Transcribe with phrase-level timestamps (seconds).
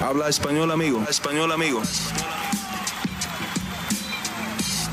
[0.00, 1.04] Habla español, amigo.
[1.10, 1.82] Español, amigo.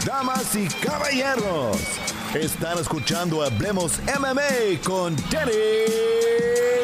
[0.04, 1.78] Damas y caballeros,
[2.34, 5.52] están escuchando Hablemos MMA con Danny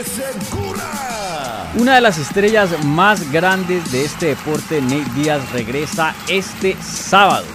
[0.05, 1.71] Segura.
[1.76, 7.47] Una de las estrellas más grandes de este deporte, Nate Díaz, regresa este sábado.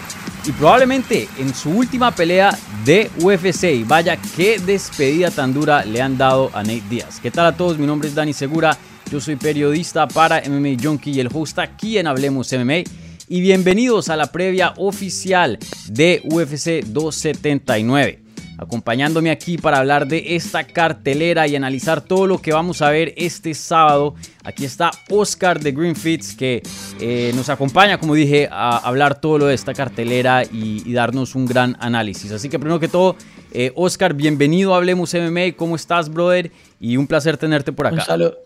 [0.44, 3.64] Y probablemente en su última pelea de UFC.
[3.64, 7.20] Y vaya, qué despedida tan dura le han dado a Nate Díaz.
[7.20, 7.78] ¿Qué tal a todos?
[7.78, 8.76] Mi nombre es Dani Segura.
[9.10, 12.82] Yo soy periodista para MMA Junkie y el host aquí en Hablemos MMA.
[13.28, 15.58] Y bienvenidos a la previa oficial
[15.88, 18.24] de UFC 279.
[18.58, 23.14] Acompañándome aquí para hablar de esta cartelera y analizar todo lo que vamos a ver
[23.16, 24.16] este sábado.
[24.42, 26.62] Aquí está Oscar de Greenfits que
[26.98, 31.46] eh, nos acompaña, como dije, a hablar todo lo de esta cartelera y, darnos un
[31.46, 32.32] gran análisis.
[32.32, 33.14] Así que primero que todo,
[33.52, 35.52] eh, Oscar, bienvenido a Hablemos MMA.
[35.56, 36.50] ¿Cómo estás, brother?
[36.80, 37.96] Y un placer tenerte por acá.
[37.96, 38.45] Un saludo.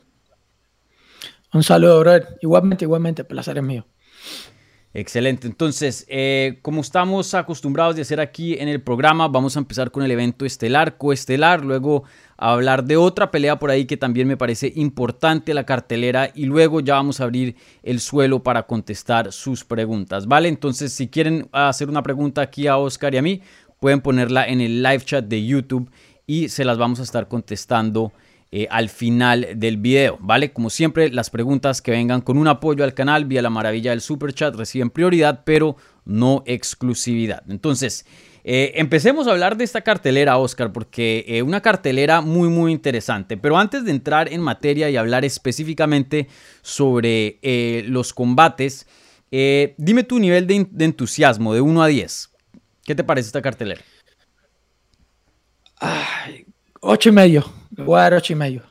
[1.52, 2.38] Un saludo, brother.
[2.42, 3.86] Igualmente, igualmente, placer es mío.
[4.92, 5.46] Excelente.
[5.46, 10.02] Entonces, eh, como estamos acostumbrados de hacer aquí en el programa, vamos a empezar con
[10.02, 12.02] el evento estelar, coestelar, luego
[12.36, 16.80] hablar de otra pelea por ahí que también me parece importante la cartelera y luego
[16.80, 20.48] ya vamos a abrir el suelo para contestar sus preguntas, ¿vale?
[20.48, 23.42] Entonces, si quieren hacer una pregunta aquí a Oscar y a mí,
[23.78, 25.88] pueden ponerla en el live chat de YouTube
[26.26, 28.12] y se las vamos a estar contestando
[28.52, 30.52] eh, al final del video, ¿vale?
[30.52, 34.00] Como siempre, las preguntas que vengan con un apoyo al canal vía la maravilla del
[34.00, 37.44] super chat reciben prioridad, pero no exclusividad.
[37.48, 38.06] Entonces,
[38.42, 43.36] eh, empecemos a hablar de esta cartelera, Oscar, porque eh, una cartelera muy, muy interesante.
[43.36, 46.26] Pero antes de entrar en materia y hablar específicamente
[46.60, 47.38] sobre
[47.86, 48.88] los combates,
[49.30, 52.30] dime tu nivel de, entusiasmo de 1 a 10.
[52.82, 53.80] ¿Qué te parece esta cartelera?
[55.78, 56.46] Ay,
[56.80, 57.59] 8 y medio.
[57.84, 58.62] Voy a dar 8 y medio.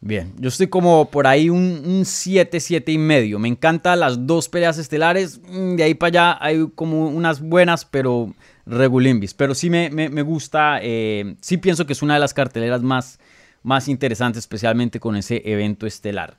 [0.00, 3.38] Bien, yo estoy como por ahí un 7, 7 y medio.
[3.40, 5.40] Me encantan las dos peleas estelares.
[5.48, 8.32] Mm, de ahí para allá hay como unas buenas, pero
[8.64, 9.34] regulimbis.
[9.34, 13.18] Pero sí me, gusta, eh, sí pienso que es una de las carteleras más,
[13.64, 16.38] más interesantes, especialmente con ese evento estelar.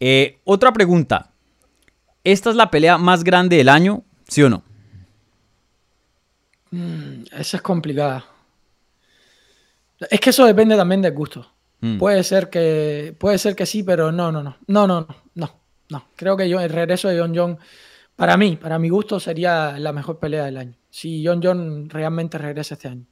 [0.00, 1.30] Eh, otra pregunta.
[2.24, 4.04] ¿Esta es la pelea más grande del año?
[4.28, 4.62] ¿Sí o no?
[6.70, 8.26] Mm, esa es complicada.
[10.00, 11.46] Es que eso depende también del gusto.
[11.80, 11.98] Mm.
[11.98, 14.56] Puede ser que puede ser que sí, pero no, no, no.
[14.66, 15.60] No, no, no, no.
[15.90, 16.08] no.
[16.16, 17.58] Creo que yo, el regreso de John John,
[18.16, 20.74] para mí, para mi gusto, sería la mejor pelea del año.
[20.90, 23.06] Si John John realmente regresa este año.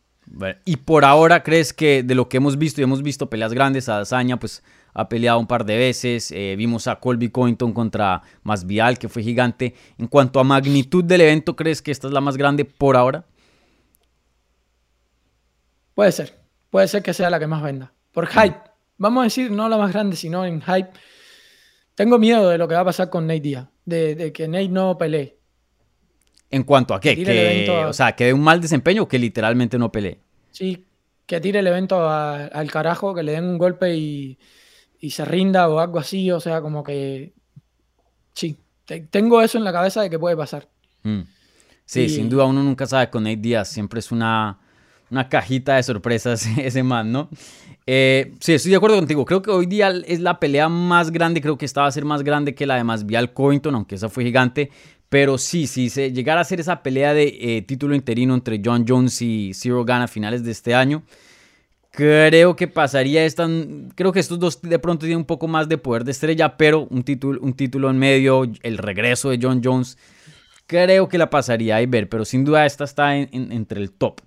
[0.65, 3.89] y por ahora, ¿crees que de lo que hemos visto, y hemos visto peleas grandes,
[3.89, 4.63] a Dazaña, pues
[4.95, 9.23] ha peleado un par de veces, eh, vimos a Colby Covington contra Masvial, que fue
[9.23, 9.75] gigante.
[9.99, 13.27] En cuanto a magnitud del evento, ¿crees que esta es la más grande por ahora?
[15.95, 17.93] Puede ser puede ser que sea la que más venda.
[18.13, 18.61] Por hype.
[18.99, 20.91] Vamos a decir, no la más grande, sino en hype.
[21.95, 24.97] Tengo miedo de lo que va a pasar con Nate Díaz, de, que Nate no
[24.99, 25.39] pelee.
[26.51, 27.17] ¿En cuanto a qué?
[27.17, 30.21] Que, O sea, que dé un mal desempeño o que literalmente no pelee.
[30.51, 30.87] Sí,
[31.27, 34.39] que tire el evento al carajo, que le den un golpe y,
[35.11, 36.31] se rinda o algo así.
[36.31, 37.33] O sea, como que.
[38.33, 38.59] Sí,
[39.11, 40.69] tengo eso en la cabeza de que puede pasar.
[41.03, 41.23] Mm.
[41.85, 43.69] Sí, sin duda uno nunca sabe con Nate Díaz.
[43.69, 44.59] Siempre es una
[45.11, 47.29] una cajita de sorpresas ese man, ¿no?
[47.87, 49.25] Eh, sí, estoy de acuerdo contigo.
[49.25, 51.41] Creo que hoy día es la pelea más grande.
[51.41, 54.09] Creo que esta va a ser más grande que la de Masvial Covington, aunque esa
[54.09, 54.71] fue gigante.
[55.09, 58.85] Pero sí, sí, se llegara a ser esa pelea de eh, título interino entre John
[58.87, 61.05] Jones y Zero Gun a finales de este año,
[61.93, 63.49] creo que pasaría esta.
[63.95, 66.89] Creo que estos dos de pronto tienen un poco más de poder de estrella, pero
[66.91, 69.97] un título, un título en medio, el regreso de John Jones,
[70.67, 72.09] creo que la pasaría a ver.
[72.09, 74.21] Pero sin duda esta está entre el top.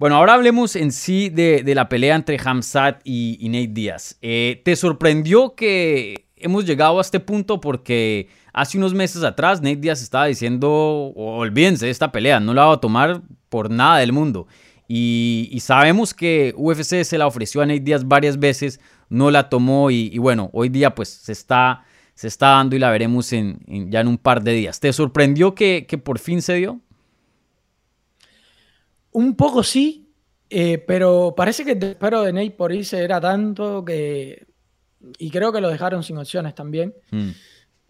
[0.00, 4.16] Bueno, ahora hablemos en sí de, la pelea entre Hamzat y, Nate Díaz.
[4.22, 7.60] Eh, ¿Te sorprendió que hemos llegado a este punto?
[7.60, 12.64] Porque hace unos meses atrás Nate Díaz estaba diciendo, olvídense de esta pelea, no la
[12.64, 14.46] va a tomar por nada del mundo.
[14.88, 18.80] Y, sabemos que UFC se la ofreció a Nate Díaz varias veces,
[19.10, 22.90] no la tomó y, bueno, hoy día pues se está, se está dando y la
[22.90, 23.60] veremos en,
[23.90, 24.80] ya en un par de días.
[24.80, 26.80] ¿Te sorprendió que, que por fin se dio?
[29.12, 30.12] Un poco sí,
[30.48, 34.46] eh, pero parece que el desespero de Nate por irse era tanto que.
[35.18, 36.94] Y creo que lo dejaron sin opciones también.
[37.10, 37.30] Hmm.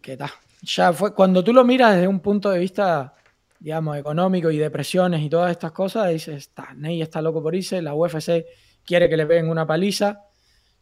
[0.01, 0.31] Que ta,
[0.63, 1.15] ya fue.
[1.15, 3.15] Cuando tú lo miras desde un punto de vista,
[3.59, 7.55] digamos, económico y de presiones y todas estas cosas, dices, está, Nate está loco por
[7.55, 8.45] irse, la UFC
[8.85, 10.21] quiere que le peguen una paliza.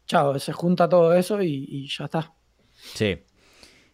[0.06, 2.32] Chao, se junta todo eso y, y ya está.
[2.94, 3.18] Sí.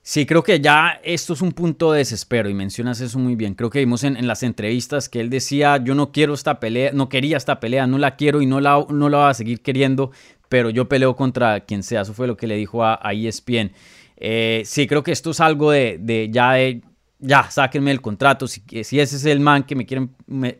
[0.07, 3.55] Sí, creo que ya esto es un punto de desespero y mencionas eso muy bien.
[3.55, 7.09] Creo que vimos en, las entrevistas que él decía, yo no quiero esta pelea, no
[7.09, 10.11] quería esta pelea, no la quiero y no la, no la voy a seguir queriendo,
[10.51, 12.03] pero yo peleo contra quien sea.
[12.03, 13.73] Eso fue lo que le dijo a, ESPN.
[14.19, 16.83] Eh, sí, creo que esto es algo de, ya de,
[17.19, 18.47] ya, sáquenme el contrato.
[18.47, 20.09] Si, si ese es el man que me quieren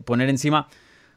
[0.07, 0.69] poner encima,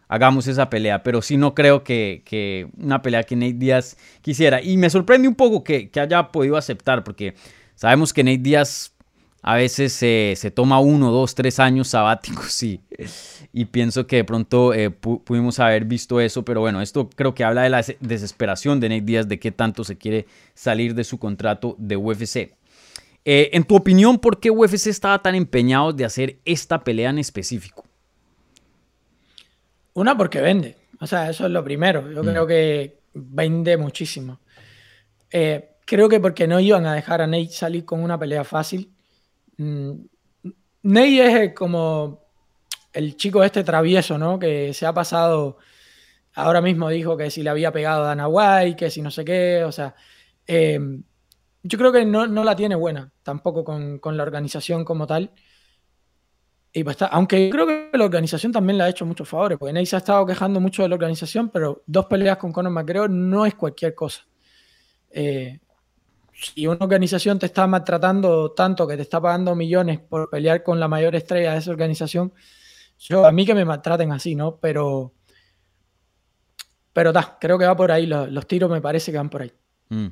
[0.09, 1.01] hagamos esa pelea.
[1.01, 4.61] Pero sí no creo que, una pelea que Nate Díaz quisiera.
[4.61, 7.33] Y me sorprende un poco que, que haya podido aceptar, porque
[7.77, 8.91] sabemos que Nate Díaz
[9.41, 12.81] a veces se toma uno, dos, tres años sabáticos y,
[13.53, 17.45] y pienso que de pronto eh, pudimos haber visto eso, pero bueno, esto creo que
[17.45, 21.17] habla de la desesperación de Nate Díaz de qué tanto se quiere salir de su
[21.17, 22.51] contrato de UFC.
[23.29, 27.19] Eh, en tu opinión, ¿por qué UFC estaba tan empeñado de hacer esta pelea en
[27.19, 27.83] específico?
[29.93, 30.75] Una, porque vende.
[30.99, 32.11] O sea, eso es lo primero.
[32.11, 32.27] Yo mm.
[32.27, 34.39] creo que vende muchísimo.
[35.31, 38.93] Eh, creo que porque no iban a dejar a Nate salir con una pelea fácil.
[39.57, 39.93] Mm,
[40.83, 42.27] Ney es como
[42.93, 44.37] el chico este travieso, ¿no?
[44.37, 45.57] Que se ha pasado,
[46.35, 49.23] ahora mismo dijo que si le había pegado a Dana White, que si no sé
[49.23, 49.95] qué, o sea,
[50.45, 51.03] em,
[51.63, 55.31] yo creo que no, la tiene buena tampoco con, la organización como tal.
[56.73, 59.73] Y pues aunque yo creo que la organización también le ha hecho muchos favores, porque
[59.73, 63.09] Ney se ha estado quejando mucho de la organización, pero dos peleas con Conor McGregor
[63.09, 64.25] no es cualquier cosa.
[65.09, 65.59] Eh,
[66.39, 70.79] si una organización te está maltratando tanto que te está pagando millones por pelear con
[70.79, 72.31] la mayor estrella de esa organización,
[72.99, 74.57] yo a mí que me maltraten así, ¿no?
[74.57, 75.13] Pero,
[76.93, 79.51] pero da, creo que va por ahí, los, tiros me parece que van por ahí.
[79.89, 80.07] Mm.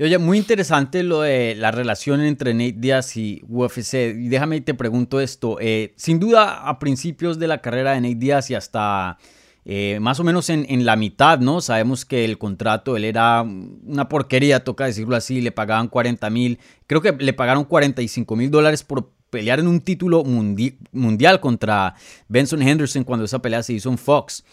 [0.00, 3.94] oye, muy interesante lo de la relación entre Nate Diaz y UFC.
[3.94, 5.58] Y déjame te pregunto esto.
[5.60, 9.18] Eh, sin duda, a principios de la carrera de Nate Diaz y hasta
[9.66, 11.60] eh, más o menos en, la mitad, ¿no?
[11.60, 16.58] Sabemos que el contrato, él era una porquería, toca decirlo así, le pagaban 40 mil,
[16.86, 21.94] creo que le pagaron 45 mil dólares por pelear en un título mundial contra
[22.28, 24.44] Benson Henderson cuando esa pelea se hizo en Fox.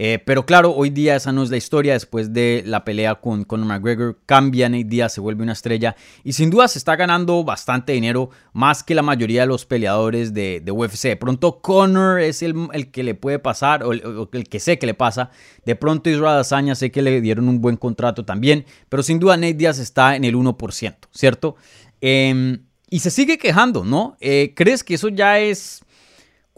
[0.00, 1.94] Eh, pero claro, hoy día esa no es la historia.
[1.94, 5.96] Después de la pelea con Conor McGregor, cambia Nate Diaz, se vuelve una estrella.
[6.22, 10.32] Y sin duda se está ganando bastante dinero, más que la mayoría de los peleadores
[10.32, 11.08] de, UFC.
[11.08, 14.94] De pronto Conor es el, que le puede pasar, o el, que sé que le
[14.94, 15.30] pasa.
[15.66, 18.64] De pronto Israel Azaña sé que le dieron un buen contrato también.
[18.88, 21.56] Pero sin duda Nate Diaz está en el 1%, ¿cierto?
[22.00, 24.16] Em, y se sigue quejando, ¿no?
[24.20, 25.82] Eh, ¿Crees que eso ya es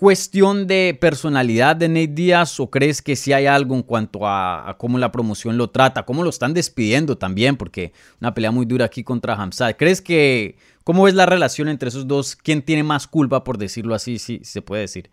[0.01, 4.75] cuestión de personalidad de Nate Díaz o crees que sí hay algo en cuanto a,
[4.79, 8.87] cómo la promoción lo trata, cómo lo están despidiendo también, porque una pelea muy dura
[8.87, 9.77] aquí contra Hamzat.
[9.77, 12.35] ¿Crees que, cómo es la relación entre esos dos?
[12.35, 15.11] ¿Quién tiene más culpa, por decirlo así, si se puede decir?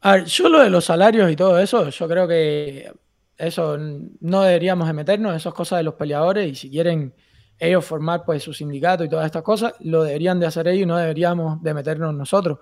[0.00, 2.88] A ver, yo lo de los salarios y todo eso, yo creo que
[3.36, 3.76] eso
[4.20, 7.14] no deberíamos de meternos, eso es cosa de los peleadores y si quieren
[7.58, 10.86] ellos formar pues su sindicato y todas estas cosas, lo deberían de hacer ellos y
[10.86, 12.58] no deberíamos de meternos nosotros.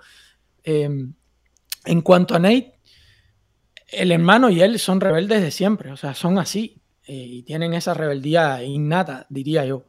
[0.62, 1.12] Em,
[1.84, 2.78] en cuanto a Nate,
[3.88, 7.75] el hermano y él son rebeldes de siempre, o sea, son así eh, y tienen
[7.75, 9.84] esa rebeldía innata, diría yo.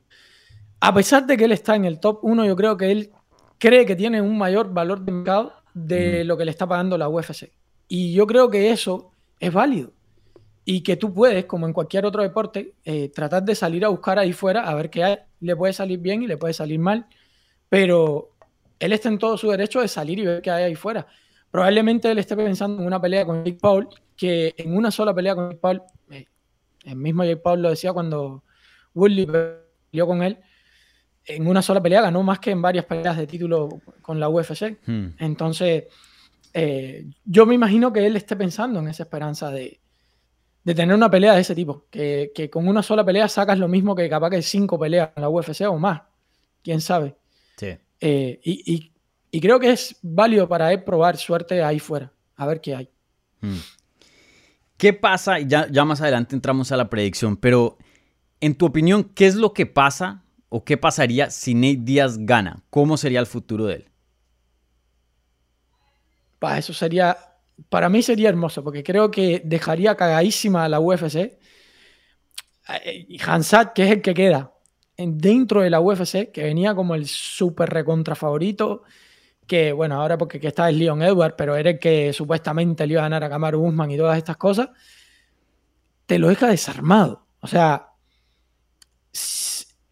[0.80, 3.12] A pesar de que él está en el top 1, yo creo que él
[3.58, 7.10] cree que tiene un mayor valor de mercado de lo que le está pagando la
[7.10, 7.52] UFC.
[7.88, 9.94] Y yo creo que eso es válido
[10.70, 14.20] y que tú puedes, como en cualquier otro deporte, eh, tratar de salir a buscar
[14.20, 15.18] ahí fuera a ver qué hay.
[15.40, 17.08] Le puede salir bien y le puede salir mal,
[17.70, 18.32] pero
[18.78, 21.08] él está en todo su derecho de salir y ver qué hay ahí fuera.
[21.52, 23.88] Probablemente él esté pensando en una pelea con Jake Paul,
[24.18, 26.26] que en una sola pelea con Jake Paul, eh,
[26.84, 28.44] el mismo Jake Paul lo decía cuando
[28.94, 30.38] Woodley peleó con él,
[31.24, 33.70] en una sola pelea ganó más que en varias peleas de título
[34.02, 34.78] con la UFC.
[34.86, 35.12] Hmm.
[35.18, 35.86] Entonces,
[36.54, 39.80] eh, yo me imagino que él esté pensando en esa esperanza de,
[40.68, 41.86] de tener una pelea de ese tipo.
[41.90, 45.30] Que, con una sola pelea sacas lo mismo que capaz que cinco peleas en la
[45.30, 46.02] UFC o más.
[46.62, 47.16] Quién sabe.
[47.56, 47.78] Sí.
[48.02, 52.12] Eh, y, creo que es válido para él probar suerte ahí fuera.
[52.36, 52.90] A ver qué hay.
[53.40, 53.60] Hmm.
[54.76, 55.40] ¿Qué pasa?
[55.40, 57.78] Ya, ya más adelante entramos a la predicción, pero
[58.42, 62.62] en tu opinión, ¿qué es lo que pasa o qué pasaría si Nate Díaz gana?
[62.70, 63.90] ¿Cómo sería el futuro de él?
[66.40, 67.18] Pa, eso sería
[67.70, 71.38] para mí sería hermoso, porque creo que dejaría cagadísima a la UFC.
[73.08, 74.54] Y Hansat, que es el que queda
[74.98, 78.84] dentro de la UFC, que venía como el súper recontra favorito,
[79.46, 83.02] que bueno, ahora porque está es Leon Edward, pero era el que supuestamente le iba
[83.02, 84.70] a ganar a Kamaru Usman y todas estas cosas,
[86.06, 87.28] te lo deja desarmado.
[87.42, 87.90] O sea,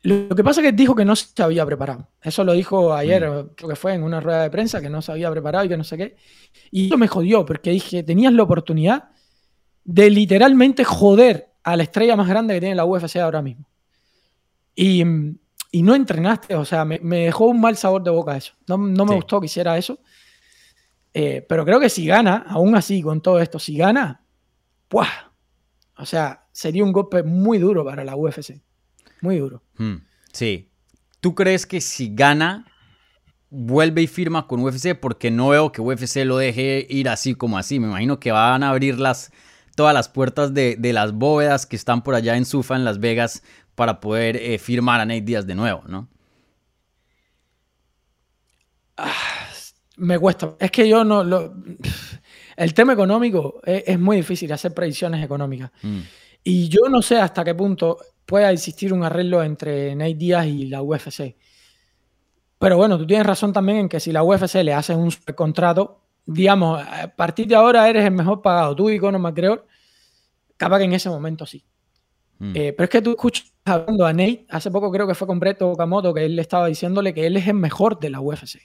[0.06, 2.08] lo que pasa es que dijo que no se había preparado.
[2.22, 3.50] Eso lo dijo ayer, mm.
[3.56, 5.78] creo que fue en una rueda de prensa, que no se había preparado y que
[5.78, 6.16] no sé qué.
[6.70, 9.10] Y eso me jodió, porque dije, tenías la oportunidad
[9.84, 13.68] de literalmente joder a la estrella más grande que tiene la UFC ahora mismo.
[14.76, 18.54] Y, no entrenaste, o sea, me, dejó un mal sabor de boca eso.
[18.68, 20.00] No, me gustó que hiciera eso.
[21.14, 24.24] Eh, pero creo que si gana, aún así con todo esto, si gana,
[24.88, 25.32] ¡puah!
[25.98, 28.62] O sea, sería un golpe muy duro para la UFC.
[29.22, 29.62] Muy duro.
[29.78, 29.98] Hmm,
[30.32, 30.70] sí.
[31.20, 32.66] ¿Tú crees que si gana,
[33.50, 34.96] vuelve y firma con UFC?
[35.00, 37.80] Porque no veo que UFC lo deje ir así como así.
[37.80, 39.32] Me imagino que van a abrir las,
[39.76, 43.44] todas las puertas de, las bóvedas que están por allá en Sufa, en Las Vegas,
[43.74, 46.08] para poder eh, firmar a Nate Díaz de nuevo, ¿no?
[48.98, 49.12] Ah,
[49.98, 50.56] me cuesta.
[50.60, 51.56] Es que yo no lo.
[52.56, 55.72] El tema económico es, muy difícil hacer predicciones económicas.
[55.82, 56.02] Hmm.
[56.48, 60.68] Y yo no sé hasta qué punto pueda existir un arreglo entre Nate Díaz y
[60.68, 61.36] la UFC.
[62.60, 66.04] Pero bueno, tú tienes razón también en que si la UFC le hace un contrato,
[66.24, 69.66] digamos, a partir de ahora eres el mejor pagado, tú y Conor McGregor,
[70.56, 71.66] capaz que en ese momento sí.
[72.38, 72.54] Hmm.
[72.56, 75.40] Eh, pero es que tú escuchas hablando a Nate, hace poco creo que fue con
[75.40, 78.60] Breto Okamoto, que él le estaba diciéndole que él es el mejor de la UFC.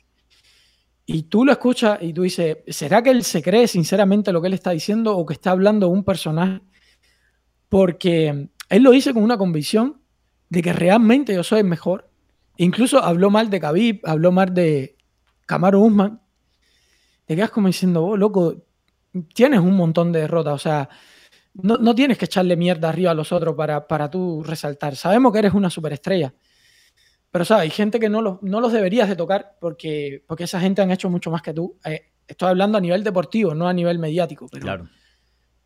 [1.06, 4.48] Y tú lo escuchas y tú dices, ¿será que él se cree sinceramente lo que
[4.48, 6.60] él está diciendo o que está hablando un personaje?
[7.70, 10.02] Porque él lo dice con una convicción
[10.50, 12.10] de que realmente yo soy el mejor.
[12.58, 14.98] Incluso habló mal de Khabib, habló mal de
[15.46, 16.20] Camaro Usman.
[17.24, 18.66] Te quedas como diciendo, oh, loco,
[19.34, 20.54] tienes un montón de derrotas.
[20.54, 20.88] O sea,
[21.54, 24.96] no, tienes que echarle mierda arriba a los otros para, para tú resaltar.
[24.96, 26.34] Sabemos que eres una superestrella.
[27.30, 27.62] Pero, ¿sabes?
[27.62, 31.08] Hay gente que no, no los deberías de tocar porque, porque esa gente han hecho
[31.08, 31.78] mucho más que tú.
[31.84, 34.48] Eh, estoy hablando a nivel deportivo, no a nivel mediático.
[34.50, 34.88] Pero claro.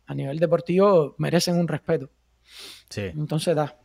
[0.07, 2.09] A nivel deportivo merecen un respeto.
[2.89, 3.01] Sí.
[3.01, 3.75] Entonces da.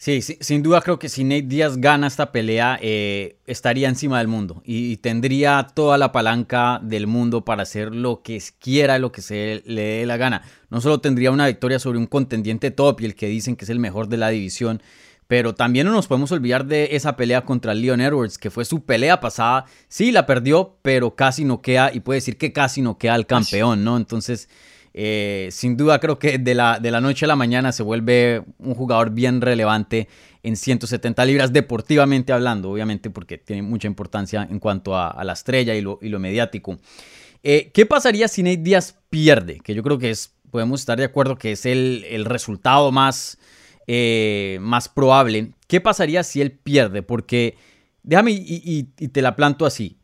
[0.00, 4.28] Sí, sin duda creo que si Nate Díaz gana esta pelea, eh, estaría encima del
[4.28, 9.20] mundo y, tendría toda la palanca del mundo para hacer lo que quiera, lo que
[9.20, 10.40] se le dé la gana.
[10.70, 13.68] No solo tendría una victoria sobre un contendiente top y el que dicen que es
[13.68, 14.80] el mejor de la división,
[15.26, 18.86] pero también no nos podemos olvidar de esa pelea contra Leon Edwards, que fue su
[18.86, 19.66] pelea pasada.
[19.88, 23.26] Sí, la perdió, pero casi no queda, y puede decir que casi no queda al
[23.26, 23.98] campeón, ¿no?
[23.98, 24.48] Entonces
[24.92, 28.42] eh, sin duda creo que de la, de la noche a la mañana se vuelve
[28.58, 30.08] un jugador bien relevante
[30.42, 35.74] en 170 libras, deportivamente hablando, obviamente, porque tiene mucha importancia en cuanto a, la estrella
[35.74, 36.78] y lo, y lo mediático.
[37.42, 39.60] Eh, ¿Qué pasaría si Nate Díaz pierde?
[39.60, 43.38] Que yo creo que es, podemos estar de acuerdo que es el, resultado más,
[43.86, 45.52] eh, más probable.
[45.68, 47.02] ¿Qué pasaría si él pierde?
[47.02, 47.56] Porque,
[48.02, 49.98] déjame y, y te la planto así.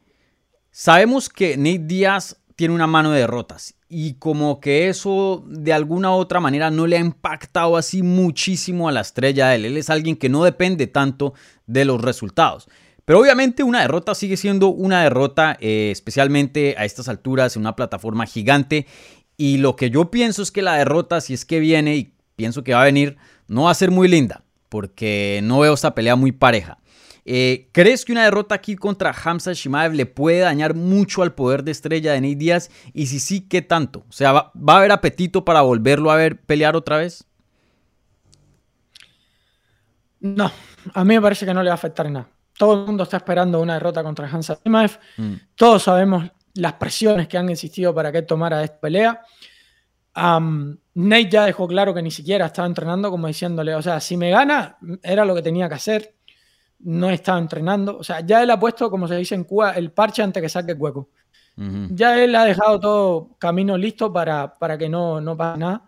[0.70, 6.10] Sabemos que Nate Díaz tiene una mano de derrotas y como que eso de alguna
[6.10, 9.64] u otra manera no le ha impactado así muchísimo a la estrella de él.
[9.66, 11.34] Él es alguien que no depende tanto
[11.66, 12.68] de los resultados.
[13.04, 17.76] Pero obviamente una derrota sigue siendo una derrota, eh, especialmente a estas alturas en una
[17.76, 18.86] plataforma gigante.
[19.36, 22.64] Y lo que yo pienso es que la derrota, si es que viene, y pienso
[22.64, 26.16] que va a venir, no va a ser muy linda, porque no veo esta pelea
[26.16, 26.78] muy pareja.
[27.28, 31.64] Eh, ¿Crees que una derrota aquí contra Hamza Shimaev le puede dañar mucho al poder
[31.64, 32.70] de estrella de Nate Díaz?
[32.94, 34.04] Y si sí, ¿qué tanto?
[34.08, 37.24] O sea, ¿va, a haber apetito para volverlo a ver pelear otra vez?
[40.20, 40.52] No,
[40.94, 42.28] a mí me parece que no le va a afectar nada.
[42.56, 44.96] Todo el mundo está esperando una derrota contra Hamza Shimaev.
[45.16, 45.34] Mm.
[45.56, 49.20] Todos sabemos las presiones que han existido para que tomara esta pelea.
[50.14, 54.30] Nate ya dejó claro que ni siquiera estaba entrenando, como diciéndole, o sea, si me
[54.30, 56.15] gana, era lo que tenía que hacer
[56.86, 57.98] no está entrenando.
[57.98, 60.48] O sea, ya él ha puesto, como se dice en Cuba, el parche antes que
[60.48, 61.10] saque el hueco.
[61.56, 65.86] Ya él ha dejado todo camino listo para, para que no, no pase nada.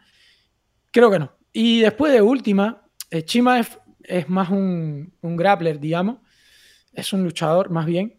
[0.91, 1.31] Creo que no.
[1.53, 6.17] Y después de última, eh, Chima es, más un, un, grappler, digamos.
[6.95, 8.19] Es un luchador, más bien.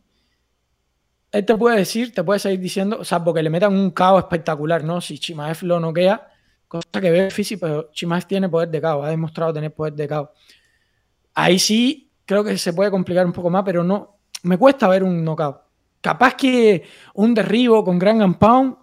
[1.31, 4.19] Él te puede decir, te puede seguir diciendo, o sea, porque le metan un caos
[4.19, 5.01] espectacular, ¿no?
[5.01, 6.27] Si Chimaev lo noquea,
[6.67, 10.07] cosa que ve difícil, pero Chimaev tiene poder de caos, ha demostrado tener poder de
[10.07, 10.29] caos.
[11.33, 14.19] Ahí sí creo que se puede complicar un poco más, pero no.
[14.43, 15.57] Me cuesta ver un knockout.
[15.99, 16.83] Capaz que
[17.15, 18.75] un derribo con Grand and Pound,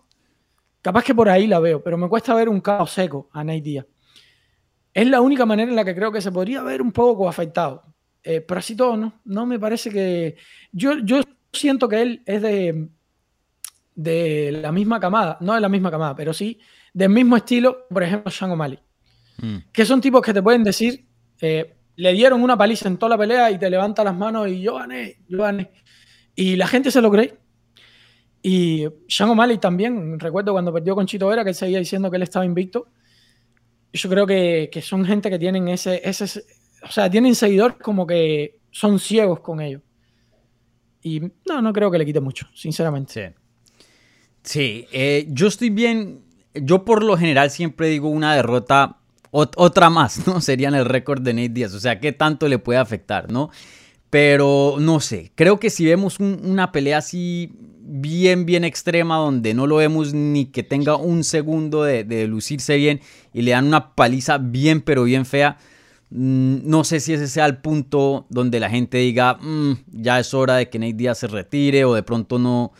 [0.82, 3.60] capaz que por ahí la veo, pero me cuesta ver un caos seco a Nate
[3.60, 3.86] Díaz.
[4.92, 7.84] Es la única manera en la que creo que se podría ver un poco afectado.
[8.20, 9.20] Eh, pero así todo, ¿no?
[9.24, 10.36] No me parece que.
[10.72, 11.20] Yo, yo
[11.52, 12.88] siento que él es de,
[13.94, 16.58] de la misma camada, no de la misma camada, pero sí
[16.92, 18.78] del mismo estilo, por ejemplo, Sean O'Malley.
[19.36, 19.56] Mm.
[19.70, 21.06] Que son tipos que te pueden decir,
[21.42, 24.60] eh, le dieron una paliza en toda la pelea y te levanta las manos y
[24.60, 25.70] yo gané, yo gané.
[26.34, 27.38] Y la gente se lo cree.
[28.42, 32.16] Y Sean O'Malley también, recuerdo cuando perdió con Chito Vera, que él seguía diciendo que
[32.16, 32.88] él estaba invicto.
[33.92, 36.44] Yo creo que, son gente que tienen ese, ese,
[36.82, 39.82] o sea, tienen seguidores como que son ciegos con ellos.
[41.02, 43.12] Y no, no creo que le quite mucho, sinceramente.
[43.12, 43.46] Sí.
[44.46, 46.24] Sí, eh, yo estoy bien,
[46.54, 49.00] yo por lo general siempre digo una derrota
[49.56, 50.40] otra más, ¿no?
[50.40, 51.74] Serían el récord de Nate Díaz.
[51.74, 53.50] O sea, ¿qué tanto le puede afectar, no?
[54.10, 59.66] Pero no sé, creo que si vemos una pelea así bien, bien extrema, donde no
[59.66, 63.00] lo vemos ni que tenga un segundo de, lucirse bien
[63.34, 65.58] y le dan una paliza bien, pero bien fea,
[66.10, 70.34] Mm, no sé si ese sea el punto donde la gente diga, mm, ya es
[70.34, 72.72] hora de que Nate Diaz se retire o de pronto no,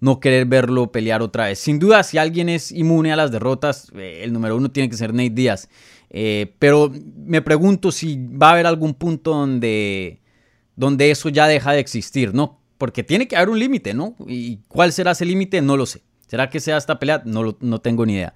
[0.00, 1.58] no querer verlo pelear otra vez.
[1.58, 4.96] Sin duda, si alguien es inmune a las derrotas, eh, el número uno tiene que
[4.96, 5.68] ser Nate Diaz.
[6.16, 6.92] Eh, pero
[7.26, 10.20] me pregunto si va a haber algún punto donde,
[10.76, 12.60] donde eso ya deja de existir, ¿no?
[12.78, 14.14] Porque tiene que haber un límite, ¿no?
[14.28, 15.60] ¿Y cuál será ese límite?
[15.60, 16.02] No lo sé.
[16.28, 17.22] ¿Será que sea esta pelea?
[17.24, 18.32] No, no tengo ni idea.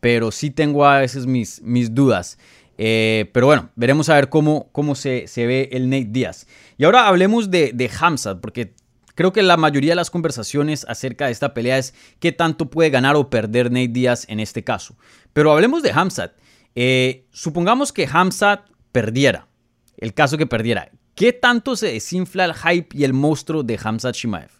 [0.00, 2.38] Pero sí tengo a veces mis, mis dudas.
[2.78, 6.46] Eh, pero bueno, veremos a ver cómo, cómo se, ve el Nate Díaz.
[6.78, 8.72] Y ahora hablemos de, de Hamzat, porque
[9.14, 12.88] creo que la mayoría de las conversaciones acerca de esta pelea es qué tanto puede
[12.88, 14.96] ganar o perder Nate Díaz en este caso.
[15.34, 16.32] Pero hablemos de Hamzat.
[16.74, 19.48] Eh, supongamos que Hamzat perdiera,
[19.96, 20.90] el caso que perdiera.
[21.14, 24.50] ¿Qué tanto se desinfla el hype y el monstruo de Hamzat Shimaev?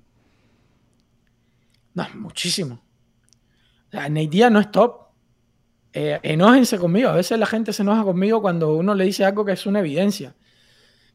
[1.95, 2.83] No, muchísimo.
[3.89, 5.09] O sea, Díaz no es top
[5.93, 7.09] eh, enójense conmigo.
[7.09, 9.81] A veces la gente se enoja conmigo cuando uno le dice algo que es una
[9.81, 10.35] evidencia.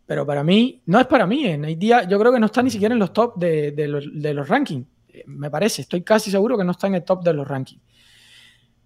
[0.06, 1.46] Pero para mí, no es para mí.
[1.46, 4.86] En día yo creo que no está ni siquiera en los top de, los, rankings.
[5.08, 7.82] Eh, me parece, estoy casi seguro que no está en el top de los rankings.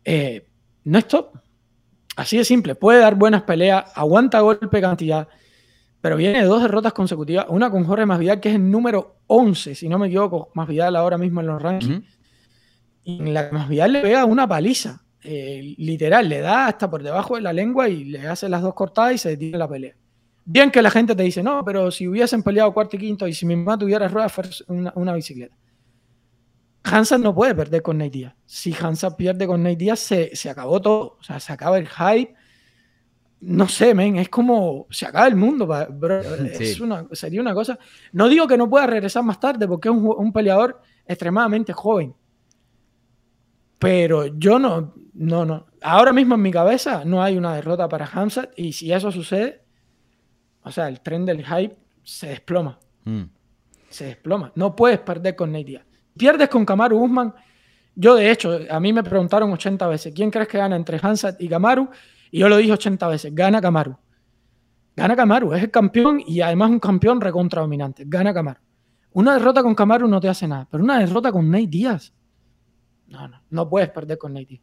[0.04, 0.48] Eh,
[0.84, 1.36] no es top.
[2.18, 2.74] Así de simple.
[2.74, 5.28] Puede dar buenas peleas, aguanta golpe cantidad,
[6.02, 7.46] pero viene de dos derrotas consecutivas.
[7.48, 11.20] Una con Jorge Masvidal, que es el número 11, si no me equivoco, Masvidal ahora
[11.20, 12.04] mismo en los rankings.
[13.04, 15.04] Y en la que Masvidal le pega una paliza.
[15.24, 18.74] Eh, literal, le da hasta por debajo de la lengua y le hace las dos
[18.74, 19.94] cortadas y se detiene la pelea.
[20.44, 23.34] Bien que la gente te dice, no, pero si hubiesen peleado cuarto y quinto y
[23.34, 25.56] si mi mamá tuviera ruedas, una, una bicicleta.
[26.90, 28.36] Hansa no puede perder con Nate Diaz.
[28.46, 31.18] Si Hansa pierde con Nate Diaz, se, se, acabó todo.
[31.20, 32.34] O sea, se acaba el hype.
[33.40, 35.68] No sé, men, es como se acaba el mundo,
[37.12, 37.78] sería una cosa.
[38.12, 42.16] No digo que no pueda regresar más tarde porque es un, un peleador extremadamente joven.
[43.78, 45.68] Pero yo no, no, no.
[45.82, 49.64] Ahora mismo en mi cabeza no hay una derrota para Hamzat y si eso sucede,
[50.64, 52.80] o sea, el tren del hype se desploma.
[53.04, 53.24] Mm.
[53.90, 54.52] Se desploma.
[54.56, 55.86] No puedes perder con Nate
[56.18, 57.34] Pierdes con Kamaru Usman.
[57.96, 61.42] Yo, de hecho, a mí me preguntaron 80 veces, ¿quién crees que gana entre Hamzat
[61.42, 61.90] y Kamaru?
[62.32, 63.98] Y yo lo dije 80 veces, gana Kamaru.
[64.96, 68.04] Gana Kamaru, es el campeón y además un campeón recontra dominante.
[68.06, 68.60] Gana Kamaru.
[69.14, 72.14] Una derrota con Kamaru no te hace nada, pero una derrota con Nate Díaz.
[73.08, 74.62] No, no, no puedes perder con Nate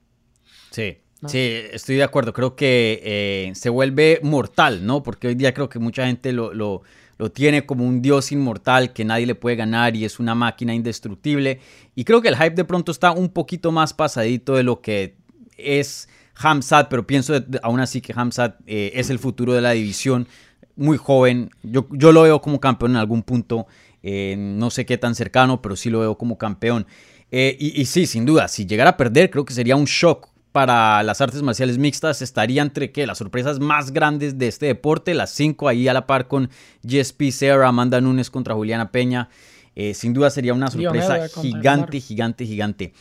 [0.71, 2.33] Sí, sí, estoy de acuerdo.
[2.33, 5.03] Creo que eh, se vuelve mortal, ¿no?
[5.03, 6.83] Porque hoy día creo que mucha gente lo, lo,
[7.33, 11.61] tiene como un dios inmortal que nadie le puede ganar y es una máquina indestructible.
[11.95, 15.17] Y creo que el hype de pronto está un poquito más pasadito de lo que
[15.57, 20.27] es Hamzat, pero pienso aún así que Hamzat eh, es el futuro de la división.
[20.77, 23.69] Muy joven, yo, yo lo veo como campeón en algún punto,
[24.03, 26.87] eh, no sé qué tan cercano, pero sí lo veo como campeón.
[27.31, 31.03] y, y, sí, sin duda, si llegara a perder, creo que sería un shock para
[31.03, 35.31] las artes marciales mixtas estaría entre que las sorpresas más grandes de este deporte, las
[35.31, 36.49] cinco ahí a la par con
[36.85, 39.31] GSP Sarah, Amanda Nunes contra Juliana Peña.
[39.75, 42.93] Eh, sin duda sería una sorpresa gigante, gigante, gigante.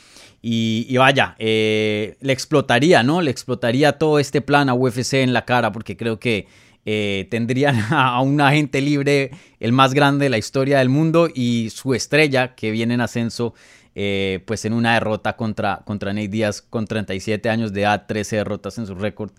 [0.41, 3.21] Y, vaya, eh, le explotaría, ¿no?
[3.21, 6.47] Le explotaría todo este plan a UFC en la cara porque creo que
[6.87, 11.69] eh, tendrían a, un agente libre, el más grande de la historia del mundo y
[11.69, 13.53] su estrella que viene en ascenso
[13.95, 18.37] eh, pues en una derrota contra, contra Nate Díaz con 37 años de edad, 13
[18.37, 19.31] derrotas en su récord.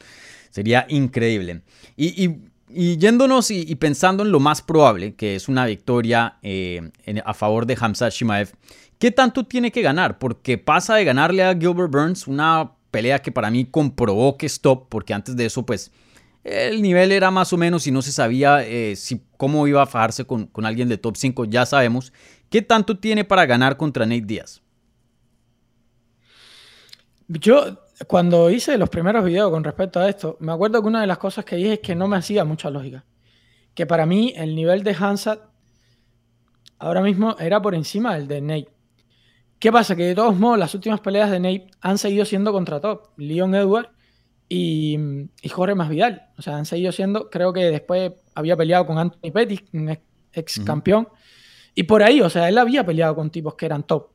[0.50, 1.62] Sería increíble.
[1.96, 2.30] Y,
[2.68, 6.90] yéndonos y, pensando en lo más probable, que es una victoria eh,
[7.24, 8.52] a favor de Hamza Shimaev,
[8.98, 10.18] ¿qué tanto tiene que ganar?
[10.18, 14.88] Porque pasa de ganarle a Gilbert Burns, una pelea que para mí comprobó que stop,
[14.88, 15.90] porque antes de eso, pues
[16.44, 18.94] el nivel era más o menos y no se sabía eh,
[19.38, 22.12] cómo iba a fajarse con, alguien de top 5, ya sabemos.
[22.54, 24.62] ¿Qué tanto tiene para ganar contra Nate Díaz?
[27.26, 31.08] Yo, cuando hice los primeros videos con respecto a esto, me acuerdo que una de
[31.08, 33.04] las cosas que dije es que no me hacía mucha lógica.
[33.74, 35.40] Que para mí el nivel de Hansat
[36.78, 38.68] ahora mismo era por encima del de Nate.
[39.58, 39.96] ¿Qué pasa?
[39.96, 43.08] Que de todos modos las últimas peleas de Nate han seguido siendo contra top.
[43.16, 43.90] Leon Edward
[44.48, 44.96] y,
[45.42, 46.28] y Jorge Masvidal.
[46.38, 49.98] O sea, han seguido siendo, creo que después había peleado con Anthony Pettis, un
[50.32, 51.08] ex, campeón.
[51.74, 54.08] Y por ahí, o sea, él había peleado con tipos que eran top.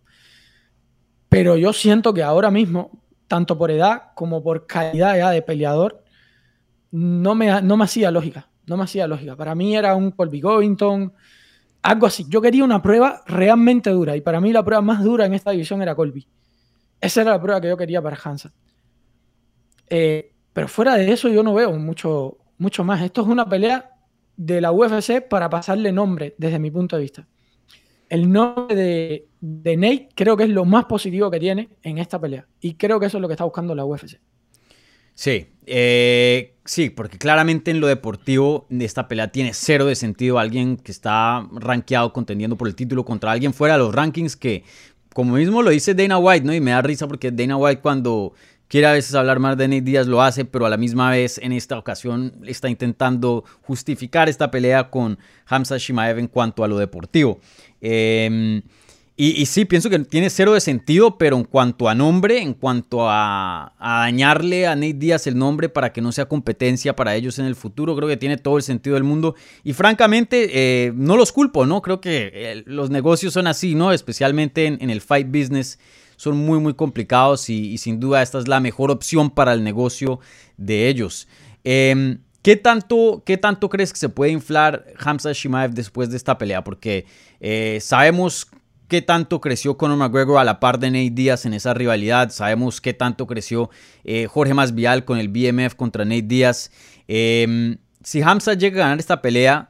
[1.27, 6.03] Pero yo siento que ahora mismo, tanto por edad como por calidad de peleador,
[6.91, 8.49] no me, no me hacía lógica.
[8.65, 9.35] No me hacía lógica.
[9.35, 11.13] Para mí era un Colby Covington,
[11.81, 12.25] algo así.
[12.29, 14.15] Yo quería una prueba realmente dura.
[14.15, 16.27] Y para mí la prueba más dura en esta división era Colby.
[17.01, 18.53] Esa era la prueba que yo quería para Hansa.
[19.89, 23.01] Eh, pero fuera de eso yo no veo mucho, mucho más.
[23.01, 23.91] Esto es una pelea
[24.37, 27.27] de la UFC para pasarle nombre desde mi punto de vista
[28.09, 32.19] el nombre de, de, Nate creo que es lo más positivo que tiene en esta
[32.19, 32.47] pelea.
[32.59, 34.19] Y creo que eso es lo que está buscando la UFC.
[35.19, 40.39] Sí, eh, sí, porque claramente en lo deportivo esta pelea tiene cero de sentido.
[40.39, 44.63] Alguien que está rankeado contendiendo por el título contra alguien fuera de los rankings que,
[45.13, 46.53] como mismo lo dice Dana White, ¿no?
[46.53, 48.33] Y me da risa porque Dana White cuando
[48.69, 51.37] quiere a veces hablar más de Nate Díaz lo hace, pero a la misma vez
[51.39, 56.77] en esta ocasión está intentando justificar esta pelea con Hamza Shimaev en cuanto a lo
[56.77, 57.41] deportivo.
[57.81, 58.61] Eh,
[59.21, 62.99] y, sí, pienso que tiene cero de sentido, pero en cuanto a nombre, en cuanto
[63.01, 67.43] a, dañarle a Nate Díaz el nombre para que no sea competencia para ellos en
[67.43, 69.35] el futuro, creo que tiene todo el sentido del mundo.
[69.65, 71.81] Y francamente, eh, no los culpo, ¿no?
[71.81, 73.91] Creo que eh, los negocios son así, ¿no?
[73.91, 75.79] Especialmente en, el fight business
[76.19, 80.19] son muy, muy complicados y, sin duda esta es la mejor opción para el negocio
[80.57, 81.29] de ellos.
[81.63, 86.37] Em, ¿Qué tanto, ¿Qué tanto crees que se puede inflar Hamza Shimaev después de esta
[86.37, 86.61] pelea?
[86.61, 87.05] Porque
[87.39, 88.47] eh, sabemos
[88.89, 92.31] qué tanto creció Conor McGregor a la par de Nate Díaz en esa rivalidad.
[92.31, 93.69] Sabemos qué tanto creció
[94.03, 96.69] eh, Jorge Masvial con el BMF contra Nate Díaz.
[97.07, 99.69] Em, si Hamza llega a ganar esta pelea,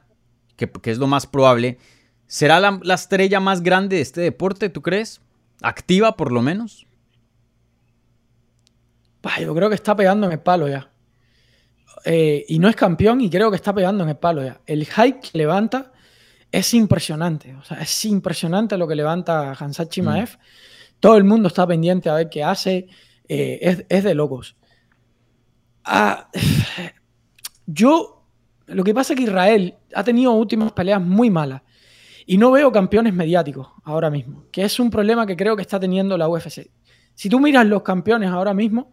[0.56, 1.78] que, es lo más probable,
[2.26, 5.20] ¿será la, estrella más grande de este deporte, tú crees?
[5.62, 6.86] ¿Activa por lo menos?
[9.40, 10.90] yo creo que está pegando en el palo ya.
[12.04, 14.60] Eh, y no es campeón y creo que está pegando en el palo ya.
[14.66, 15.92] El hype que levanta
[16.50, 17.54] es impresionante.
[17.56, 20.36] O sea, es impresionante lo que levanta Hansachi Maef.
[20.36, 20.38] Mm.
[21.00, 22.88] Todo el mundo está pendiente a ver qué hace.
[23.28, 24.56] Eh, es, de locos.
[25.84, 26.28] Ah,
[27.66, 28.26] yo,
[28.66, 31.62] lo que pasa es que Israel ha tenido últimas peleas muy malas.
[32.30, 35.80] Y no veo campeones mediáticos ahora mismo, que es un problema que creo que está
[35.80, 36.70] teniendo la UFC.
[37.12, 38.92] Si tú miras los campeones ahora mismo,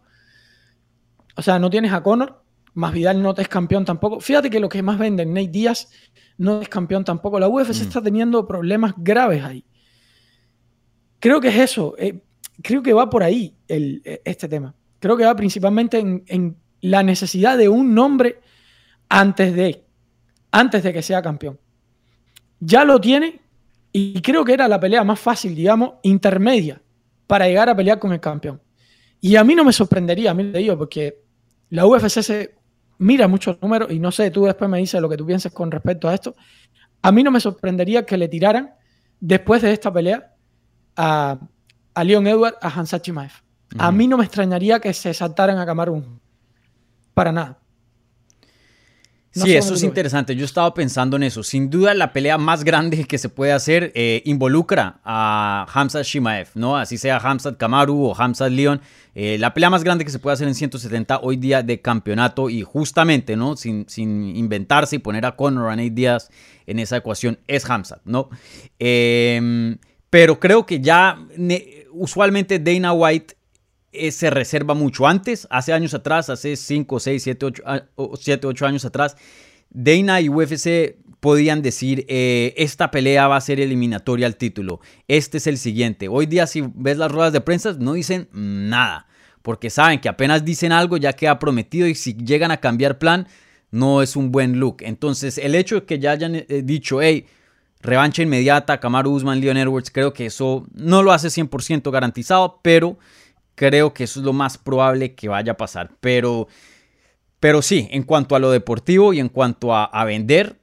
[1.36, 2.42] o sea, no tienes a Conor,
[2.74, 4.18] más Vidal no te es campeón tampoco.
[4.18, 5.88] Fíjate que lo que más venden, Nate Díaz
[6.36, 7.38] no es campeón tampoco.
[7.38, 7.82] La UFC mm.
[7.82, 9.64] está teniendo problemas graves ahí.
[11.20, 11.94] Creo que es eso.
[11.96, 12.20] Eh,
[12.60, 14.74] creo que va por ahí el, eh, este tema.
[14.98, 18.40] Creo que va principalmente en, la necesidad de un nombre
[19.08, 19.84] antes de,
[20.50, 21.60] antes de que sea campeón.
[22.60, 23.40] Ya lo tiene
[23.92, 26.80] y creo que era la pelea más fácil, digamos, intermedia
[27.26, 28.60] para llegar a pelear con el campeón.
[29.20, 31.22] Y a mí no me sorprendería, a mí te digo, porque
[31.70, 32.54] la UFC se
[32.98, 35.70] mira muchos números y no sé, tú después me dices lo que tú piensas con
[35.70, 36.36] respecto a esto.
[37.02, 38.74] A mí no me sorprendería que le tiraran
[39.20, 40.34] después de esta pelea
[40.96, 41.38] a,
[41.94, 43.40] a Leon Edward, a Hansachi Maef.
[43.76, 46.20] A mí no me extrañaría que se saltaran a Camarón.
[47.12, 47.58] Para nada
[49.44, 50.34] sí, eso es interesante.
[50.36, 51.42] Yo estaba pensando en eso.
[51.42, 56.48] Sin duda, la pelea más grande que se puede hacer eh, involucra a Hamza Shimaev,
[56.54, 56.76] ¿no?
[56.76, 58.80] Así sea Hamza Kamaru o Hamza Leon.
[59.14, 62.50] Eh, la pelea más grande que se puede hacer en 170 hoy día de campeonato
[62.50, 63.56] y justamente, ¿no?
[63.56, 66.30] Sin, inventarse y poner a Conor a Nate Díaz
[66.66, 68.28] en esa ecuación es Hamza, ¿no?
[68.78, 69.78] Em,
[70.10, 71.18] pero creo que ya
[71.92, 73.37] usualmente Dana White
[73.92, 75.06] eh, se reserva mucho.
[75.06, 77.62] Antes, hace años atrás, hace 5, 6, 7, 8,
[78.18, 79.16] 7, 8 años atrás,
[79.70, 85.38] Dana y UFC podían decir, eh, esta pelea va a ser eliminatoria al título, este
[85.38, 86.08] es el siguiente.
[86.08, 89.06] Hoy día si ves las ruedas de prensa no dicen nada,
[89.42, 93.26] porque saben que apenas dicen algo ya queda prometido y si llegan a cambiar plan
[93.70, 94.78] no es un buen look.
[94.80, 97.26] Entonces el hecho de que ya hayan eh, dicho, hey,
[97.80, 102.98] revancha inmediata, Kamaru Usman, Leon Edwards, creo que eso no lo hace 100% garantizado, pero
[103.58, 105.90] creo que eso es lo más probable que vaya a pasar.
[106.00, 106.46] Pero,
[107.40, 110.60] pero sí, en cuanto a lo deportivo y en cuanto a, vender,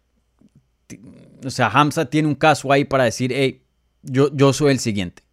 [1.43, 3.62] o sea, Hamza tiene un caso ahí para decir, hey,
[4.01, 5.23] yo, yo soy el siguiente.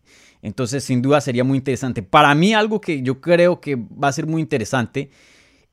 [0.43, 2.03] Entonces, sin duda sería muy interesante.
[2.03, 5.11] Para mí, algo que yo creo que va a ser muy interesante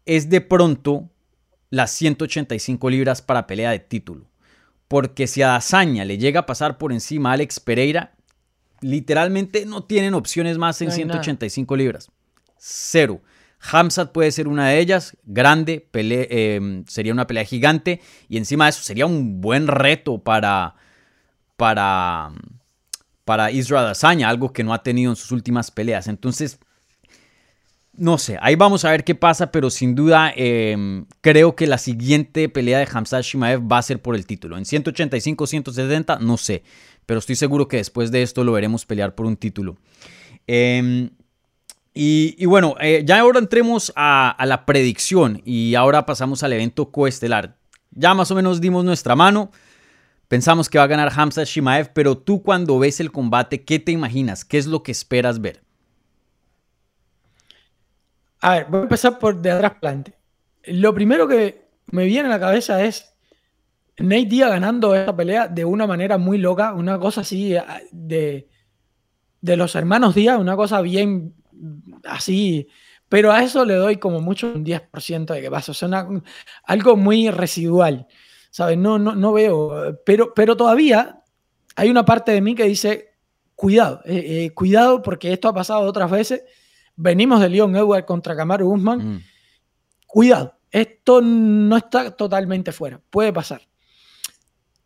[0.05, 1.09] es de pronto
[1.71, 4.29] las 185 libras para pelea de título.
[4.87, 8.15] Porque si a Dazaña le llega a pasar por encima a Alex Pereira,
[8.81, 12.11] literalmente no tienen opciones más en 185 libras.
[12.57, 13.21] Cero.
[13.61, 18.69] Hamzat puede ser una de ellas, grande, em, sería una pelea gigante y encima de
[18.69, 20.75] eso sería un buen reto para,
[21.57, 22.31] para,
[23.25, 26.07] para Israel Azaña, algo que no ha tenido en sus últimas peleas.
[26.07, 26.57] Entonces,
[27.91, 31.77] no sé, ahí vamos a ver qué pasa, pero sin duda em, creo que la
[31.77, 34.57] siguiente pelea de Hamzat Shimaev va a ser por el título.
[34.57, 36.63] En 185, 170, no sé
[37.09, 39.77] pero estoy seguro que después de esto lo veremos pelear por un título.
[40.45, 41.09] Em,
[41.91, 47.57] y, bueno, eh, ya ahora entremos a, la predicción y ahora pasamos al evento coestelar.
[47.89, 49.49] Ya más o menos dimos nuestra mano.
[50.27, 53.91] Pensamos que va a ganar Hamza Shimaev, pero tú cuando ves el combate, ¿qué te
[53.91, 54.45] imaginas?
[54.45, 55.63] ¿Qué es lo que esperas ver?
[58.39, 60.13] A ver, voy a empezar por de atrás plante.
[60.65, 63.08] Lo primero que me viene a la cabeza es
[63.99, 68.47] Nate Díaz ganando esta pelea de una manera muy loca, una cosa así eh, de,
[69.41, 71.35] de los hermanos Díaz, una cosa bien
[72.03, 72.67] así
[73.09, 75.71] pero a eso le doy como mucho un 10% de que pasa.
[75.71, 76.07] O sea,
[76.63, 78.07] algo muy residual,
[78.51, 78.77] ¿sabes?
[78.77, 81.23] No, no, no veo, pero, pero todavía
[81.75, 83.15] hay una parte de mí que dice,
[83.55, 86.43] cuidado, eh, eh, cuidado porque esto ha pasado otras veces.
[86.95, 89.15] Venimos de Leon Edward contra Camaro Guzmán.
[89.15, 89.23] Mm.
[90.05, 93.67] Cuidado, esto no está totalmente fuera, puede pasar.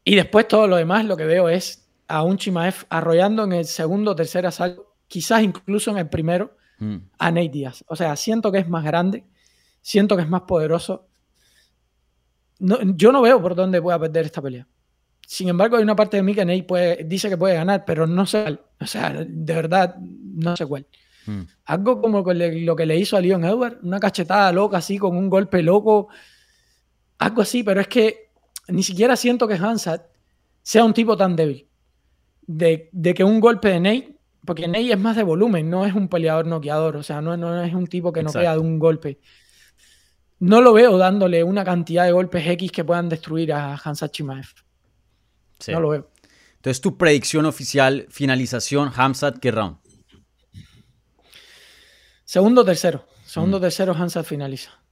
[0.03, 3.65] Y después todo lo demás, lo que veo es a un Chimaev arrollando en el
[3.65, 6.97] segundo o tercer asalto, quizás incluso en el primero, mm.
[7.17, 7.83] a Nate Díaz.
[7.87, 9.23] O sea, siento que es más grande,
[9.81, 11.07] siento que es más poderoso.
[12.59, 14.67] yo no veo por dónde pueda perder esta pelea.
[15.25, 18.05] Sin embargo, hay una parte de mí que Nate puede, dice que puede ganar, pero
[18.05, 18.61] no sé cuál.
[18.81, 20.85] O sea, de verdad, no sé cuál.
[21.25, 21.41] Mm.
[21.65, 25.29] Algo como lo que le hizo a Leon Edward, una cachetada loca así, con un
[25.29, 26.09] golpe loco.
[27.19, 28.22] Algo así, pero es que
[28.67, 30.05] ni siquiera siento que Hansat
[30.61, 31.67] sea un tipo tan débil.
[32.45, 36.09] De, que un golpe de Nate, porque Nate es más de volumen, no es un
[36.09, 39.19] peleador noqueador, o sea, no, no es un tipo que noquea de un golpe.
[40.39, 44.47] No lo veo dándole una cantidad de golpes X que puedan destruir a Hansat Chimaev.
[45.69, 46.09] No lo veo.
[46.63, 49.77] Entonces, tu predicción oficial, finalización, Hamzat, ¿qué round?
[52.23, 53.05] Segundo, tercero.
[53.25, 53.61] Segundo, mm.
[53.61, 54.82] tercero, Hamzat finaliza.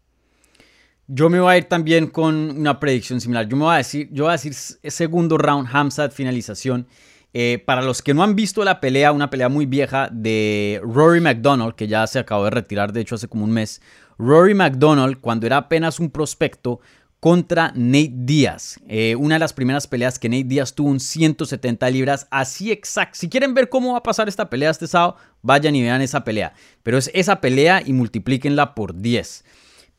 [1.13, 3.45] Yo me voy a ir también con una predicción similar.
[3.45, 6.87] Yo me voy a decir, yo voy a decir segundo round, Hamzat, finalización.
[7.33, 11.19] Eh, para los que no han visto la pelea, una pelea muy vieja de Rory
[11.19, 13.81] McDonald, que ya se acabó de retirar, de hecho, hace como un mes.
[14.17, 16.79] Rory McDonald, cuando era apenas un prospecto,
[17.19, 18.79] contra Nate Díaz.
[18.87, 23.19] Eh, una de las primeras peleas que Nate Díaz tuvo un 170 libras, así exacto.
[23.19, 26.23] Si quieren ver cómo va a pasar esta pelea este sábado, vayan y vean esa
[26.23, 26.53] pelea.
[26.83, 29.43] Pero es esa pelea y multiplíquenla por 10.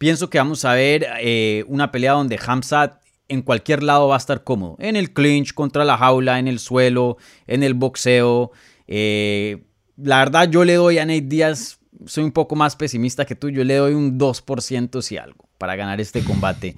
[0.03, 4.19] Pienso que vamos a ver eh, una pelea donde Hamzat en cualquier lado va a
[4.19, 4.75] estar cómodo.
[4.81, 8.51] En el clinch, contra la jaula, en el suelo, en el boxeo.
[8.89, 9.63] Eh,
[9.97, 13.49] la verdad, yo le doy a Nate Díaz, soy un poco más pesimista que tú,
[13.49, 16.75] yo le doy un 2% si algo para ganar este combate.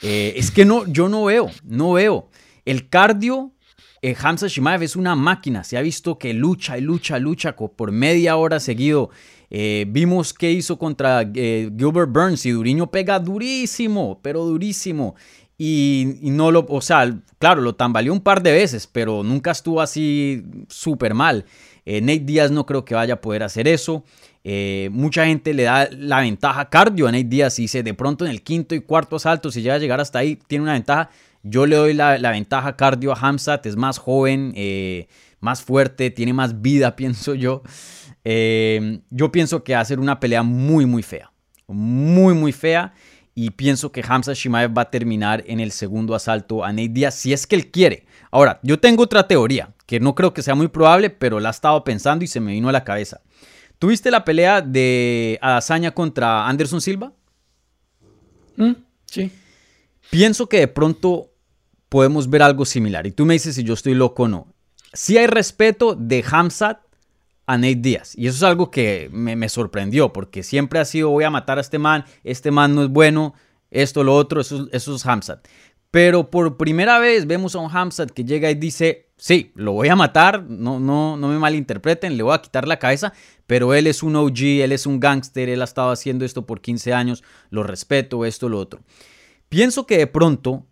[0.00, 2.30] Eh, es que no, yo no veo, no veo.
[2.64, 3.50] El cardio,
[4.22, 5.64] Hamza Shimaev es una máquina.
[5.64, 9.10] Se ha visto que lucha y lucha, lucha por media hora seguido.
[9.50, 15.14] Eh, vimos qué hizo contra Gilbert Burns y Duriño pega durísimo, pero durísimo.
[15.56, 19.80] Y, no lo, o sea, claro, lo tambaleó un par de veces, pero nunca estuvo
[19.80, 21.44] así súper mal.
[21.84, 24.04] Nate Díaz no creo que vaya a poder hacer eso.
[24.50, 28.24] Eh, mucha gente le da la ventaja cardio a Nate Díaz y dice de pronto
[28.24, 31.10] en el quinto y cuarto asalto, si llega a llegar hasta ahí, tiene una ventaja.
[31.42, 35.06] Yo le doy la, ventaja cardio a Hamzat, es más joven, eh,
[35.40, 37.62] más fuerte, tiene más vida, pienso yo.
[38.24, 41.32] Eh, yo pienso que va a ser una pelea muy, muy fea.
[41.66, 42.94] Muy, muy fea.
[43.34, 47.14] Y pienso que Hamza Shimaev va a terminar en el segundo asalto a Nate Díaz
[47.14, 48.04] si es que él quiere.
[48.30, 51.52] Ahora, yo tengo otra teoría que no creo que sea muy probable, pero la he
[51.52, 53.20] estado pensando y se me vino a la cabeza.
[53.78, 57.12] ¿Tuviste la pelea de Adazaña contra Anderson Silva?
[58.56, 58.72] Mm,
[59.06, 59.30] sí.
[60.10, 61.30] Pienso que de pronto
[61.88, 63.06] podemos ver algo similar.
[63.06, 64.52] Y tú me dices si yo estoy loco o no.
[64.92, 66.80] Sí hay respeto de Hamzat
[67.48, 68.12] a Nate Díaz.
[68.14, 71.62] Y eso es algo que me, sorprendió, porque siempre ha sido voy a matar a
[71.62, 73.32] este man, este man no es bueno,
[73.70, 75.48] esto, lo otro, eso, eso es Hamzat.
[75.90, 79.88] Pero por primera vez vemos a un Hamzat que llega y dice, sí, lo voy
[79.88, 83.14] a matar, no, no, no me malinterpreten, le voy a quitar la cabeza,
[83.46, 86.60] pero él es un OG, él es un gángster, él ha estado haciendo esto por
[86.60, 88.82] 15 años, lo respeto, esto, lo otro.
[89.48, 90.66] Pienso que de pronto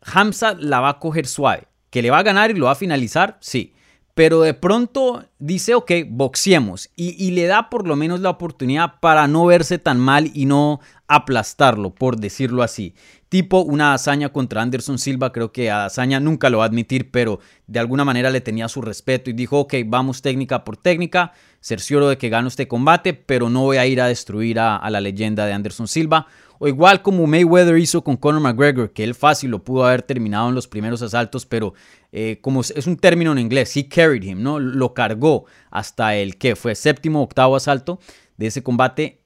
[0.00, 2.76] Hamza la va a coger suave, que le va a ganar y lo va a
[2.76, 3.74] finalizar, sí.
[4.14, 6.90] Pero de pronto dice, ok, boxeemos.
[6.96, 10.44] Y, y, le da por lo menos la oportunidad para no verse tan mal y
[10.44, 12.94] no aplastarlo, por decirlo así
[13.32, 15.32] tipo una hazaña contra Anderson Silva.
[15.32, 18.68] Creo que a hazaña nunca lo va a admitir, pero de alguna manera le tenía
[18.68, 23.14] su respeto y dijo, ok, vamos técnica por técnica, cercioro de que gano este combate,
[23.14, 26.26] pero no voy a ir a destruir a, la leyenda de Anderson Silva.
[26.58, 30.48] O igual como Mayweather hizo con Conor McGregor, que él fácil lo pudo haber terminado
[30.48, 31.74] en los primeros asaltos, pero
[32.12, 34.60] eh, como es un término en inglés, he carried him, ¿no?
[34.60, 37.98] Lo cargó hasta el que fue séptimo, octavo asalto
[38.36, 39.24] de ese combate.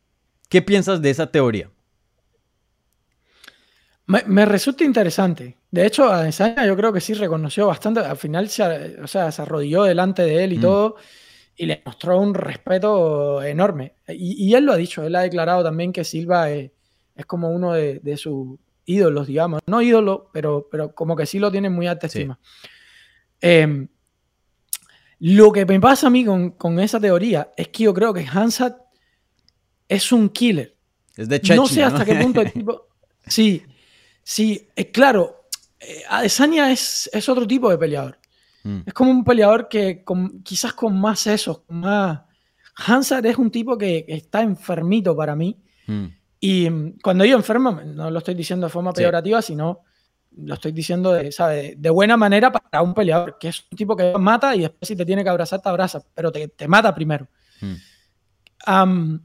[0.48, 1.70] ¿Qué piensas de esa teoría?
[4.06, 5.56] Me, resulta interesante.
[5.70, 8.00] De hecho, Adesanya yo creo que sí reconoció bastante.
[8.00, 10.60] Al final, se, o sea, se arrodilló delante de él y mm.
[10.60, 10.96] todo
[11.56, 13.94] y le mostró un respeto enorme.
[14.08, 16.70] Y, él lo ha dicho, él ha declarado también que Silva es,
[17.26, 19.60] como uno de, sus ídolos, digamos.
[19.66, 22.38] No ídolo, pero, pero como que sí lo tiene muy alta estima.
[23.40, 23.88] Em,
[25.20, 28.26] lo que me pasa a mí con, con, esa teoría es que yo creo que
[28.26, 28.76] Hansat
[29.88, 30.76] es un killer.
[31.16, 32.86] Es de No sé hasta qué punto el tipo...
[33.26, 33.62] Sí,
[34.28, 35.46] Sí, es claro,
[35.78, 38.18] eh, Adesanya es, es, otro tipo de peleador.
[38.66, 38.80] Mm.
[38.84, 42.22] Es como un peleador que con, quizás con más con más,
[42.74, 45.56] Hansard es un tipo que está enfermito para mí.
[45.86, 46.06] Mm.
[46.40, 48.96] Y mm, cuando digo enfermo, no lo estoy diciendo de forma Sí.
[48.96, 49.82] peyorativa, sino
[50.38, 51.76] lo estoy diciendo de, ¿sabe?
[51.78, 54.96] de buena manera para un peleador, que es un tipo que mata y después si
[54.96, 57.28] te tiene que abrazar, te abraza, pero te, te mata primero.
[57.60, 57.74] Mm.
[58.66, 59.22] Am,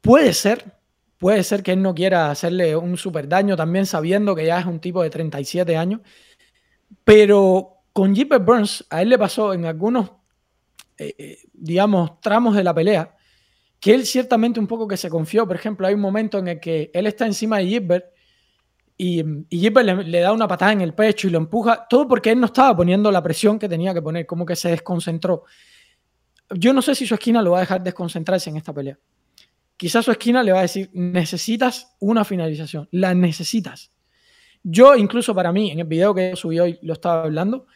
[0.00, 0.76] puede ser,
[1.18, 4.66] puede ser que él no quiera hacerle un super daño también sabiendo que ya es
[4.66, 6.00] un tipo de 37 años,
[7.04, 10.10] pero con Gilbert Burns a él le pasó en algunos,
[10.98, 13.16] eh, eh, digamos, tramos de la pelea,
[13.80, 16.60] que él ciertamente un poco que se confió, por ejemplo, hay un momento en el
[16.60, 18.06] que él está encima de Gilbert
[18.96, 22.30] y, y le, le da una patada en el pecho y lo empuja, todo porque
[22.30, 25.44] él no estaba poniendo la presión que tenía que poner, como que se desconcentró.
[26.54, 28.98] Yo no sé si su esquina lo va a dejar desconcentrarse en esta pelea.
[29.76, 33.90] Quizás su esquina le va a decir, necesitas una finalización, la necesitas.
[34.62, 37.66] Yo, incluso para mí, en el video que subí hoy, lo estaba hablando,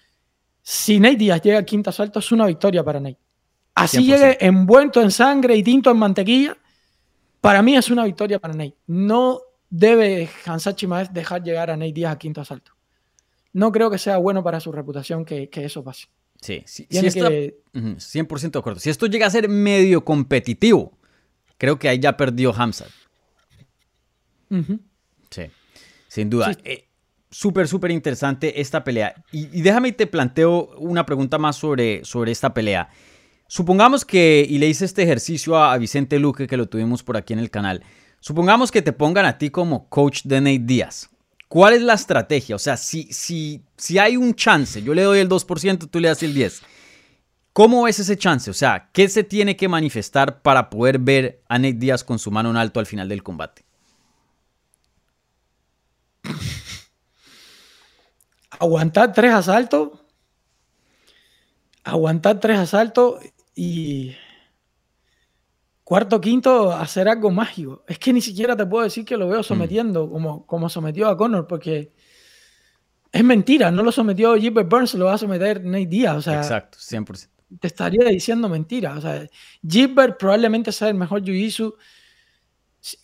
[0.69, 3.19] si Nate Díaz llega al quinto asalto, es una victoria para Nate.
[3.77, 4.01] Así 100%.
[4.05, 6.57] llegue envuelto en sangre y tinto en mantequilla,
[7.41, 8.75] para mí es una victoria para Nate.
[8.89, 9.39] No
[9.71, 12.73] debe Hansat Chimaev dejar llegar a Nate Díaz al quinto asalto.
[13.53, 16.07] No creo que sea bueno para su reputación que, que eso pase.
[16.41, 18.81] Sí, sí, sí Tiene está- que- Ujú, 100% de acuerdo.
[18.81, 20.99] Si esto llega a ser medio competitivo,
[21.59, 22.89] creo que ahí ya perdió Hamzat.
[24.51, 24.81] Ujú.
[25.31, 25.43] Sí,
[26.09, 26.53] sin duda.
[26.55, 26.61] Sí.
[26.65, 26.86] Eh,
[27.31, 29.15] súper, súper interesante esta pelea.
[29.33, 32.89] Y, y déjame te planteo una pregunta más sobre, sobre esta pelea.
[33.49, 37.17] Supongamos que, y le hice este ejercicio a, a Vicente Luque, que lo tuvimos por
[37.17, 37.83] aquí en el canal.
[38.21, 41.11] Supongamos que te pongan a ti como coach de Nate Díaz.
[41.49, 42.57] ¿Cuál es la estrategia?
[42.57, 46.09] O sea, si, si, si hay un chance, yo le doy el 2%, tú le
[46.09, 46.63] das el 10%.
[47.53, 48.51] ¿Cómo ves ese chance?
[48.51, 52.31] O sea, ¿qué se tiene que manifestar para poder ver a Nate Díaz con su
[52.31, 53.66] mano en alto al final del combate?
[58.59, 59.91] Aguantar tres asaltos,
[61.85, 63.21] aguantar tres asaltos
[63.55, 64.15] y
[65.85, 67.85] cuarto, quinto, hacer algo mágico.
[67.87, 71.17] Es que ni siquiera te puedo decir que lo veo sometiendo como, como sometió a
[71.17, 71.93] Conor, porque
[73.13, 76.17] es mentira, no lo sometió Gilbert Burns, lo va a someter Nate Díaz.
[76.17, 77.29] O sea, Exacto, 100%.
[77.61, 78.95] te estaría diciendo mentira.
[78.97, 79.27] O sea,
[79.67, 81.75] Gilbert probablemente sea el mejor Jiu-Jitsu.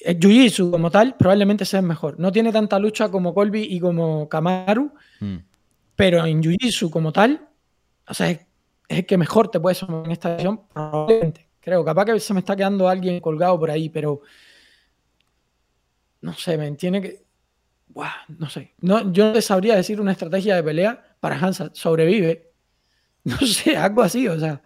[0.00, 2.18] El Jiu-Jitsu como tal probablemente sea el mejor.
[2.20, 5.36] No tiene tanta lucha como Colby y como Kamaru, Mm.
[5.96, 7.48] pero en Jiu-Jitsu como tal,
[8.08, 8.40] o sea, es,
[8.88, 11.48] es el que mejor te puede someter en esta edición, probablemente.
[11.60, 14.20] Creo, capaz que se me está quedando alguien colgado por ahí, pero
[16.20, 17.22] no sé, me tiene que...
[18.38, 18.72] No sé.
[18.80, 21.70] No, yo no te sabría decir una estrategia de pelea para Hansa.
[21.74, 22.48] Sobrevive.
[23.24, 24.60] No sé, algo así, o sea.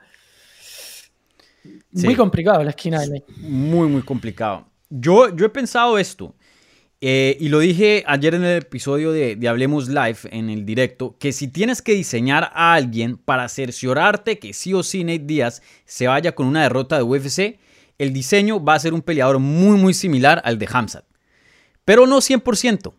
[1.91, 3.23] Muy complicado la esquina de.
[3.41, 4.67] Muy, muy complicado.
[4.90, 6.35] Yo, yo he pensado esto,
[7.03, 11.33] eh, y lo dije ayer en el episodio de, Hablemos Live, en el directo, que
[11.33, 16.07] si tienes que diseñar a alguien para cerciorarte que sí o sí Nate Díaz se
[16.07, 17.59] vaya con una derrota de UFC,
[17.99, 21.05] el diseño va a ser un peleador muy, muy similar al de Hamzat.
[21.85, 22.94] Pero no 100%.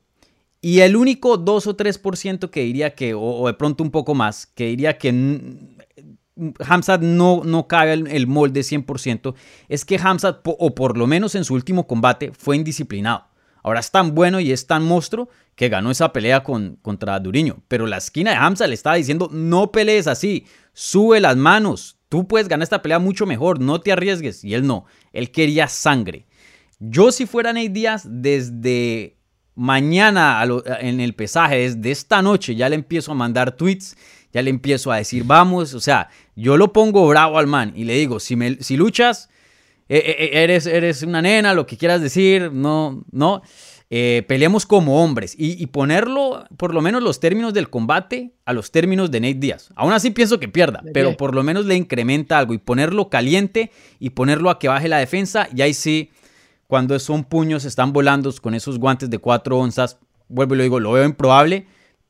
[0.61, 4.15] Y el único 2 o 3% que diría que, o, o de pronto un poco
[4.15, 5.11] más, que diría que
[6.65, 9.33] Hamzat no, no cabe el, molde 100%,
[9.69, 13.25] es que Hamzat, o por lo menos en su último combate, fue indisciplinado.
[13.63, 17.63] Ahora es tan bueno y es tan monstruo que ganó esa pelea con, contra Duriño.
[17.67, 22.27] Pero la esquina de Hamzat le estaba diciendo, no pelees así, sube las manos, tú
[22.27, 24.43] puedes ganar esta pelea mucho mejor, no te arriesgues.
[24.43, 26.27] Y él no, él quería sangre.
[26.79, 29.17] Yo si fuera Nate Díaz, desde
[29.55, 30.41] mañana
[30.79, 33.97] en el pesaje, desde esta noche, ya le empiezo a mandar tweets,
[34.31, 36.09] ya le empiezo a decir, vamos, o sea,
[36.41, 39.29] yo lo pongo bravo al man y le digo, si, me, si luchas,
[39.89, 43.41] eh, eh, eres, eres una nena, lo que quieras decir, no, no,
[43.89, 48.53] eh, peleemos como hombres y, y ponerlo, por lo menos los términos del combate, a
[48.53, 49.69] los términos de Nate Díaz.
[49.75, 53.09] Aún así pienso que pierda, ¿De pero por lo menos le incrementa algo y ponerlo
[53.09, 56.11] caliente y ponerlo a que baje la defensa, y ahí sí
[56.67, 59.97] cuando son puños, están volando con esos guantes de 4 onzas.
[60.27, 61.65] Vuelvo y lo digo, lo veo improbable,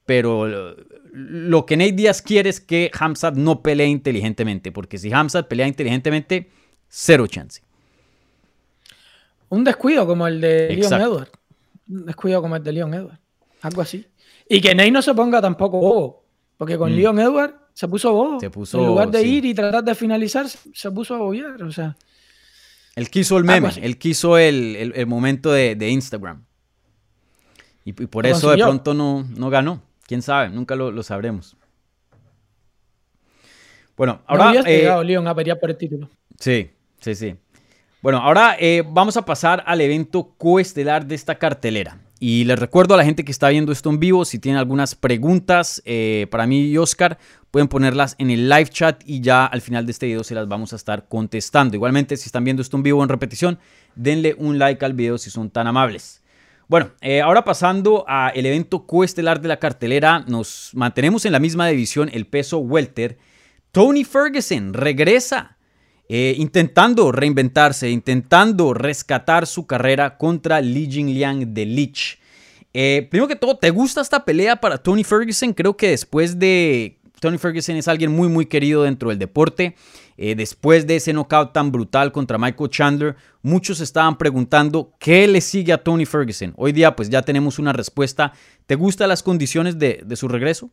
[0.06, 0.76] pero
[1.14, 5.68] lo, que Nate Díaz quiere es que Hamzat no pelee inteligentemente, porque si Hamzat pelea
[5.68, 6.50] inteligentemente,
[6.90, 7.62] cero chance.
[9.50, 11.06] Un descuido como el de Leon Exacto.
[11.06, 11.30] Edward.
[11.90, 13.20] Un descuido como el de Leon Edward.
[13.62, 14.06] Algo así.
[14.50, 16.24] Y que Nate no se ponga tampoco bobo.
[16.58, 16.96] Porque con Mm.
[16.96, 18.40] Leon Edward se puso bobo.
[18.40, 19.36] Se puso, en lugar de sí.
[19.38, 21.62] ir y tratar de finalizar, se- puso a bobear.
[21.64, 21.96] O sea,
[22.96, 26.44] Él quiso el meme, él quiso el, el- el momento de, de Instagram.
[27.86, 29.84] Y, y por Lo eso de pronto no, no ganó.
[30.08, 31.56] Quién sabe, nunca lo, lo sabremos.
[33.98, 34.52] Bueno, no ahora.
[34.52, 35.26] hubiese eh, llegado Leon
[35.60, 36.10] por el título.
[36.40, 37.36] Sí, sí, sí.
[38.02, 42.00] Bueno, ahora eh, vamos a pasar al evento coestelar de esta cartelera.
[42.20, 44.96] Y les recuerdo a la gente que está viendo esto en vivo, si tienen algunas
[44.96, 47.18] preguntas eh, para mí y Oscar,
[47.52, 50.48] pueden ponerlas en el live chat y ya al final de este video se las
[50.48, 51.76] vamos a estar contestando.
[51.76, 53.60] Igualmente, si están viendo esto en vivo o en repetición,
[53.96, 56.22] denle un like al video si son tan amables.
[56.70, 61.68] Bueno, eh, ahora pasando al evento coestelar de la cartelera, nos mantenemos en la misma
[61.68, 63.18] división, el peso welter.
[63.72, 65.58] Tony Ferguson regresa
[66.10, 72.20] eh, intentando reinventarse, intentando rescatar su carrera contra Li Jingliang de Lich.
[72.74, 75.54] Eh, primero que todo, ¿te gusta esta pelea para Tony Ferguson?
[75.54, 76.97] Creo que después de...
[77.20, 79.76] Tony Ferguson es alguien muy muy querido dentro del deporte.
[80.18, 85.42] Eh, después de ese knockout tan brutal contra Michael Chandler, muchos estaban preguntando qué le
[85.42, 86.54] sigue a Tony Ferguson.
[86.58, 88.34] Hoy día pues ya tenemos una respuesta.
[88.66, 90.70] ¿Te gustan las condiciones de, su regreso?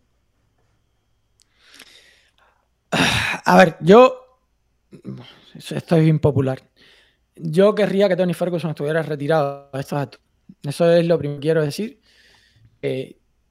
[2.91, 4.41] A ver, yo
[5.55, 6.63] esto es impopular.
[7.37, 10.21] Yo querría que Tony Ferguson estuviera retirado a estos actos.
[10.63, 12.01] Eso es lo primero que quiero decir.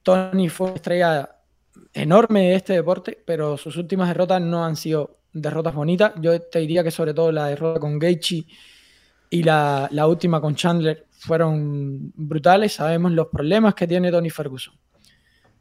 [0.02, 1.33] Tony fue estrella
[1.94, 6.12] enorme este deporte, pero sus últimas derrotas no han sido derrotas bonitas.
[6.20, 8.46] Yo te diría que sobre todo la derrota con Gaethje
[9.30, 12.74] y la, última con Chandler fueron brutales.
[12.74, 14.74] Sabemos los problemas que tiene Tony Ferguson.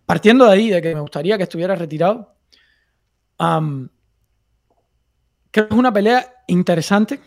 [0.06, 2.36] Partiendo de ahí, de que me gustaría que estuviera retirado,
[5.54, 7.20] Creo que es una pelea interesante.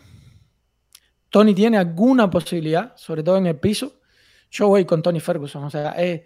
[1.29, 4.01] Tony tiene alguna posibilidad, sobre todo en el piso.
[4.51, 5.63] Yo voy con Tony Ferguson.
[5.63, 6.25] O sea, eh,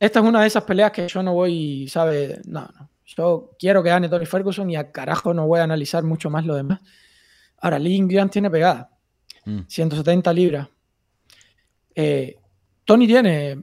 [0.00, 2.40] esta es una de esas peleas que yo no voy, ¿sabes?
[2.46, 2.88] No, no.
[3.04, 6.46] Yo quiero que gane Tony Ferguson y a carajo no voy a analizar mucho más
[6.46, 6.80] lo demás.
[7.58, 8.90] Ahora, Lee Ingram tiene pegada.
[9.44, 10.34] 170 mm.
[10.34, 10.68] libras.
[11.94, 12.38] Eh,
[12.84, 13.62] Tony tiene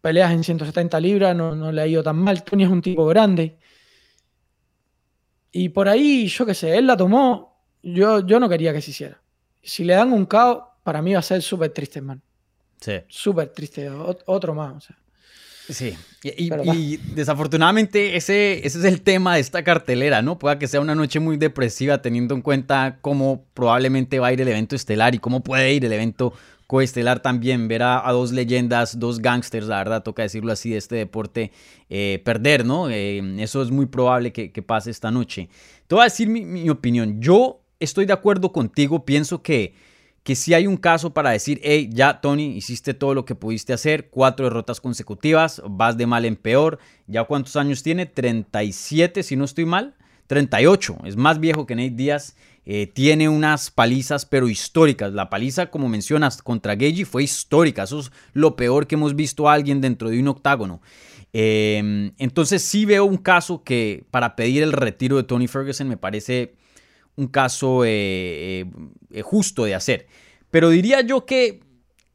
[0.00, 2.44] peleas en 170 libras, no, no le ha ido tan mal.
[2.44, 3.58] Tony es un tipo grande.
[5.50, 7.64] Y por ahí, yo qué sé, él la tomó.
[7.82, 9.20] Yo, yo no quería que se hiciera.
[9.60, 12.22] Si le dan un caos, para mí va a ser súper triste, man.
[12.80, 13.00] Sí.
[13.08, 13.90] Súper triste.
[13.90, 14.92] otro más.
[15.68, 20.38] Sí, y, desafortunadamente ese, ese es el tema de esta cartelera, ¿no?
[20.38, 24.40] Pueda que sea una noche muy depresiva teniendo en cuenta cómo probablemente va a ir
[24.40, 26.34] el evento estelar y cómo puede ir el evento
[26.66, 30.96] coestelar también, ver a, dos leyendas, dos gangsters, la verdad, toca decirlo así, de este
[30.96, 31.52] deporte,
[31.90, 32.88] eh, perder, ¿no?
[32.90, 35.48] Eh, eso es muy probable que, pase esta noche.
[35.86, 37.20] Te voy a decir mi, opinión.
[37.20, 39.74] Yo estoy de acuerdo contigo, pienso que,
[40.24, 43.74] que si hay un caso para decir, hey, ya Tony, hiciste todo lo que pudiste
[43.74, 49.36] hacer, cuatro derrotas consecutivas, vas de mal en peor, ya cuántos años tiene, 37 si
[49.36, 49.94] no estoy mal,
[50.26, 52.34] 38, es más viejo que Nate Díaz.
[52.66, 55.12] Eh, tiene unas palizas, pero históricas.
[55.12, 57.82] La paliza, como mencionas, contra Geji fue histórica.
[57.82, 60.80] Eso es lo peor que hemos visto a alguien dentro de un octágono.
[61.34, 65.98] Em, entonces sí veo un caso que para pedir el retiro de Tony Ferguson me
[65.98, 66.54] parece
[67.16, 68.64] un caso eh,
[69.10, 70.06] eh, justo de hacer.
[70.50, 71.60] Pero diría yo que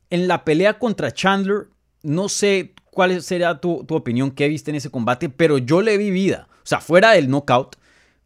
[0.09, 1.67] en la pelea contra Chandler,
[2.03, 5.97] no sé cuál será tu, tu opinión que viste en ese combate, pero yo le
[5.97, 6.47] vi vida.
[6.63, 7.75] O sea, fuera del knockout,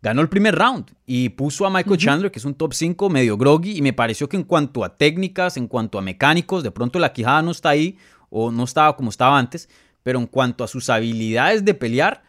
[0.01, 3.37] ganó el primer round y puso a Michael Chandler, que es un top 5 medio
[3.37, 6.99] groggy, y me pareció que en cuanto a técnicas, en cuanto a mecánicos, de pronto
[6.99, 7.97] la quijada no está ahí
[8.29, 9.69] o no estaba como estaba antes,
[10.03, 12.23] pero en cuanto a sus habilidades de pelear,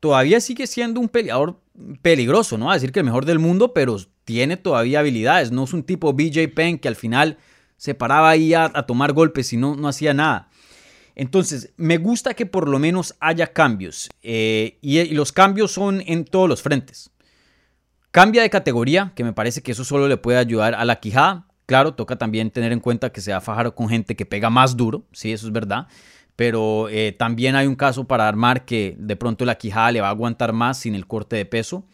[0.00, 1.60] todavía sigue siendo un peleador
[2.02, 2.70] peligroso, ¿no?
[2.70, 6.12] A decir que el mejor del mundo, pero tiene todavía habilidades, no es un tipo
[6.12, 7.38] BJ Penn que al final
[7.76, 10.48] se paraba ahí a, tomar golpes y no, no hacía nada.
[11.14, 16.24] Entonces, me gusta que por lo menos haya cambios eh, y, los cambios son en
[16.24, 17.10] todos los frentes.
[18.10, 21.46] Cambia de categoría, que me parece que eso solo le puede ayudar a la quijada.
[21.66, 24.50] Claro, toca también tener en cuenta que se va a fajar con gente que pega
[24.50, 25.86] más duro, sí, eso es verdad.
[26.40, 30.06] Pero eh, también hay un caso para armar que de pronto la quijada le va
[30.06, 31.84] a aguantar más sin el corte de peso.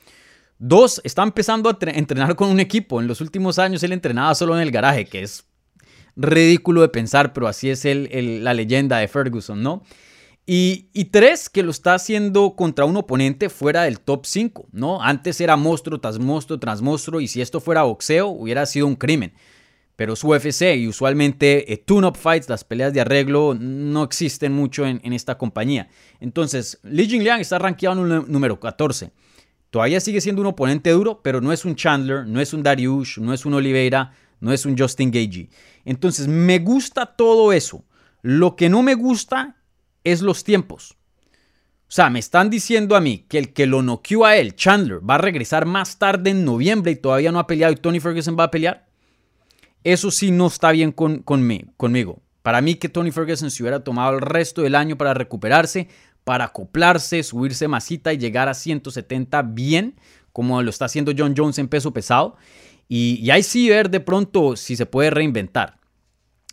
[0.60, 3.00] Dos, está empezando a entrenar con un equipo.
[3.00, 5.48] En los últimos años él entrenaba solo en el garaje, que es
[6.14, 9.82] ridículo de pensar, pero así es el, la leyenda de Ferguson, ¿no?
[10.46, 15.02] Y, y, tres, que lo está haciendo contra un oponente fuera del top 5, ¿no?
[15.02, 18.94] Antes era monstruo tras monstruo tras monstruo y si esto fuera boxeo hubiera sido un
[18.94, 19.32] crimen.
[19.96, 24.86] Pero su UFC y usualmente eh, tune-up fights, las peleas de arreglo, no existen mucho
[24.86, 25.88] en, esta compañía.
[26.20, 29.10] Entonces, Li Jingliang está rankeado en un número 14.
[29.70, 33.18] Todavía sigue siendo un oponente duro, pero no es un Chandler, no es un Dariush,
[33.18, 35.48] no es un Oliveira, no es un Justin Gagey.
[35.86, 37.84] Entonces, me gusta todo eso.
[38.20, 39.56] Lo que no me gusta
[40.04, 40.96] es los tiempos.
[41.88, 45.08] O sea, me están diciendo a mí que el que lo noqueó a él, Chandler,
[45.08, 48.36] va a regresar más tarde en noviembre y todavía no ha peleado y Tony Ferguson
[48.38, 48.86] va a pelear.
[49.86, 52.20] Eso sí no está bien con, conmigo.
[52.42, 55.86] Para mí que Tony Ferguson se hubiera tomado el resto del año para recuperarse,
[56.24, 59.94] para acoplarse, subirse masita y llegar a 170 bien,
[60.32, 62.36] como lo está haciendo John Jones en peso pesado.
[62.88, 65.78] Y, ahí sí ver de pronto si se puede reinventar.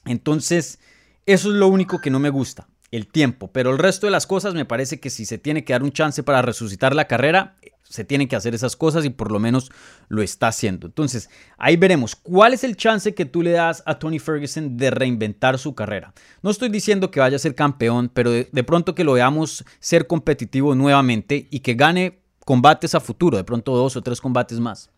[0.06, 0.78] Entonces,
[1.26, 3.50] Eso es lo único que no me gusta, el tiempo.
[3.52, 5.92] Pero el resto de las cosas me parece que si se tiene que dar un
[5.92, 7.56] chance para resucitar la carrera,
[7.90, 9.72] se tienen que hacer esas cosas y por lo menos
[10.10, 10.88] lo está haciendo.
[10.88, 14.92] Entonces, ahí veremos cuál es el chance que tú le das a Tony Ferguson de
[14.92, 16.14] reinventar su carrera.
[16.42, 20.08] No estoy diciendo que vaya a ser campeón, pero de, pronto que lo veamos ser
[20.08, 24.90] competitivo nuevamente y que gane combates a futuro, de pronto dos o tres combates más.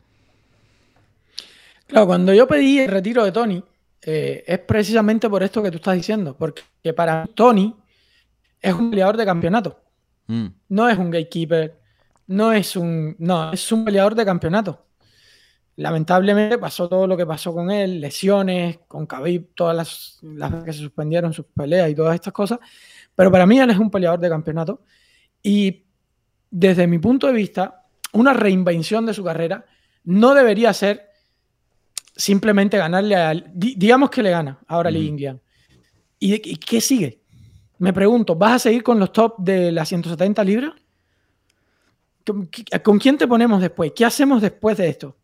[1.87, 3.63] Claro, cuando yo pedí el retiro de Tony,
[4.01, 6.63] eh, es precisamente por esto que tú estás diciendo, porque
[6.95, 7.75] para Tony
[8.65, 9.79] es un peleador de campeonato.
[10.27, 10.47] Mm.
[10.69, 11.79] No es un gatekeeper,
[12.27, 13.15] no es un.
[13.19, 14.85] No, es un peleador de campeonato.
[15.77, 20.71] Lamentablemente pasó todo lo que pasó con él, lesiones, con Khabib, todas las, las que
[20.71, 22.59] se suspendieron sus peleas y todas estas cosas.
[23.13, 24.81] Pero para mí él es un peleador de campeonato.
[25.43, 25.83] Y
[26.49, 29.65] desde mi punto de vista, una reinvención de su carrera
[30.05, 31.09] no debería ser
[32.15, 33.33] simplemente ganarle a...
[33.53, 35.37] Digamos que le gana ahora a Lee
[36.19, 37.21] ¿Y, qué sigue?
[37.77, 40.73] Me pregunto, ¿vas a seguir con los top de las 170 libras?
[42.83, 43.91] ¿Con, quién te ponemos después?
[43.95, 45.15] ¿Qué hacemos después de esto?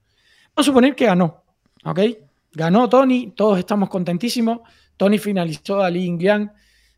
[0.55, 1.43] Vamos a suponer que ganó,
[1.83, 1.99] ¿ok?
[2.53, 4.59] Ganó Tony, todos estamos contentísimos.
[4.97, 6.51] Tony finalizó a Lee Inglian,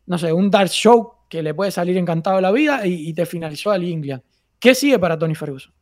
[0.06, 3.70] no sé, un dark show que le puede salir encantado la vida y, te finalizó
[3.70, 4.22] a Lee Inglian.
[4.58, 5.72] ¿Qué sigue para Tony Ferguson?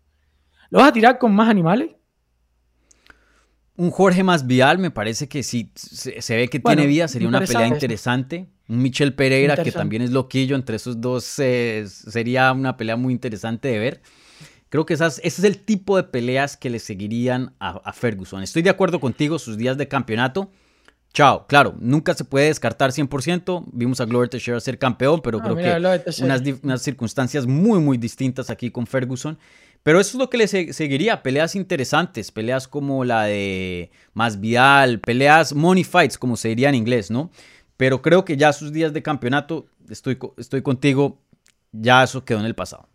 [0.71, 1.91] ¿Lo vas a tirar con más animales?
[3.77, 7.41] Un Jorge más Vial me parece que sí, se, ve que tiene vida, sería una
[7.41, 8.47] pelea interesante.
[8.69, 13.13] Un Michel Pereira que también es loquillo, entre esos dos eh, sería una pelea muy
[13.13, 14.03] interesante de ver.
[14.69, 18.43] Creo que esas, ese es el tipo de peleas que le seguirían a, Ferguson.
[18.43, 20.51] Estoy de acuerdo contigo, sus días de campeonato.
[21.13, 23.65] Chao, claro, nunca se puede descartar 100%.
[23.71, 28.49] Vimos a Glover Teixeira ser campeón, pero creo que unas, unas circunstancias muy, muy distintas
[28.49, 29.39] aquí con Ferguson.
[29.83, 35.55] Pero eso es lo que le seguiría, peleas interesantes, peleas como la de Masvidal, peleas
[35.55, 37.31] money fights, como se diría en inglés, ¿no?
[37.77, 41.19] Pero creo que ya sus días de campeonato, estoy, estoy contigo,
[41.73, 42.89] ya eso quedó en el pasado.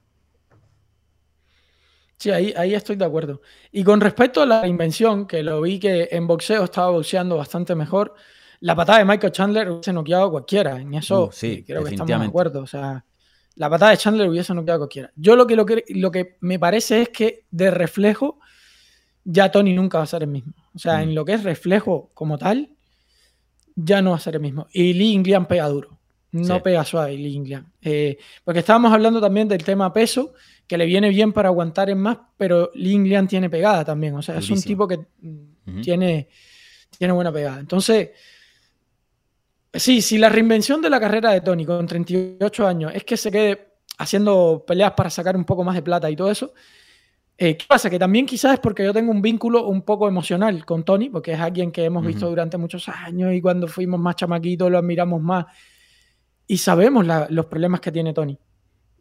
[2.17, 3.41] Sí, ahí, ahí estoy de acuerdo.
[3.71, 7.75] Y con respecto a la invención, que lo vi que en boxeo estaba boxeando bastante
[7.75, 8.15] mejor,
[8.59, 10.79] la patada de Michael Chandler hubiese noqueado a cualquiera.
[10.79, 12.61] En eso uh, sí, creo que estamos de acuerdo.
[12.61, 13.05] O sea,
[13.57, 15.11] la patada de Chandler hubiese noqueado a cualquiera.
[15.15, 18.39] Yo lo que, lo, que, lo que me parece es que de reflejo
[19.23, 20.53] ya Tony nunca va a ser el mismo.
[20.73, 21.13] O sea, en mm.
[21.13, 22.69] lo que es reflejo como tal,
[23.75, 24.67] ya no va a ser el mismo.
[24.71, 25.97] Y Lee Inglian pega duro.
[26.31, 27.71] No pega suave Lee Inglian.
[27.81, 30.33] Eh, porque estábamos hablando también del tema peso,
[30.67, 34.15] que le viene bien para aguantar en más, pero Lee Inglian tiene pegada también.
[34.15, 34.99] O sea, es un tipo que
[35.81, 36.29] tiene,
[36.97, 37.59] tiene buena pegada.
[37.59, 38.11] Entonces,
[39.77, 43.31] Sí, si la reinvención de la carrera de Tony con 38 años es que se
[43.31, 46.53] quede haciendo peleas para sacar un poco más de plata y todo eso,
[47.37, 47.89] eh, ¿qué pasa?
[47.89, 51.33] Que también quizás es porque yo tengo un vínculo un poco emocional con Tony, porque
[51.33, 55.21] es alguien que hemos visto durante muchos años y cuando fuimos más chamaquitos lo admiramos
[55.21, 55.45] más
[56.47, 58.39] y sabemos los problemas que tiene Tony,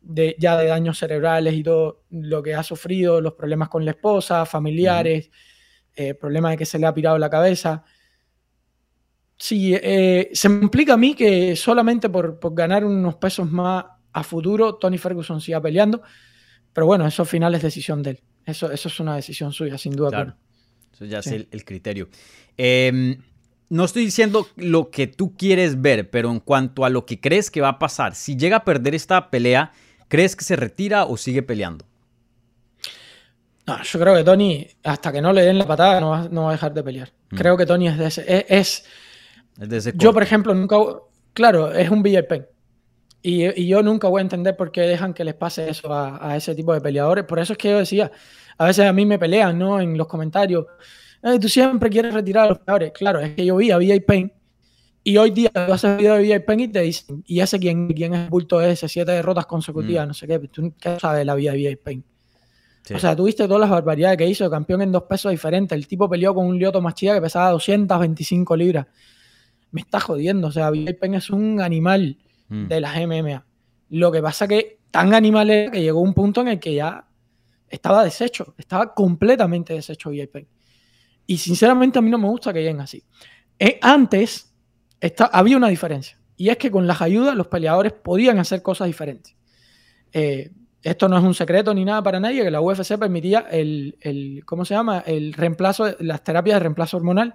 [0.03, 3.93] de, ya de daños cerebrales y todo lo que ha sufrido, los problemas con la
[3.93, 5.31] esposa, familiares,
[5.95, 7.85] eh, problemas de que se le ha pirado la cabeza.
[9.39, 14.23] Sí, eh, se me implica a mí que solamente por, ganar unos pesos más a
[14.23, 16.03] futuro, Tony Ferguson siga peleando.
[16.73, 18.21] Pero bueno, eso al final es decisión de él.
[18.45, 20.11] Eso, eso es una decisión suya, sin duda.
[20.11, 20.37] Claro.
[20.93, 22.09] Eso ya es el, criterio.
[22.57, 23.19] Em,
[23.69, 27.51] no estoy diciendo lo que tú quieres ver, pero en cuanto a lo que crees
[27.51, 29.73] que va a pasar, si llega a perder esta pelea,
[30.09, 31.85] ¿crees que se retira o sigue peleando?
[33.67, 36.53] No, yo creo que Tony, hasta que no le den la patada, no va, a
[36.53, 37.13] dejar de pelear.
[37.31, 37.37] Mm.
[37.37, 38.47] Creo que Tony es de ese.
[38.49, 38.85] es
[39.95, 40.77] yo, por ejemplo, nunca.
[41.33, 42.47] Claro, es un VIP.
[43.23, 46.37] Y, y, yo nunca voy a entender por qué dejan que les pase eso a,
[46.37, 47.25] ese tipo de peleadores.
[47.25, 48.11] Por eso es que yo decía,
[48.57, 49.81] a veces a mí me pelean, ¿no?
[49.81, 50.67] En los comentarios.
[51.41, 52.93] tú siempre quieres retirar a los peleadores.
[52.93, 54.33] Claro, es que yo vi a VIP
[55.03, 58.15] y hoy día vas a video de VIP y te dicen, ¿y ese quién, quién
[58.15, 58.89] es el bulto ese?
[58.89, 60.09] Siete derrotas consecutivas, mm.
[60.09, 60.39] no sé qué.
[60.41, 62.05] ¿Tú qué sabes de la vida de VIP?
[62.95, 65.77] O sea, tuviste todas las barbaridades que hizo, campeón en dos pesos diferentes.
[65.77, 68.87] El tipo peleó con un Lioto Machida que pesaba 225 libras
[69.71, 70.49] me está jodiendo.
[70.49, 72.67] O sea, Pen es un animal mm.
[72.67, 73.45] de las MMA.
[73.91, 77.07] Lo que pasa que tan animal era que llegó un punto en el que ya
[77.69, 80.47] estaba deshecho, estaba completamente deshecho Pen.
[81.27, 83.03] Y sinceramente a mí no me gusta que lleguen así.
[83.59, 84.53] Eh, antes
[85.33, 86.19] había una diferencia.
[86.37, 89.35] Y es que con las ayudas los peleadores podían hacer cosas diferentes.
[90.13, 90.51] Eh,
[90.83, 94.45] esto no es un secreto ni nada para nadie, que la UFC permitía el, el
[94.45, 95.03] ¿cómo se llama?
[95.05, 97.35] El reemplazo, las terapias de reemplazo hormonal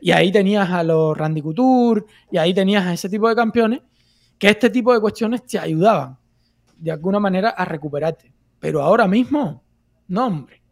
[0.00, 3.80] y ahí tenías a los Randy Couture, y ahí tenías a ese tipo de campeones,
[4.38, 6.16] que este tipo de cuestiones te ayudaban
[6.76, 8.32] de alguna manera a recuperarte.
[8.58, 9.62] Pero ahora mismo,
[10.08, 10.62] no, hombre.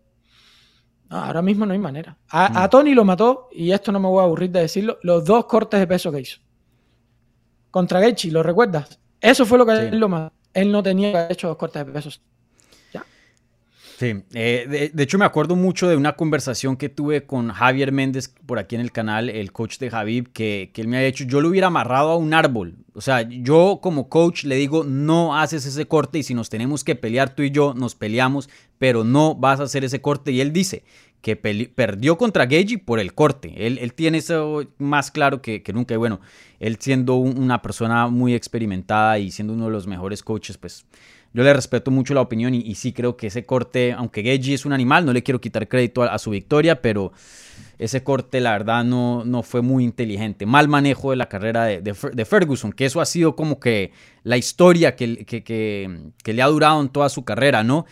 [1.09, 2.17] ahora mismo no hay manera.
[2.29, 2.71] A, mm.
[2.71, 5.81] Tony lo mató, y esto no me voy a aburrir de decirlo, los dos cortes
[5.81, 6.41] de peso que hizo.
[7.71, 8.99] contra Gaethje, ¿lo recuerdas?
[9.21, 10.33] Eso fue lo que él lo más.
[10.53, 12.21] Él no tenía hecho dos cortes de pesos.
[14.03, 18.35] Sí, eh, de, hecho me acuerdo mucho de una conversación que tuve con Javier Méndez
[18.47, 21.23] por aquí en el canal, el coach de Javib, que, que él me ha dicho,
[21.23, 22.75] yo lo hubiera amarrado a un árbol.
[22.95, 26.83] O sea, yo como coach le digo, no haces ese corte y si nos tenemos
[26.83, 30.33] que pelear tú y yo, nos peleamos, pero no vas a hacer ese corte.
[30.33, 30.83] Y él dice
[31.21, 33.69] que perdió contra Gagey por el corte.
[33.69, 35.95] Él, tiene eso más claro que, nunca.
[35.95, 36.21] Y bueno,
[36.59, 40.85] él siendo una persona muy experimentada y siendo uno de los mejores coaches, pues
[41.35, 44.67] yo le respeto mucho la opinión y, sí creo que ese corte, aunque Geji es
[44.67, 47.13] un animal, no le quiero quitar crédito a, su victoria, pero
[47.79, 50.45] ese corte la verdad no, no fue muy inteligente.
[50.45, 53.93] Mal manejo de la carrera de, Ferguson, que eso ha sido como que
[54.25, 57.87] la historia que, que, le ha durado en toda su carrera, ¿no?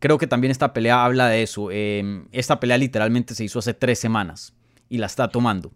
[0.00, 1.70] Creo que también esta pelea habla de eso.
[1.70, 4.54] Em, esta pelea literalmente se hizo hace tres semanas
[4.88, 5.70] y la está tomando.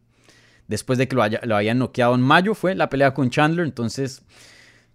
[0.67, 3.67] Después de que lo, haya, lo hayan noqueado en mayo fue la pelea con Chandler,
[3.67, 4.23] entonces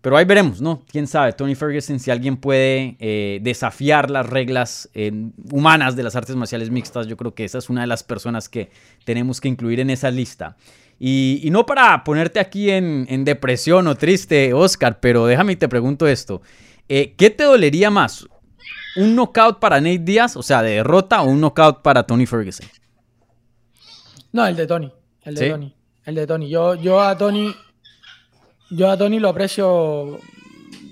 [0.02, 0.82] pero ahí veremos, ¿no?
[0.90, 5.12] Quién sabe, Tony Ferguson, si alguien puede eh, desafiar las reglas eh,
[5.52, 8.48] humanas de las artes marciales mixtas, yo creo que esa es una de las personas
[8.48, 8.70] que
[9.04, 10.56] tenemos que incluir en esa lista.
[11.02, 16.08] Y, no para ponerte aquí en, depresión o triste, Oscar, pero déjame y te pregunto
[16.08, 16.42] esto.
[16.88, 18.26] Eh, ¿Qué te dolería más?
[18.98, 22.68] ¿Un knockout para Nate Díaz, o sea, de derrota, o un knockout para Tony Ferguson?
[24.32, 24.92] No, el de Tony.
[25.24, 25.76] El de Tony.
[26.06, 26.50] El de Tony.
[26.50, 27.54] Yo, yo a Tony
[28.72, 30.20] yo a Tony lo aprecio,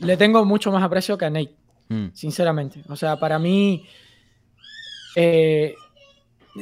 [0.02, 1.56] le tengo mucho más aprecio que a Nate,
[1.90, 2.08] mm.
[2.14, 2.84] sinceramente.
[2.90, 3.86] O sea, para mí,
[5.16, 5.76] eh,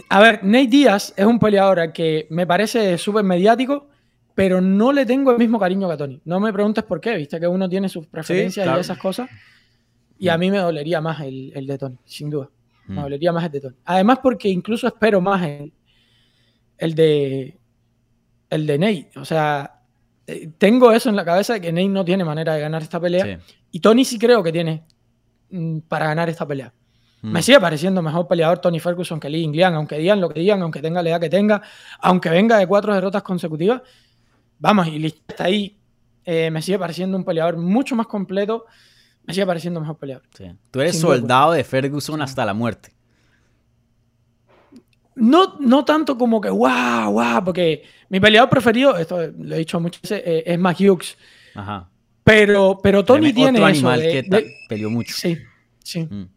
[0.10, 3.88] a ver, Nate Díaz es un peleador que me parece súper mediático,
[4.34, 6.22] pero no le tengo el mismo cariño que a Tony.
[6.26, 9.30] No me preguntes por qué, viste que uno tiene sus preferencias y esas cosas.
[10.18, 12.50] Y a mí me dolería más el, de Tony, sin duda.
[12.88, 13.04] Me mm.
[13.04, 13.76] dolería más el de Tony.
[13.86, 15.74] Además, porque incluso espero más el,
[16.78, 17.58] el de
[18.50, 19.10] el de Nate.
[19.16, 19.75] O sea,
[20.28, 23.00] eh, tengo eso en la cabeza de que Nate no tiene manera de ganar esta
[23.00, 23.40] pelea.
[23.72, 24.84] Y Tony sí creo que tiene
[25.50, 26.74] mm, para ganar esta pelea.
[27.22, 27.32] Mm.
[27.32, 30.62] Me sigue pareciendo mejor peleador Tony Ferguson que Lee Inglian, aunque digan lo que digan,
[30.62, 31.62] aunque tenga la edad que tenga,
[32.00, 33.82] aunque venga de cuatro derrotas consecutivas.
[34.58, 35.78] Vamos, y listo, está ahí.
[36.24, 38.66] Eh, me sigue pareciendo un peleador mucho más completo.
[39.24, 40.24] Me sigue pareciendo mejor peleador.
[40.72, 42.95] Tú eres soldado de Ferguson hasta la muerte.
[45.16, 49.80] No, no tanto como que, wow, wow, porque mi peleador preferido, esto lo he dicho
[49.80, 51.18] muchas veces, eh, es Mac Hughes.
[51.56, 51.90] Ajá.
[52.26, 54.26] Pero, pero Tony tiene otro animal que
[54.68, 55.14] peleó mucho.
[55.16, 55.38] Sí,
[55.84, 56.08] sí.
[56.10, 56.28] Mm.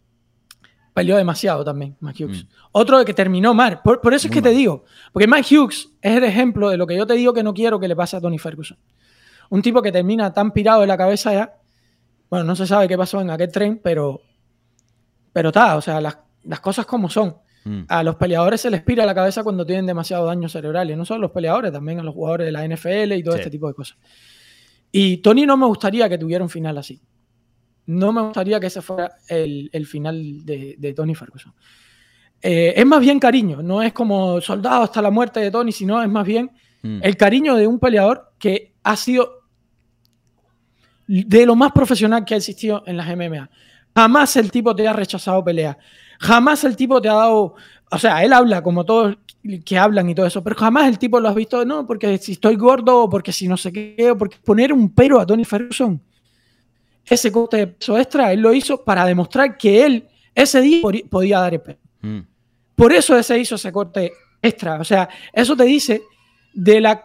[0.93, 2.45] Peleó demasiado también, Mac Hughes.
[2.45, 2.49] Mm.
[2.73, 3.81] Otro que terminó mal.
[3.83, 4.85] Por, eso es que te digo.
[5.13, 7.81] Porque Mac Hughes es el ejemplo de lo que yo te digo que no quiero
[7.81, 8.77] que le pase a Tony Ferguson.
[9.49, 11.55] Un tipo que termina tan pirado de la cabeza ya.
[12.29, 14.21] Bueno, no se sabe qué pasó en aquel tren, pero.
[15.33, 17.35] Pero está, o sea, las, las cosas como son.
[17.69, 17.85] Mm.
[17.87, 20.91] A los peleadores se les pira la cabeza cuando tienen demasiado daño cerebral.
[20.91, 23.51] Y no solo los peleadores, también a los jugadores de la NFL y todo este
[23.51, 23.99] tipo de cosas.
[24.91, 26.99] Y Tony no me gustaría que tuviera un final así.
[27.87, 31.53] No me gustaría que ese fuera el, final de, Tony Ferguson.
[32.41, 36.01] Eh, es más bien cariño, no es como soldado hasta la muerte de Tony, sino
[36.01, 36.53] es más bien
[36.83, 37.01] mm.
[37.03, 39.43] el cariño de un peleador que ha sido
[41.07, 43.51] de lo más profesional que ha existido en las MMA.
[43.95, 45.77] Jamás el tipo te ha rechazado pelea.
[46.19, 47.55] Jamás el tipo te ha dado,
[47.91, 49.17] o sea, él habla como todos
[49.65, 52.33] que hablan y todo eso, pero jamás el tipo lo has visto, no, porque si
[52.33, 55.45] estoy gordo o porque si no sé qué, o porque poner un pero a Tony
[55.45, 56.01] Ferguson.
[57.07, 61.41] Ese corte de peso extra, él lo hizo para demostrar que él ese día podía
[61.41, 61.79] dar el peso.
[62.03, 62.19] Mm.
[62.77, 64.13] Por eso ese hizo ese corte
[64.43, 64.79] extra.
[64.79, 66.03] O sea, eso te dice
[66.53, 67.03] de la,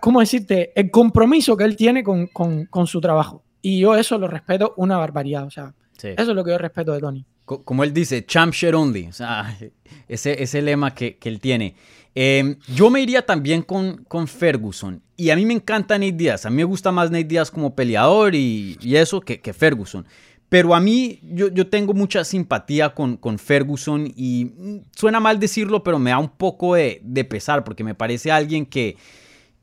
[0.00, 0.72] ¿cómo decirte?
[0.74, 3.44] El compromiso que él tiene con, con, su trabajo.
[3.62, 5.46] Y yo eso lo respeto una barbaridad.
[5.46, 8.74] O sea, eso es lo que yo respeto de Tony como él dice, champ shit
[8.74, 9.56] only, o sea,
[10.08, 11.74] ese, ese lema que, él tiene.
[12.14, 15.02] Em, yo me iría también con, con Ferguson.
[15.16, 16.46] Y a mí me encanta Nate Diaz.
[16.46, 20.06] A mí me gusta más Nate Diaz como peleador y, eso que, que, Ferguson.
[20.48, 25.40] Pero a mí yo, yo tengo mucha simpatía con, con, Ferguson y mm, suena mal
[25.40, 28.96] decirlo, pero me da un poco de, de pesar porque me parece alguien que,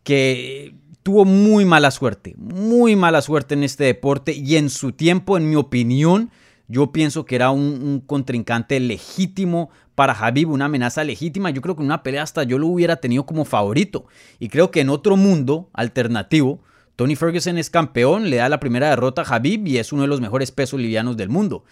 [0.04, 0.74] que
[1.04, 5.50] tuvo muy mala suerte, muy mala suerte en este deporte y en su tiempo, en
[5.50, 6.32] mi opinión,
[6.72, 11.50] yo pienso que era un, contrincante legítimo para Habib, una amenaza legítima.
[11.50, 14.06] Yo creo que en una pelea hasta yo lo hubiera tenido como favorito.
[14.40, 16.64] Y creo que en otro mundo alternativo,
[16.96, 20.08] Tony Ferguson es campeón, le da la primera derrota a Habib y es uno de
[20.08, 21.66] los mejores pesos livianos del mundo.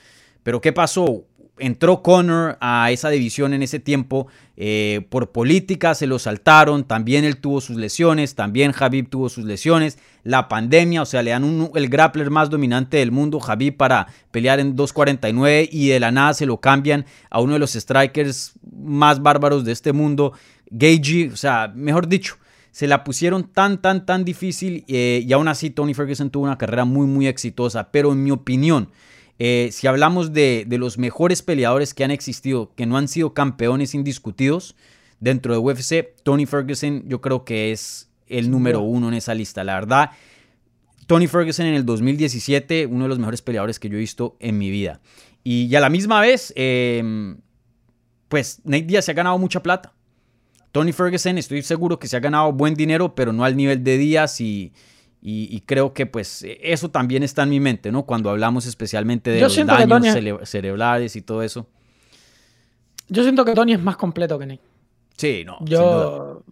[0.43, 1.23] Pero ¿qué pasó?
[1.59, 4.27] entró Conor a esa división en ese tiempo
[4.57, 9.45] eh, por política, se lo saltaron, también él tuvo sus lesiones, también Habib tuvo sus
[9.45, 14.07] lesiones, la pandemia, o sea, le dan el grappler más dominante del mundo, Habib, para
[14.31, 18.53] pelear en 2.49 y de la nada se lo cambian a uno de los strikers
[18.71, 20.33] más bárbaros de este mundo,
[20.69, 22.37] Gagey, o sea, mejor dicho,
[22.71, 26.57] se la pusieron tan, tan, tan difícil eh, y aún así Tony Ferguson tuvo una
[26.57, 27.91] carrera muy, muy exitosa.
[27.91, 28.89] Pero en mi opinión,
[29.39, 33.95] eh, si hablamos de, los mejores peleadores que han existido, que no han sido campeones
[33.95, 34.75] indiscutidos
[35.19, 39.63] dentro de UFC, Tony Ferguson yo creo que es el número uno en esa lista.
[39.63, 40.11] La verdad,
[41.07, 44.57] Tony Ferguson en el 2017, uno de los mejores peleadores que yo he visto en
[44.57, 45.01] mi vida.
[45.43, 47.37] Y, a la misma vez, em,
[48.27, 49.93] pues Nate Diaz se ha ganado mucha plata.
[50.71, 53.97] Tony Ferguson estoy seguro que se ha ganado buen dinero, pero no al nivel de
[53.97, 54.71] Díaz y,
[55.21, 58.05] y, creo que pues eso también está en mi mente, ¿no?
[58.05, 60.15] Cuando hablamos especialmente de los daños
[60.47, 61.67] cerebrales y todo eso.
[63.07, 64.61] Yo siento que Tony es más completo que Nate.
[65.17, 65.57] Sí, no.
[65.65, 66.43] Yo,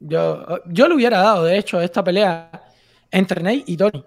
[0.00, 2.50] yo, yo le hubiera dado, de hecho, esta pelea
[3.10, 4.04] entre Nate y Tony.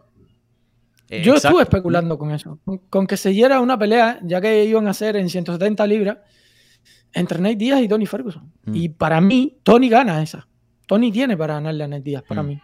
[1.24, 2.60] Yo estuve especulando con eso.
[2.90, 6.18] Con que se diera una pelea, ya que iban a ser en 170 libras,
[7.14, 8.52] entre Nate Díaz y Tony Ferguson.
[8.66, 8.76] Mm.
[8.76, 10.48] Y para mí, Tony gana esa.
[10.86, 12.48] Tony tiene para ganarle a Nate Díaz, para mm.
[12.48, 12.62] mí.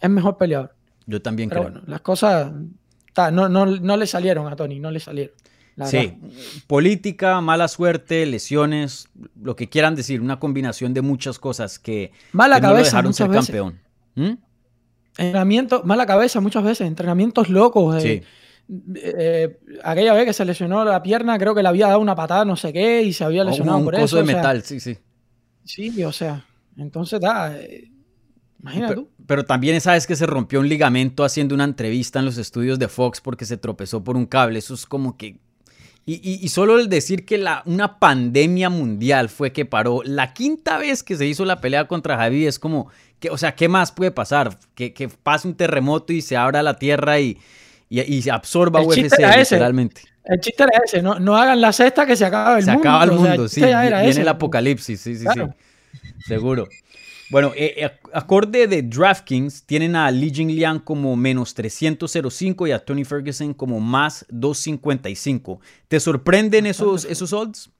[0.00, 0.74] Es mejor peleador.
[1.06, 1.64] Yo también creo.
[1.64, 2.52] Bueno, las cosas
[3.32, 5.34] no, no, le salieron a Tony, no le salieron.
[5.86, 6.14] Sí,
[6.66, 9.08] política, mala suerte, lesiones,
[9.40, 13.30] lo que quieran decir, una combinación de muchas cosas que, mala cabeza, no dejaron ser
[13.30, 13.80] campeón.
[14.14, 14.32] ¿Mm?
[15.18, 18.02] Entrenamiento, mala cabeza muchas veces, entrenamientos locos.
[18.04, 18.22] Eh,
[18.94, 22.44] eh, aquella vez que se lesionó la pierna, creo que le había dado una patada,
[22.44, 24.16] no sé qué, y se había lesionado un, por eso.
[24.16, 24.96] de metal, sí, sí.
[25.64, 26.44] Sí, o sea,
[26.76, 27.56] entonces da.
[27.56, 27.90] Eh,
[28.60, 32.38] imagínate pero, Pero también sabes que se rompió un ligamento haciendo una entrevista en los
[32.38, 34.58] estudios de Fox porque se tropezó por un cable.
[34.58, 35.38] Eso es como que.
[36.06, 41.04] Y, solo el decir que la, una pandemia mundial fue que paró la quinta vez
[41.04, 42.90] que se hizo la pelea contra Javi es como
[43.28, 44.56] o sea, ¿qué más puede pasar?
[44.74, 47.38] Que, pase un terremoto y se abra la tierra y,
[47.88, 50.02] y, se absorba UFC literalmente.
[50.24, 52.72] El chiste era ese, no, no hagan la cesta que se acaba el mundo.
[52.72, 53.60] Se acaba el mundo, sí.
[53.60, 55.40] Viene el apocalipsis, sí, sí, sí.
[56.26, 56.68] Seguro.
[57.30, 62.84] Bueno, eh, eh, acorde de DraftKings, tienen a Li Jingliang como menos 305 y a
[62.84, 65.60] Tony Ferguson como más 255.
[65.86, 67.70] ¿Te sorprenden esos, esos odds?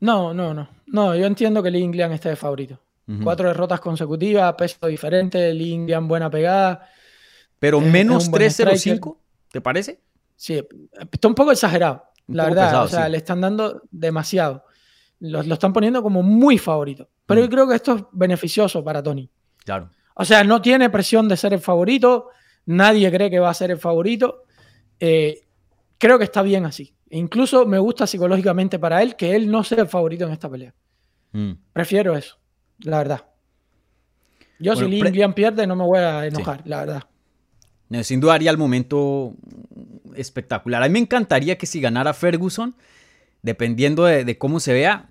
[0.00, 0.68] No, no, no.
[0.86, 2.80] No, yo entiendo que Lee Inglian esté de favorito.
[3.22, 6.88] Cuatro derrotas consecutivas, peso diferente, Inglian buena pegada.
[7.60, 9.20] Pero menos 305,
[9.52, 10.00] ¿te parece?
[10.34, 10.60] Sí,
[11.12, 12.82] está un poco exagerado, la verdad.
[12.82, 14.64] o sea, le están dando demasiado.
[15.20, 17.08] Lo, están poniendo como muy favorito.
[17.24, 19.30] Pero yo creo que esto es beneficioso para Tony.
[19.64, 19.90] Claro.
[20.14, 22.28] O sea, no tiene presión de ser el favorito.
[22.66, 24.44] Nadie cree que va a ser el favorito.
[25.00, 25.46] Eh,
[25.98, 26.94] creo que está bien así.
[27.10, 30.74] Incluso me gusta psicológicamente para él que él no sea el favorito en esta pelea.
[31.32, 31.52] Mm.
[31.72, 32.38] Prefiero eso,
[32.80, 33.24] la verdad.
[34.58, 35.02] Yo si Lee
[35.34, 37.02] pierde no me voy a enojar, la verdad.
[38.02, 39.34] sin duda haría el momento
[40.14, 40.82] espectacular.
[40.82, 42.74] A mí me encantaría que si ganara Ferguson,
[43.46, 45.08] dependiendo de, cómo se vea,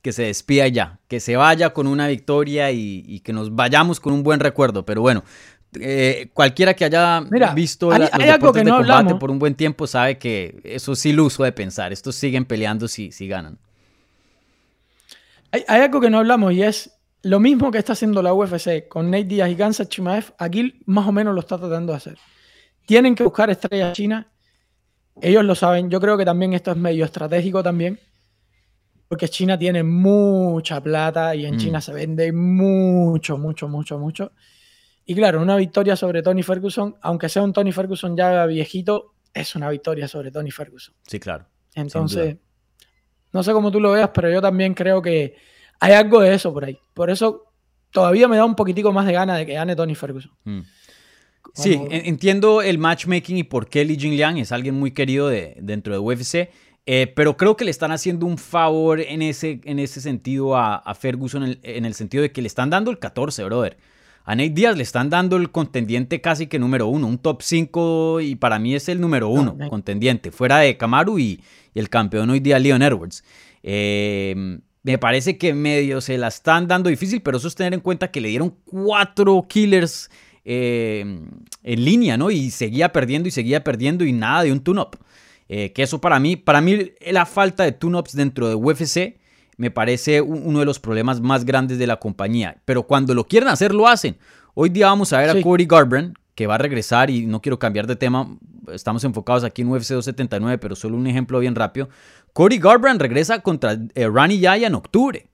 [0.00, 4.14] que se despida ya, que se vaya con una victoria y, que nos vayamos con
[4.14, 4.86] un buen recuerdo.
[4.86, 5.22] Pero bueno,
[5.78, 7.20] eh, cualquiera que haya
[7.54, 11.04] visto hay, algo que no de combate por un buen tiempo sabe que eso es
[11.04, 11.92] iluso de pensar.
[11.92, 13.58] Estos siguen peleando si, si ganan.
[15.52, 19.10] Hay, algo que no hablamos y es lo mismo que está haciendo la UFC con
[19.10, 20.32] Nate Diaz y Gansa Chimaev.
[20.38, 22.18] Aquí más o menos lo está tratando de hacer.
[22.86, 24.24] Tienen que buscar estrellas chinas.
[25.20, 25.90] Ellos lo saben.
[25.90, 27.98] Yo creo que también esto es medio estratégico también.
[29.08, 31.58] Porque China tiene mucha plata y en mm.
[31.58, 34.32] China se vende mucho, mucho, mucho, mucho.
[35.04, 39.56] Y claro, una victoria sobre Tony Ferguson, aunque sea un Tony Ferguson ya viejito, es
[39.56, 40.94] una victoria sobre Tony Ferguson.
[41.06, 41.46] Sí, claro.
[41.74, 42.36] Entonces,
[43.32, 45.34] no sé cómo tú lo veas, pero yo también creo que
[45.80, 46.78] hay algo de eso por ahí.
[46.94, 47.52] Por eso
[47.90, 50.32] todavía me da un poquitico más de gana de que gane Tony Ferguson.
[50.44, 50.60] Mm.
[51.54, 55.92] Sí, entiendo el matchmaking y por qué Li Jingliang es alguien muy querido de, dentro
[55.92, 56.50] de UFC.
[56.86, 60.94] Eh, pero creo que le están haciendo un favor en ese, en ese sentido a,
[60.94, 63.76] Ferguson, en el, en el, sentido de que le están dando el 14, brother.
[64.24, 68.20] A Nate Díaz le están dando el contendiente casi que número uno, un top 5
[68.20, 71.42] y para mí es el número uno contendiente, fuera de Kamaru y,
[71.74, 73.22] el campeón hoy día Leon Edwards.
[73.62, 77.80] Eh, me parece que medio se la están dando difícil, pero eso es tener en
[77.80, 80.10] cuenta que le dieron cuatro killers
[80.44, 81.04] eh,
[81.62, 82.30] en línea, ¿no?
[82.30, 84.98] Y seguía perdiendo y seguía perdiendo y nada de un tune-up.
[85.48, 89.18] Eh, que eso para mí, para mí la falta de tune-ups dentro de UFC
[89.56, 92.62] me parece uno de los problemas más grandes de la compañía.
[92.64, 94.16] Pero cuando lo quieren hacer, lo hacen.
[94.54, 97.58] Hoy día vamos a ver a Cody Garbrandt, que va a regresar y no quiero
[97.58, 98.38] cambiar de tema,
[98.72, 101.88] estamos enfocados aquí en UFC 279, pero solo un ejemplo bien rápido.
[102.32, 105.29] Cody Garbrandt regresa contra eh, Rani Yaya en octubre.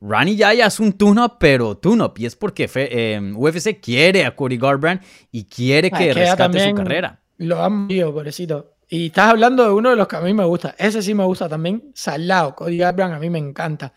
[0.00, 2.14] Rani Yaya es un tune-up, pero tune-up.
[2.18, 7.20] Y es porque eh, UFC quiere a Cody Garbrandt y quiere que rescate su carrera.
[7.38, 8.74] Lo han visto, pobrecito.
[8.88, 10.74] Y estás hablando de uno de los que a mí me gusta.
[10.78, 11.90] Ese sí me gusta también.
[11.94, 12.54] Salado.
[12.54, 13.92] Cody Garbrandt a mí me encanta.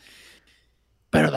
[1.10, 1.32] pero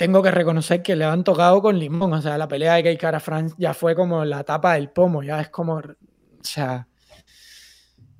[0.00, 2.14] tengo que reconocer que le han tocado con limón.
[2.14, 5.22] O sea, la pelea de Kay Cara France ya fue como la tapa del pomo,
[5.22, 5.82] ya es como, o
[6.40, 6.88] sea,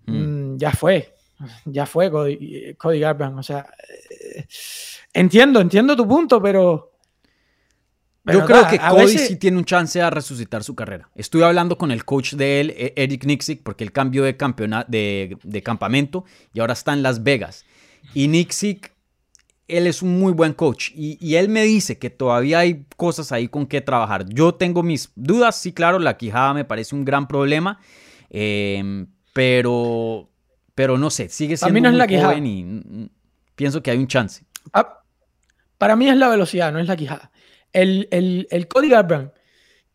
[0.05, 0.13] mm.
[0.13, 1.15] Mm, ya fue,
[1.65, 3.39] ya fue Cody, Cody Garbrandt.
[3.39, 3.67] O sea,
[4.21, 4.47] eh,
[5.13, 6.91] entiendo, entiendo tu punto, pero
[8.25, 11.09] yo creo que Cody sí tiene un chance a resucitar su carrera.
[11.15, 15.63] Estuve hablando con el coach de él, e- Eric Nixick, porque él cambió de, de,
[15.63, 17.65] campamento y ahora está en Las Vegas.
[18.15, 18.93] Y Nixick,
[19.69, 23.49] él es un muy buen coach y, él me dice que todavía hay cosas ahí
[23.49, 24.27] con que trabajar.
[24.29, 27.79] Yo tengo mis dudas, sí, claro, la quijada me parece un gran problema,
[28.29, 30.30] em, pero,
[30.81, 33.11] pero no sé, sigue siendo muy joven y
[33.55, 34.45] pienso que hay un chance.
[34.73, 35.03] Ah,
[35.77, 37.31] para mí es la velocidad, no es la quijada
[37.73, 39.33] el, el, el Cody Garbrandt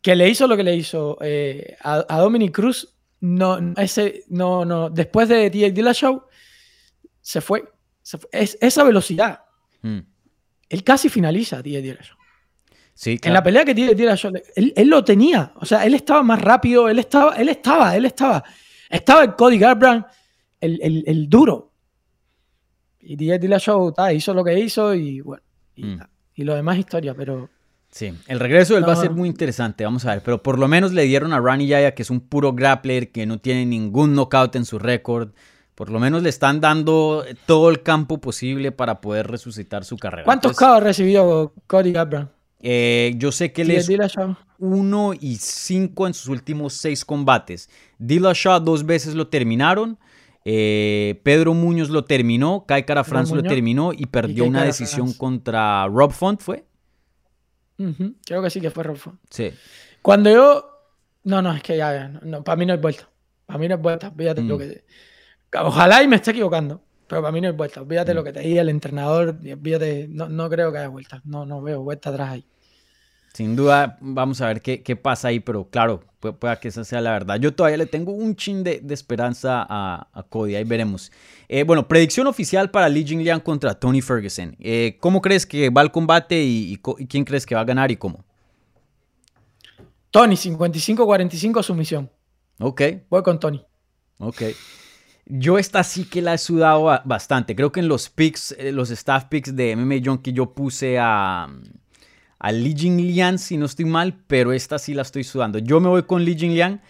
[0.01, 4.91] que le hizo lo que le hizo eh, a, Dominic Cruz, no, ese, no, no,
[4.91, 6.23] después de The Dillashaw,
[7.21, 7.63] se fue.
[8.03, 8.29] Se fue.
[8.31, 9.39] Es, esa velocidad.
[9.81, 10.01] Hmm.
[10.69, 12.17] Él casi finaliza The Dillashaw.
[12.93, 15.53] Sí, En la pelea que tiene Dillashaw, él, él, lo tenía.
[15.55, 18.43] O sea, él estaba más rápido, él estaba, él estaba, él estaba.
[18.87, 20.05] Estaba el Cody Garbrandt,
[20.61, 21.71] el, el, el duro.
[22.99, 25.43] Y The Dillashaw hizo lo que hizo y bueno.
[25.75, 25.99] Y, hmm.
[26.35, 27.49] y lo demás historia, pero
[27.95, 30.59] Sí, el regreso de él va a ser muy interesante, vamos a ver, pero por
[30.59, 33.65] lo menos le dieron a Rani Yaya, que es un puro grappler, que no tiene
[33.65, 35.29] ningún knockout en su récord,
[35.75, 40.25] por lo menos le están dando todo el campo posible para poder resucitar su carrera.
[40.25, 42.31] ¿Cuántos KO recibió Cody Garbrandt?
[42.59, 43.89] Eh, yo sé que él es
[44.57, 47.69] 1 y 5 en sus últimos 6 combates.
[47.99, 49.97] Dillashaw dos veces lo terminaron.
[50.47, 52.65] Eh, Pedro Muñoz lo terminó.
[52.67, 56.65] Kai Cara France lo terminó y perdió una decisión contra Rob Font, ¿fue?
[58.25, 59.17] Creo que sí que fue Rolfo.
[59.29, 59.51] Sí.
[60.01, 60.71] Cuando yo.
[61.23, 62.07] No, no, es que ya.
[62.21, 63.09] No, para mí no hay vuelta.
[63.45, 64.11] Para mí no hay vuelta.
[64.11, 64.59] Fíjate lo mm.
[64.59, 64.85] que.
[65.59, 66.81] Ojalá y me esté equivocando.
[67.07, 67.81] Pero para mí no hay vuelta.
[67.81, 68.23] Lo mm.
[68.23, 69.39] que te diga el entrenador.
[69.41, 71.21] Fíjate, no, no creo que haya vuelta.
[71.25, 72.45] No, no veo vuelta atrás ahí.
[73.35, 77.01] Sin duda, vamos a ver qué, qué pasa ahí, pero claro, puede, que esa sea
[77.01, 77.35] la verdad.
[77.35, 81.11] Yo todavía le tengo un chin de, de esperanza a, a, Cody, ahí veremos.
[81.49, 84.55] Eh, bueno, predicción oficial para Li Jingliang contra Tony Ferguson.
[84.61, 86.77] Eh, ¿Cómo crees que va el combate y,
[87.09, 88.23] quién crees que va a ganar y cómo?
[90.11, 92.09] Tony, 55-45 sumisión.
[92.57, 92.81] Ok.
[93.09, 93.61] Voy con Tony.
[94.17, 94.43] Ok.
[95.25, 97.53] Yo esta sí que la he sudado bastante.
[97.53, 101.49] Creo que en los picks, eh, los staff picks de MMA Junkie yo puse a
[102.39, 105.59] a Li Jingliang, si no estoy mal, pero esta sí la estoy sudando.
[105.59, 106.81] Yo me voy con Li Jingliang,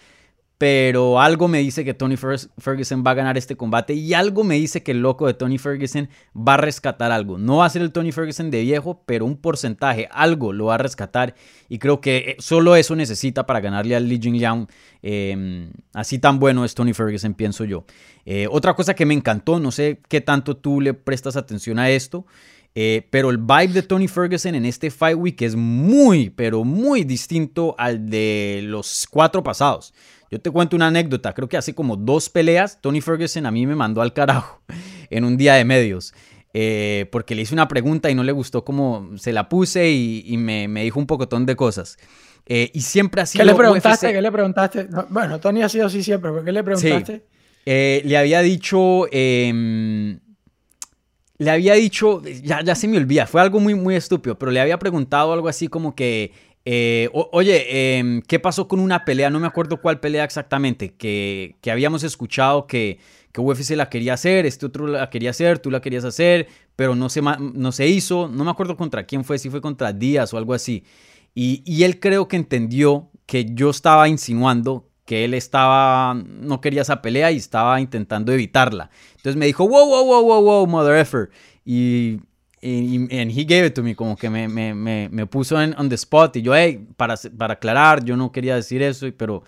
[0.58, 4.54] pero algo me dice que Tony Ferguson va a ganar este combate y algo me
[4.54, 7.36] dice que el loco de Tony Ferguson va a rescatar algo.
[7.36, 10.76] No va a ser el Tony Ferguson de viejo, pero un porcentaje, algo lo va
[10.76, 11.34] a rescatar
[11.68, 14.66] y creo que eh, solo eso necesita para ganarle al Li Jingliang.
[15.02, 17.84] Em, así tan bueno es Tony Ferguson, pienso yo.
[18.24, 21.90] Eh, otra cosa que me encantó, no sé qué tanto tú le prestas atención a
[21.90, 22.24] esto,
[22.78, 27.04] eh, pero el vibe de Tony Ferguson en este Fight Week es muy, pero muy
[27.04, 29.94] distinto al de los cuatro pasados.
[30.30, 31.32] Yo te cuento una anécdota.
[31.32, 34.60] Creo que hace como dos peleas, Tony Ferguson a mí me mandó al carajo
[35.08, 36.12] en un día de medios.
[36.52, 40.36] Eh, porque le hice una pregunta y no le gustó cómo se la puse y,
[40.36, 41.96] me, dijo un pocotón de cosas.
[42.44, 43.42] Eh, y siempre ha sido.
[43.42, 44.12] ¿Qué le preguntaste?
[44.12, 44.88] ¿Qué le preguntaste?
[45.08, 47.24] bueno, Tony ha sido así siempre, ¿pero qué le preguntaste?
[47.64, 49.06] le había dicho.
[51.38, 54.60] Le había dicho, ya, ya se me olvida, fue algo muy, muy estúpido, pero le
[54.60, 56.32] había preguntado algo así como que,
[56.64, 59.28] eh, oye, em, ¿qué pasó con una pelea?
[59.28, 62.98] No me acuerdo cuál pelea exactamente, que, que habíamos escuchado que,
[63.32, 66.94] que, UFC la quería hacer, este otro la quería hacer, tú la querías hacer, pero
[66.94, 70.32] no se, no se hizo, no me acuerdo contra quién fue, si fue contra Díaz
[70.32, 70.84] o algo así.
[71.34, 76.82] Y, y él creo que entendió que yo estaba insinuando que él estaba, no quería
[76.82, 78.90] esa pelea y estaba intentando evitarla.
[79.12, 81.30] Entonces me dijo, wow, wow, wow, wow, wow, mother effer.
[81.64, 82.20] Y,
[82.60, 85.74] y, and he gave it to me, como que me, me, me, me puso en
[85.78, 86.36] on the spot.
[86.36, 89.44] Y yo, hey, para, para aclarar, yo no quería decir eso, pero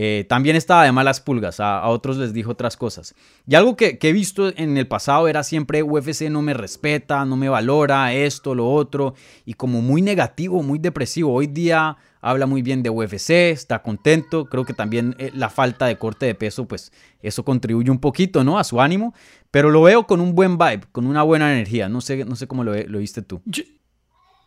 [0.00, 3.16] eh, también estaba de malas pulgas, a, otros les dijo otras cosas.
[3.48, 7.36] Y algo que, he visto en el pasado era siempre UFC no me respeta, no
[7.36, 11.34] me valora, esto, lo otro, y como muy negativo, muy depresivo.
[11.34, 15.86] Hoy día habla muy bien de UFC, está contento, creo que también eh, la falta
[15.86, 18.60] de corte de peso, pues eso contribuye un poquito, ¿no?
[18.60, 19.14] A su ánimo,
[19.50, 22.46] pero lo veo con un buen vibe, con una buena energía, no sé, no sé
[22.46, 23.42] cómo lo, lo viste tú.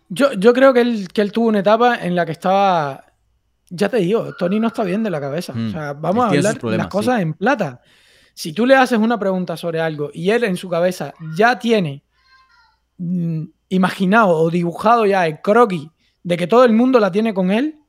[0.08, 3.11] Yo, yo, creo que él, que él tuvo una etapa en la que estaba
[3.72, 5.54] ya te digo, Tony no está bien de la cabeza.
[5.54, 7.82] o mm, sea, vamos a hablar las cosas en plata.
[8.34, 12.04] Si tú le haces una pregunta sobre algo y él en su cabeza ya tiene
[12.98, 15.88] mm, imaginado o dibujado ya el croquis
[16.24, 17.80] de que todo el mundo la tiene con él,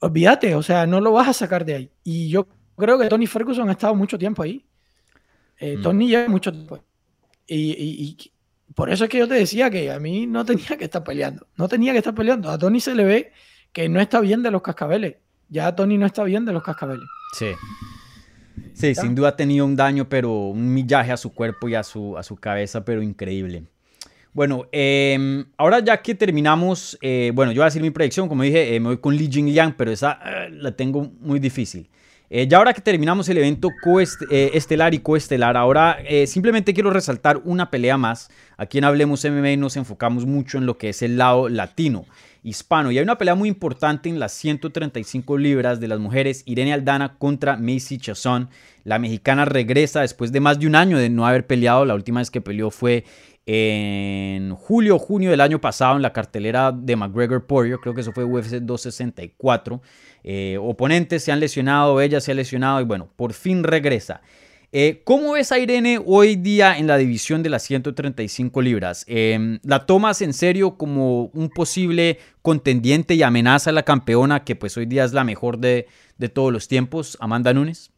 [0.00, 1.90] olvídate, o sea, no lo vas a sacar de ahí.
[2.02, 4.64] Y yo creo que Tony Ferguson ha estado mucho tiempo ahí.
[5.58, 5.82] Eh, mm.
[5.82, 6.80] Tony lleva mucho tiempo.
[7.46, 8.16] Y,
[8.74, 11.46] por eso es que yo te decía que a mí no tenía que estar peleando.
[11.56, 12.50] No tenía que estar peleando.
[12.50, 13.32] A Tony se le ve
[13.74, 15.16] que no está bien de los cascabeles.
[15.50, 17.04] Ya Tony no está bien de los cascabeles.
[17.36, 17.48] Sí.
[18.72, 21.82] Sí, sin duda ha tenido un daño, pero un millaje a su cuerpo y a
[21.82, 23.64] su, a su cabeza, pero increíble.
[24.32, 28.42] Bueno, em, ahora ya que terminamos, eh, bueno, yo voy a decir mi predicción, como
[28.42, 31.88] dije, eh, me voy con Li Jingliang, pero esa eh, la tengo muy difícil.
[32.48, 33.70] Ya ahora que terminamos el evento
[34.30, 38.28] estelar y coestelar, ahora simplemente quiero resaltar una pelea más.
[38.56, 42.06] Aquí en Hablemos MMA nos enfocamos mucho en lo que es el lado latino
[42.42, 42.90] hispano.
[42.90, 46.42] Y hay una pelea muy importante en las 135 libras de las mujeres.
[46.44, 48.50] Irene Aldana contra Macy Chazón.
[48.82, 51.84] La mexicana regresa después de más de un año de no haber peleado.
[51.84, 53.04] La última vez que peleó fue
[53.46, 57.78] en julio o junio del año pasado en la cartelera de McGregor Poirier.
[57.80, 59.82] Creo que eso fue UFC 264.
[60.22, 64.22] Eh, oponentes se han lesionado, ella se ha lesionado y bueno, por fin regresa.
[64.76, 69.04] Eh, ¿Cómo ves a Irene hoy día en la división de las 135 libras?
[69.06, 74.56] Em, ¿La tomas en serio como un posible contendiente y amenaza a la campeona que
[74.56, 75.86] pues hoy día es la mejor de,
[76.32, 77.92] todos los tiempos, Amanda Nunes?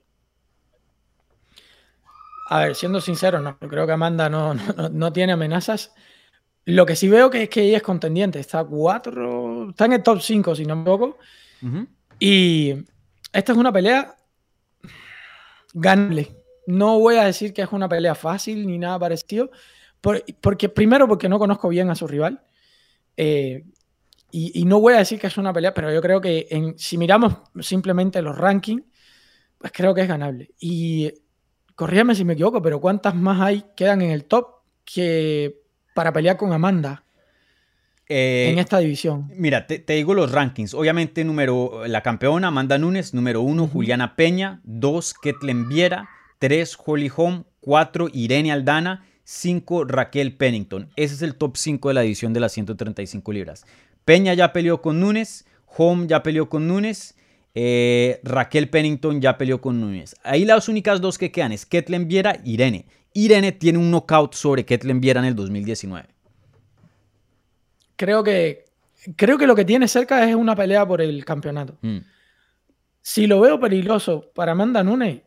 [2.49, 5.93] A ver, siendo sincero, no, creo que Amanda no, no, tiene amenazas.
[6.65, 10.03] Lo que sí veo que es que ella es contendiente, está cuatro, está en el
[10.03, 11.19] top 5 si no me equivoco.
[12.19, 12.75] Y
[13.33, 14.17] esta es una pelea
[15.75, 16.37] ganable
[16.67, 19.51] no voy a decir que es una pelea fácil ni nada parecido,
[20.41, 22.43] porque primero porque no conozco bien a su rival.
[23.17, 23.65] Eh,
[24.33, 26.99] y, no voy a decir que es una pelea, pero yo creo que en, si
[26.99, 28.83] miramos simplemente los rankings,
[29.57, 30.51] pues creo que es ganable.
[30.61, 31.11] Y
[31.77, 34.49] corríame si me equivoco, pero ¿cuántas más hay quedan en el top
[34.85, 35.61] que
[35.95, 37.05] para pelear con Amanda?
[38.09, 39.31] Eh, en esta división.
[39.37, 40.75] Mira, te, digo los rankings.
[40.75, 46.09] Obviamente, número la campeona Amanda Nunes, número uno, Juliana Peña, dos, Ketlen Viera,
[46.39, 50.89] 3 Holly Holm, 4 Irene Aldana, 5 Raquel Pennington.
[50.97, 53.67] Ese es el top 5 de la edición de las 135 libras.
[54.05, 57.16] Peña ya peleó con Núñez, Holm ya peleó con Núñez,
[57.59, 60.15] eh, Raquel Pennington ya peleó con Núñez.
[60.23, 62.85] Ahí las únicas dos que quedan es Ketlen Viera y Irene.
[63.15, 66.07] Irene tiene un knockout sobre Ketlen Viera en el 2019.
[67.97, 68.67] Creo que,
[69.17, 71.79] creo que lo que tiene cerca es una pelea por el campeonato.
[71.81, 72.01] Mm.
[73.01, 75.23] Si lo veo peligroso para Amanda Nunes,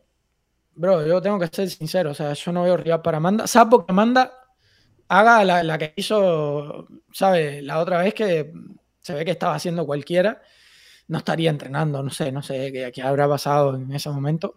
[0.76, 3.84] Bro, yo tengo que ser sincero, o sea, yo no veo rival para Amanda, salvo
[3.84, 4.32] que Amanda
[5.08, 7.60] haga la, que hizo, ¿sabes?
[7.64, 8.52] La otra vez que
[9.00, 10.40] se ve que estaba haciendo cualquiera,
[11.10, 14.54] no estaría entrenando, no sé, no sé qué, habrá pasado en ese momento.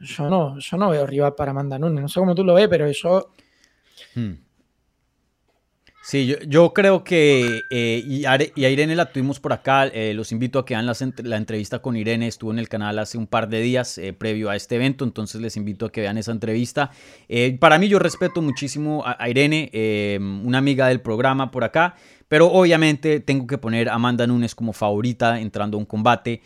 [0.00, 2.68] Yo no, yo no veo rival para Amanda Nunes, no sé cómo tú lo ves,
[2.68, 3.32] pero yo...
[4.14, 4.32] Hmm.
[6.02, 10.58] Sí, yo, creo que, eh, y, a, Irene la tuvimos por acá, eh, los invito
[10.58, 13.60] a que vean la, entrevista con Irene, estuvo en el canal hace un par de
[13.60, 16.90] días eh, previo a este evento, entonces les invito a que vean esa entrevista.
[17.60, 21.96] para mí yo respeto muchísimo a, Irene, una amiga del programa por acá,
[22.30, 26.42] pero obviamente tengo que poner a Amanda Nunes como favorita entrando a un combate.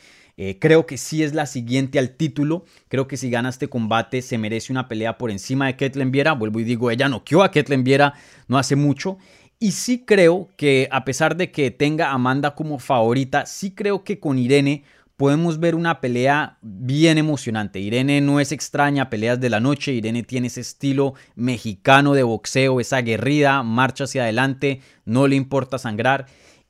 [0.59, 2.65] creo que sí es la siguiente al título.
[2.89, 6.33] Creo que si gana este combate se merece una pelea por encima de Ketlen Viera.
[6.33, 8.15] Vuelvo y digo, ella noqueó a Ketlen Viera
[8.49, 9.19] no hace mucho.
[9.59, 14.05] Y sí creo que a pesar de que tenga a Amanda como favorita, sí creo
[14.05, 14.85] que con Irene
[15.17, 17.81] podemos ver una pelea bien emocionante.
[17.81, 22.81] Irene no es extraña peleas de la noche, Irene tiene ese estilo mexicano de boxeo,
[22.81, 26.27] esa aguerrida, marcha hacia adelante, no le importa sangrar.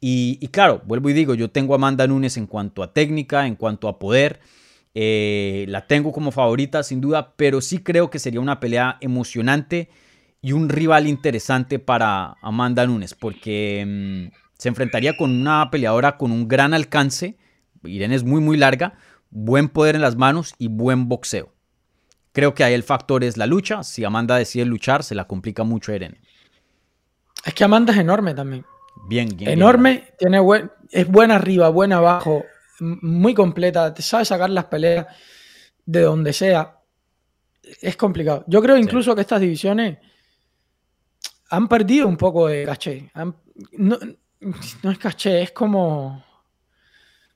[0.06, 3.56] Y, claro, vuelvo y digo, yo tengo a Amanda Nunes en cuanto a técnica, en
[3.56, 4.40] cuanto a poder.
[4.94, 9.88] Eh, la tengo como favorita sin duda, pero sí creo que sería una pelea emocionante
[10.42, 16.32] y un rival interesante para Amanda Nunes, porque mm, se enfrentaría con una peleadora con
[16.32, 17.38] un gran alcance,
[17.84, 18.94] Irene es muy muy larga,
[19.30, 21.52] buen poder en las manos y buen boxeo.
[22.32, 25.64] Creo que ahí el factor es la lucha, si Amanda decide luchar se la complica
[25.64, 26.20] mucho a Irene.
[27.44, 28.64] Es que Amanda es enorme también.
[29.06, 30.40] Bien, bien Enorme, tiene
[30.90, 32.44] es buena arriba, buena abajo,
[32.80, 35.06] muy completa, te sabe sacar las peleas
[35.84, 36.78] de donde sea.
[37.80, 38.44] Es complicado.
[38.46, 39.98] Yo creo incluso que estas divisiones
[41.50, 43.10] han perdido un poco de caché.
[43.72, 43.98] no,
[44.90, 46.24] es caché, es como,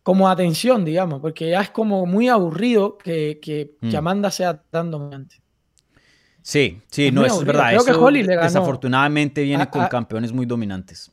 [0.09, 3.95] como atención, digamos, porque ya es como muy aburrido que, que, mm.
[3.95, 5.43] Amanda sea tan dominante.
[6.41, 7.73] Sí, sí, no, es verdad.
[7.73, 8.45] Creo que Holly le ganó.
[8.45, 11.13] Desafortunadamente viene con campeones muy dominantes.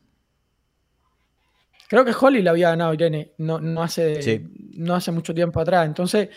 [1.89, 5.59] Creo que Holly le había ganado a Irene no, no, hace, no hace mucho tiempo
[5.59, 5.85] atrás.
[5.85, 6.29] Entonces,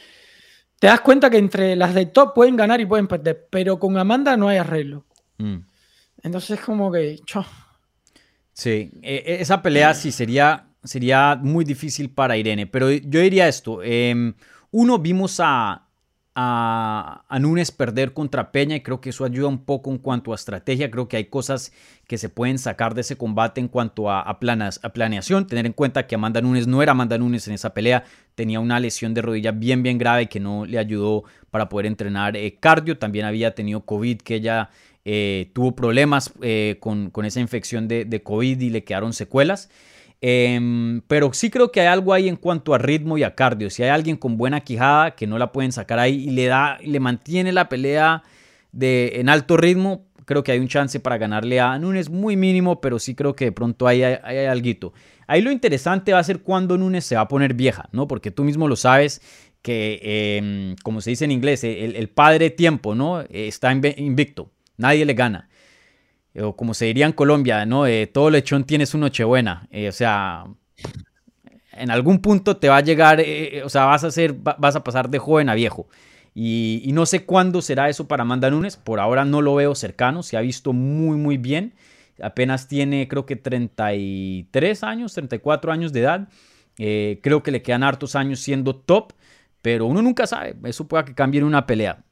[0.80, 3.96] te das cuenta que entre las de top pueden ganar y pueden perder, pero con
[3.98, 5.06] Amanda no hay arreglo.
[5.36, 5.58] Mm.
[6.24, 7.20] Entonces, como que.
[8.52, 12.66] Sí, e, e, esa pelea sí sería, sería muy difícil para Irene.
[12.66, 14.34] Pero yo diría esto: em,
[14.70, 15.88] uno, vimos a,
[16.40, 20.36] a, Núñez perder contra Peña y creo que eso ayuda un poco en cuanto a
[20.36, 20.88] estrategia.
[20.88, 21.72] Creo que hay cosas
[22.06, 25.48] que se pueden sacar de ese combate en cuanto a, a, planas, a planeación.
[25.48, 28.04] Tener en cuenta que Amanda Nunes no era Amanda Nunes en esa pelea.
[28.36, 32.36] Tenía una lesión de rodilla bien, bien grave que no le ayudó para poder entrenar
[32.36, 32.98] eh, cardio.
[32.98, 34.70] También había tenido COVID que ella
[35.04, 39.70] eh, tuvo problemas eh, con, con, esa infección de, de COVID y le quedaron secuelas.
[40.20, 43.70] Eh, pero sí creo que hay algo ahí en cuanto a ritmo y a cardio.
[43.70, 46.78] Si hay alguien con buena quijada que no la pueden sacar ahí y le da,
[46.82, 48.22] le mantiene la pelea
[48.72, 52.80] de, en alto ritmo, creo que hay un chance para ganarle a Núñez muy mínimo,
[52.80, 54.92] pero sí creo que de pronto hay, hay, algo.
[55.26, 58.08] Ahí lo interesante va a ser cuando Núñez se va a poner vieja, ¿no?
[58.08, 59.22] Porque tú mismo lo sabes
[59.62, 63.20] que, eh, como se dice en inglés, el, el padre tiempo, ¿no?
[63.20, 65.48] Está invicto, nadie le gana
[66.42, 67.86] o como se diría en Colombia, ¿no?
[67.86, 69.66] Eh, todo lechón tiene su nochebuena.
[69.70, 70.46] Eh, o sea,
[71.72, 74.84] en algún punto te va a llegar, eh, o sea, vas a, ser, vas a
[74.84, 75.88] pasar de joven a viejo.
[76.34, 78.76] Y, y, no sé cuándo será eso para Amanda Nunes.
[78.76, 80.22] Por ahora no lo veo cercano.
[80.22, 81.74] Se ha visto muy, muy bien.
[82.22, 86.28] Apenas tiene, creo que 33 años, 34 años de edad.
[86.76, 89.12] creo que le quedan hartos años siendo top.
[89.62, 90.54] Pero uno nunca sabe.
[90.64, 92.04] Eso pueda que cambie en una pelea.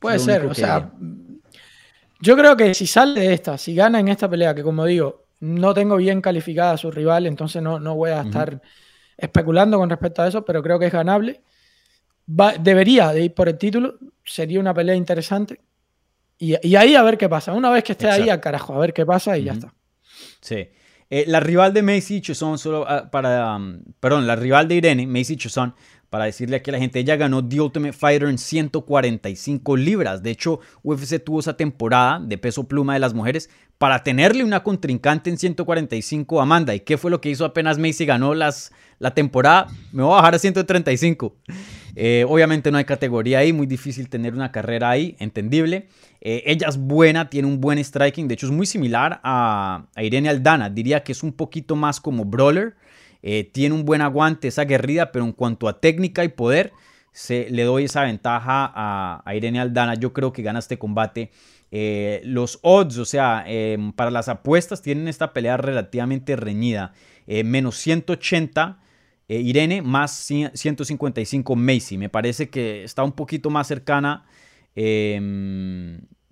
[0.00, 0.92] Puede ser, o sea,
[2.20, 5.26] yo creo que si sale de esta, si gana en esta pelea, que como digo,
[5.40, 8.62] no tengo bien calificada a su rival, entonces no, no voy a estar uh -huh.
[9.16, 11.42] especulando con respecto a eso, pero creo que es ganable.
[12.28, 15.60] Va, debería de ir por el título, sería una pelea interesante.
[16.38, 17.52] Y, y, ahí a ver qué pasa.
[17.52, 18.24] Una vez que esté Exacto.
[18.24, 19.46] ahí, al carajo, a ver qué pasa y uh -huh.
[19.46, 19.74] ya está.
[20.40, 20.68] Sí.
[21.10, 23.56] Eh, la rival de Macy Chuzón, solo uh, para.
[23.56, 25.74] Um, perdón, la rival de Irene, Macy Chuzón,
[26.10, 30.22] para decirle aquí a la gente, ella ganó The Ultimate Fighter en 145 libras.
[30.22, 34.62] De hecho, UFC tuvo esa temporada de peso pluma de las mujeres para tenerle una
[34.62, 36.74] contrincante en 145 a Amanda.
[36.74, 39.68] ¿Y qué fue lo que hizo apenas Macy ganó las, la temporada?
[39.92, 41.36] Me voy a bajar a 135.
[41.94, 45.88] Eh, obviamente no hay categoría ahí, muy difícil tener una carrera ahí, entendible.
[46.20, 50.02] Eh, ella es buena, tiene un buen striking, de hecho es muy similar a, a
[50.02, 52.76] Irene Aldana, diría que es un poquito más como brawler.
[53.22, 56.72] Eh, tiene un buen aguante, esa guerrida, pero en cuanto a técnica y poder,
[57.18, 59.94] se, le doy esa ventaja a, Irene Aldana.
[59.94, 61.30] Yo creo que gana este combate.
[61.70, 66.92] Eh, los odds, o sea, eh, para las apuestas, tienen esta pelea relativamente reñida.
[67.26, 68.80] Eh, menos 180
[69.30, 70.12] Irene, más
[70.54, 71.98] 155 Macy.
[71.98, 74.24] Me parece que está un poquito más cercana.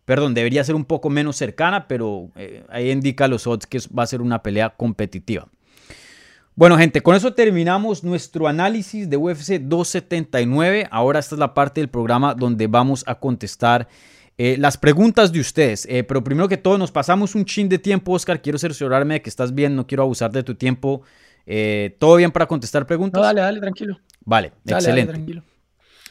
[0.05, 2.31] perdón, debería ser un poco menos cercana, pero
[2.71, 5.49] ahí indica los odds que va a ser una pelea competitiva.
[6.59, 10.89] Bueno, gente, con eso terminamos nuestro análisis de UFC 279.
[10.91, 13.89] Ahora esta es la parte del programa donde vamos a contestar
[14.39, 15.85] eh, las preguntas de ustedes.
[15.85, 18.41] Eh, pero primero que todo, nos pasamos un chin de tiempo, Oscar.
[18.41, 21.03] Quiero cerciorarme de que estás bien, no quiero abusar de tu tiempo.
[21.45, 23.21] Eh, ¿Todo bien para contestar preguntas?
[23.21, 24.01] No, dale, dale, tranquilo.
[24.25, 25.13] Vale, dale, excelente.
[25.13, 25.43] Dale, tranquilo.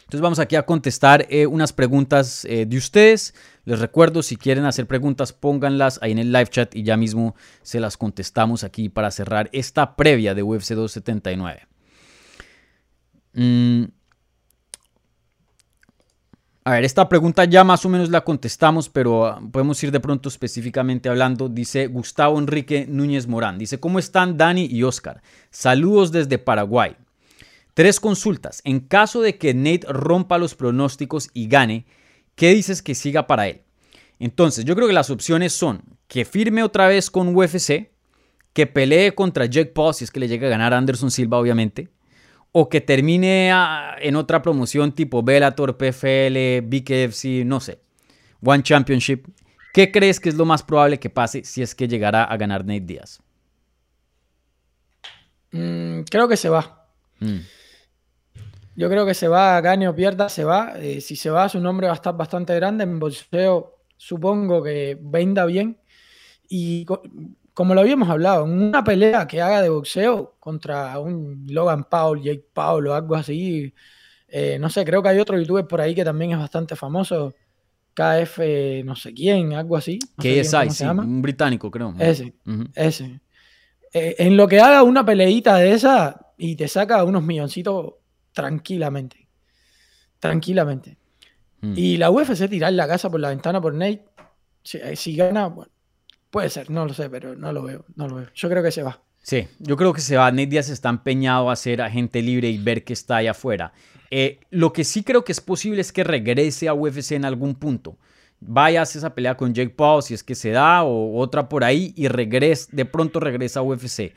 [0.03, 3.33] Entonces vamos aquí a contestar unas preguntas de ustedes.
[3.65, 7.35] Les recuerdo, si quieren hacer preguntas, pónganlas ahí en el live chat y ya mismo
[7.63, 11.67] se las contestamos aquí para cerrar esta previa de UFC 279.
[13.33, 13.85] Mm.
[16.67, 19.99] A ver, esta pregunta ya más o menos la contestamos, pero uh, podemos ir de
[19.99, 21.47] pronto específicamente hablando.
[21.47, 23.59] Dice Gustavo Enrique Núñez Morán.
[23.59, 25.21] Dice, ¿cómo están Dani y Oscar?
[25.51, 26.95] Saludos desde Paraguay.
[27.75, 28.61] Tres consultas.
[28.63, 31.85] En caso de que Nate rompa los pronósticos y gane,
[32.35, 33.61] ¿qué dices que siga para él?
[34.19, 37.89] Entonces, yo creo que las opciones son que firme otra vez con UFC,
[38.53, 41.89] que pelee contra Jake Paul, si es que le llega a ganar Anderson Silva, obviamente,
[42.51, 47.79] o que termine a, en otra promoción tipo Bellator, PFL, BKFC, no sé,
[48.41, 49.27] One Championship.
[49.73, 52.63] ¿Qué crees que es lo más probable que pase si es que llegara a ganar
[52.63, 53.19] Nate Díaz?
[55.51, 56.87] Mm, creo que se va.
[57.19, 57.39] Mm.
[58.75, 60.73] Yo creo que se va, gane o pierda, se va.
[60.77, 62.83] Eh, si se va, su nombre va a estar bastante grande.
[62.83, 65.77] En boxeo supongo que venda bien.
[66.47, 67.01] Y co
[67.53, 72.21] como lo habíamos hablado, en una pelea que haga de boxeo contra un Logan Paul,
[72.21, 73.73] Jake Paul o algo así,
[74.27, 77.33] eh, no sé, creo que hay otro youtuber por ahí que también es bastante famoso.
[77.93, 78.39] KF,
[78.83, 79.99] no sé quién, algo así.
[80.17, 81.95] No KSI, sí, un británico, creo.
[81.97, 82.71] Ese, uh -huh.
[82.75, 83.21] ese.
[83.93, 87.93] Eh, en lo que haga una peleita de esa y te saca unos milloncitos
[88.35, 89.27] tranquilamente.
[90.19, 90.97] Tranquilamente.
[91.61, 91.73] Mm.
[91.75, 94.05] Y la UFC tirar la casa por la ventana por Nate,
[94.61, 95.71] si, si, gana, bueno,
[96.29, 98.27] puede ser, no lo sé, pero no lo veo, no lo veo.
[98.35, 99.01] Yo creo que se va.
[99.23, 100.29] Sí, yo creo que se va.
[100.29, 103.73] Nate Díaz está empeñado a ser agente libre y ver que está allá afuera.
[104.11, 107.55] Eh, lo que sí creo que es posible es que regrese a UFC en algún
[107.55, 107.97] punto.
[108.41, 111.63] Vaya a esa pelea con Jake Paul si es que se da o otra por
[111.63, 114.13] ahí y regrese, de pronto regresa a UFC.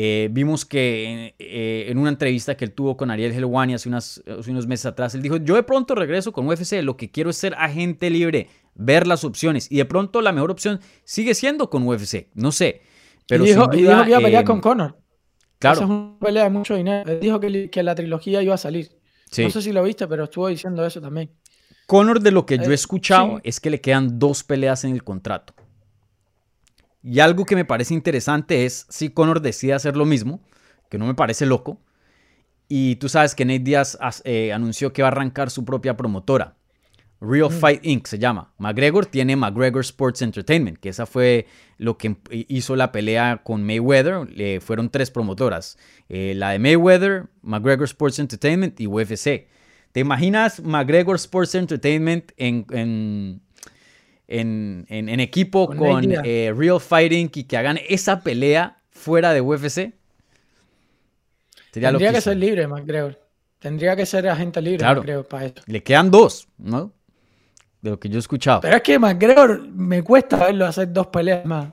[0.00, 4.22] Eh, vimos que eh, en una entrevista que él tuvo con Ariel Helwani hace, unas,
[4.28, 7.30] hace unos meses atrás, él dijo, yo de pronto regreso con UFC, lo que quiero
[7.30, 9.66] es ser agente libre, ver las opciones.
[9.72, 12.82] Y de pronto la mejor opción sigue siendo con UFC, no sé.
[13.26, 15.00] Pero y dijo, que iba a pelear con Conor.
[15.58, 15.78] Claro.
[15.78, 17.10] Esa es una pelea de mucho dinero.
[17.10, 18.92] Él dijo que, que la trilogía iba a salir.
[19.36, 21.32] No sé si lo viste, pero estuvo diciendo eso también.
[21.88, 25.02] Conor, de lo que yo he escuchado, es que le quedan dos peleas en el
[25.02, 25.54] contrato.
[27.02, 30.40] Y algo que me parece interesante es si Conor decide hacer lo mismo,
[30.90, 31.80] que no me parece loco.
[32.68, 36.58] Y tú sabes que Nate Diaz eh, anunció que va a arrancar su propia promotora.
[37.20, 37.52] Real mm.
[37.52, 38.06] Fight Inc.
[38.06, 38.52] se llama.
[38.58, 41.46] McGregor tiene McGregor Sports Entertainment, que esa fue
[41.76, 44.60] lo que hizo la pelea con Mayweather.
[44.60, 45.78] fueron tres promotoras.
[46.08, 49.48] Eh, la de Mayweather, McGregor Sports Entertainment y UFC.
[49.92, 53.40] ¿Te imaginas McGregor Sports Entertainment en en,
[54.28, 59.94] en, equipo con, eh, Real Fighting y que hagan esa pelea fuera de UFC.
[61.72, 63.18] Tendría que ser libre, McGregor.
[63.58, 65.02] Tendría que ser agente libre, claro.
[65.02, 65.62] creo, para esto.
[65.66, 66.92] Le quedan dos, ¿no?
[67.80, 68.60] De lo que yo he escuchado.
[68.60, 71.72] Pero es que McGregor me cuesta verlo hacer dos peleas más.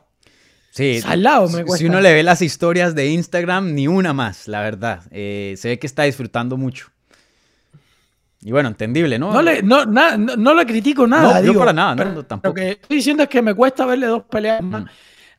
[0.71, 1.77] Sí, Salado me cuesta.
[1.77, 5.03] Si uno le ve las historias de Instagram, ni una más, la verdad.
[5.11, 6.91] Eh, se ve que está disfrutando mucho.
[8.45, 9.33] Y bueno, entendible, ¿no?
[9.33, 11.41] No le, no, no, le critico nada.
[11.41, 12.49] No, yo para nada, no, tampoco.
[12.49, 14.87] Lo que estoy diciendo es que me cuesta verle dos peleas más, mm.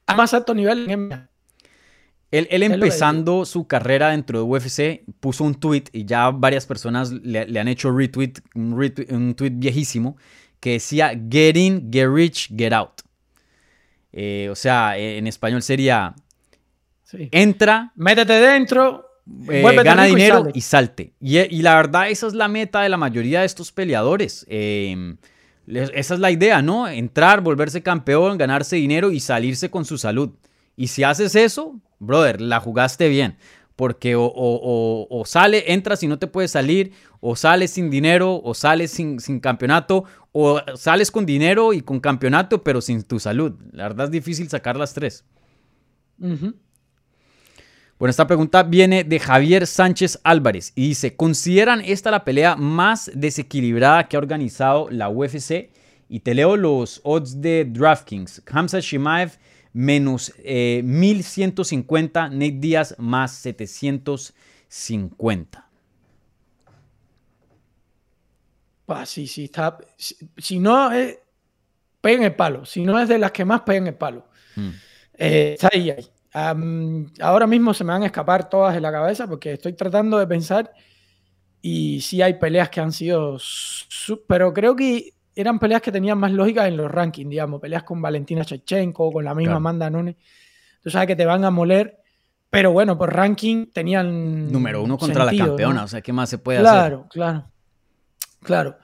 [0.08, 1.28] a más alto nivel en
[2.32, 7.12] Él, él empezando su carrera dentro de UFC puso un tweet y ya varias personas
[7.12, 10.16] le, han hecho retweet, un, retweet, un tweet viejísimo
[10.58, 13.02] que decía Get in, get rich, get out.
[14.10, 16.12] Eh, o sea, en español sería
[17.12, 19.05] entra, métete dentro,
[19.48, 21.12] eh, gana dinero y, salte.
[21.20, 24.46] Y, la verdad, esa es la meta de la mayoría de estos peleadores.
[24.48, 25.16] Em,
[25.66, 26.86] esa es la idea, ¿no?
[26.88, 30.30] Entrar, volverse campeón, ganarse dinero y salirse con su salud.
[30.76, 33.36] Y si haces eso, brother, la jugaste bien.
[33.74, 38.90] Porque o, sale, entras y no te puedes salir, o sales sin dinero, o sales
[38.90, 43.52] sin, campeonato, o sales con dinero y con campeonato, pero sin tu salud.
[43.72, 45.24] La verdad es difícil sacar las tres.
[47.98, 53.10] Bueno, esta pregunta viene de Javier Sánchez Álvarez y dice, ¿consideran esta la pelea más
[53.14, 55.70] desequilibrada que ha organizado la UFC?
[56.06, 58.42] Y te leo los odds de DraftKings.
[58.52, 59.38] Hamza Shimaev
[59.72, 65.66] menos 1150, eh, Nate Díaz más 750.
[68.88, 69.78] Ah, sí, sí, está.
[69.96, 71.18] Si, no es.
[72.02, 72.66] Peguen el palo.
[72.66, 74.28] Si no es de las que más peguen el palo.
[74.54, 74.72] Hmm.
[75.14, 76.06] Eh, está ahí, ahí
[76.36, 80.26] ahora mismo se me van a escapar todas de la cabeza porque estoy tratando de
[80.26, 80.70] pensar
[81.62, 83.38] y sí hay peleas que han sido,
[84.26, 88.02] pero creo que eran peleas que tenían más lógica en los rankings, digamos, peleas con
[88.02, 90.16] Valentina Chechenko, con la misma Amanda Nunes.
[90.82, 91.98] Tú sabes que te van a moler,
[92.50, 94.52] pero bueno, por ranking tenían...
[94.52, 96.70] Número uno contra la campeona, o sea, ¿qué más se puede hacer?
[96.70, 97.50] Claro, claro,
[98.40, 98.76] claro.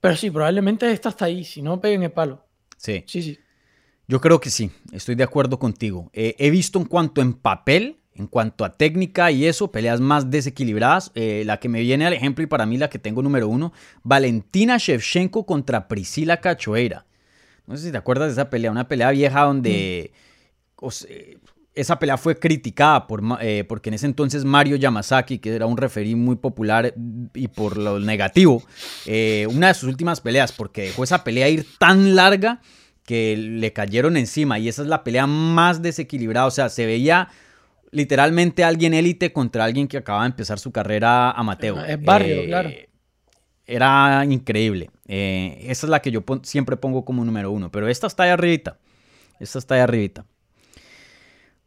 [0.00, 2.46] Pero sí, probablemente esta está ahí, si no peguen el palo.
[2.76, 3.02] Sí.
[3.06, 3.38] Sí, sí.
[4.08, 6.10] Yo creo que sí, estoy de acuerdo contigo.
[6.12, 10.30] Eh, he visto en cuanto en papel, en cuanto a técnica y eso, peleas más
[10.30, 11.10] desequilibradas.
[11.14, 13.72] Eh, la que me viene al ejemplo y para mí la que tengo número uno,
[14.04, 17.04] Valentina Shevchenko contra Priscila Cachoeira.
[17.66, 20.12] No sé si te acuerdas de esa pelea, una pelea vieja donde
[20.80, 20.86] mm.
[21.74, 25.76] esa pelea fue criticada por, eh, porque en ese entonces Mario Yamazaki, que era un
[25.76, 26.94] referí muy popular
[27.34, 28.62] y por lo negativo,
[29.48, 32.60] una de sus últimas peleas, porque dejó esa pelea ir tan larga
[33.06, 36.46] que le cayeron encima y esa es la pelea más desequilibrada.
[36.46, 37.28] O sea, se veía
[37.90, 41.88] literalmente alguien élite contra alguien que acaba de empezar su carrera amateur.
[41.88, 42.70] Es barrio, eh, claro.
[43.64, 44.90] Era increíble.
[45.08, 47.70] Eh, esa es la que yo siempre pongo como número uno.
[47.70, 48.78] Pero esta está ahí arribita.
[49.40, 50.26] Esta está ahí arribita.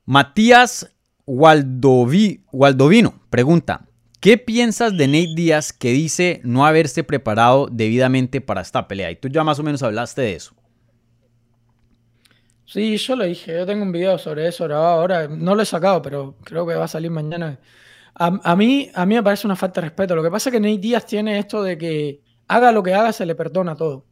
[0.06, 0.92] Matías
[1.26, 2.42] Waldovino
[3.30, 3.86] pregunta.
[4.20, 9.12] ¿Qué piensas de Nate Díaz que dice no haberse preparado debidamente para esta pelea?
[9.12, 10.54] Y tú ya más o menos hablaste de eso.
[12.70, 16.04] Sí, yo lo dije, yo tengo un video sobre eso ahora, no lo he sacado,
[16.04, 17.60] pero creo que va a salir mañana.
[18.14, 20.16] A, mí, a mí me parece una falta de respeto.
[20.16, 23.12] Lo que pasa es que Nate Díaz tiene esto de que haga lo que haga,
[23.12, 24.06] se le perdona todo.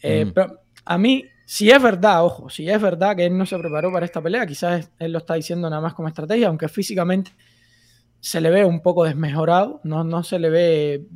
[0.00, 3.58] Eh, pero a mí, si es verdad, ojo, si es verdad que él no se
[3.58, 7.32] preparó para esta pelea, quizás él lo está diciendo nada más como estrategia, aunque físicamente
[8.18, 11.06] se le ve un poco desmejorado, no, no se le ve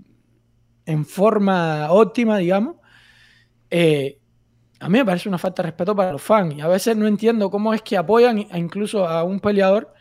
[0.85, 2.77] en forma óptima, digamos.
[3.71, 4.18] Eh,
[4.81, 6.55] a mí me parece una falta de respeto para los fans.
[6.55, 9.93] Y a veces no entiendo cómo es que apoyan incluso a un peleador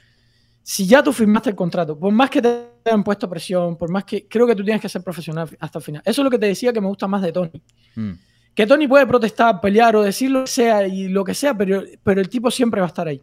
[0.62, 1.98] si ya tú firmaste el contrato.
[1.98, 4.90] Por más que te hayan puesto presión, por más que creo que tú tienes que
[4.90, 6.02] ser profesional hasta el final.
[6.06, 7.62] Eso es lo que te decía que me gusta más de Tony.
[7.96, 8.12] Mm.
[8.54, 11.84] Que Tony puede protestar, pelear o decir lo que sea y lo que sea, pero,
[12.04, 13.22] pero el tipo siempre va a estar ahí.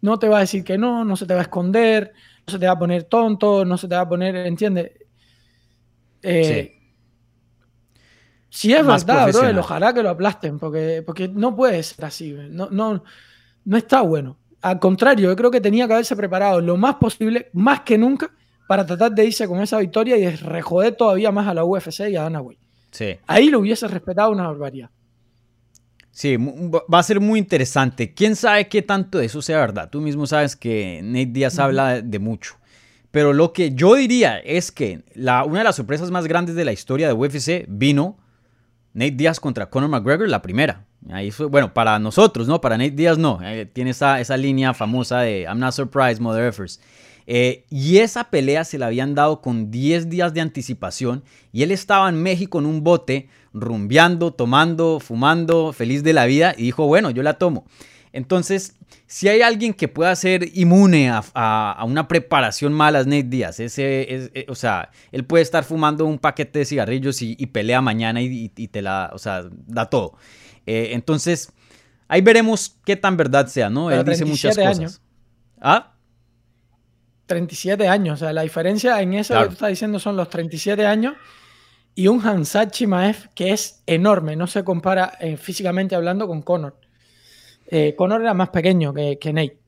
[0.00, 2.12] no te va a decir que no, no se te va a esconder,
[2.46, 4.92] no se te va a poner tonto, no se te va a poner, ¿entiendes?
[6.22, 6.79] Eh,
[8.50, 12.68] Si es verdad, bro, ojalá que lo aplasten, porque, porque no puede ser así, no,
[12.70, 13.02] no,
[13.64, 14.36] no está bueno.
[14.60, 18.30] Al contrario, yo creo que tenía que haberse preparado lo más posible, más que nunca,
[18.66, 22.10] para tratar de irse con esa victoria y de rejoder todavía más a la UFC
[22.10, 22.60] y a Dana White.
[22.90, 23.16] Sí.
[23.26, 24.90] Ahí lo hubiese respetado una barbaridad.
[26.10, 28.12] Sí, va a ser muy interesante.
[28.12, 29.88] ¿Quién sabe qué tanto de eso sea verdad?
[29.90, 32.56] Tú mismo sabes que Nate Díaz habla de mucho.
[33.10, 36.64] Pero lo que yo diría es que la, una de las sorpresas más grandes de
[36.64, 38.18] la historia de UFC vino
[38.92, 40.84] Nate Díaz contra Conor McGregor, la primera.
[41.10, 42.60] Ahí fue, bueno, para nosotros, ¿no?
[42.60, 43.38] Para Nate Díaz no.
[43.42, 46.80] Eh, tiene esa, esa línea famosa de I'm not surprised, mother effers.
[47.26, 51.22] Eh, y esa pelea se la habían dado con 10 días de anticipación
[51.52, 56.54] y él estaba en México en un bote, rumbeando, tomando, fumando, feliz de la vida
[56.56, 57.66] y dijo, bueno, yo la tomo.
[58.12, 58.74] Entonces,
[59.10, 63.58] si hay alguien que pueda ser inmune a, una preparación mala, es Nate Díaz.
[63.58, 68.22] Ese, eh, o sea, él puede estar fumando un paquete de cigarrillos y, pelea mañana
[68.22, 70.16] y, te la, o sea, da todo.
[70.64, 71.52] Eh, entonces,
[72.06, 73.90] ahí veremos qué tan verdad sea, ¿no?
[73.90, 75.02] él dice muchas cosas.
[75.60, 75.92] ¿Ah?
[77.26, 78.22] 37 años.
[78.22, 81.14] O sea, la diferencia en eso que tú estás diciendo son los 37 años
[81.96, 84.36] y un Hansat Chimaev que es enorme.
[84.36, 86.76] No se compara eh, físicamente hablando con Conor.
[87.70, 89.58] Eh, Conor era más pequeño que, que Nate.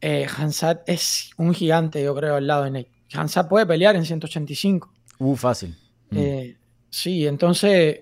[0.00, 2.90] Eh, Hansat es un gigante, yo creo, al lado de Nate.
[3.12, 4.92] Hansat puede pelear en 185.
[5.18, 5.76] Uh, fácil.
[6.10, 6.16] Mm.
[6.18, 6.56] Eh,
[6.90, 8.00] sí, entonces.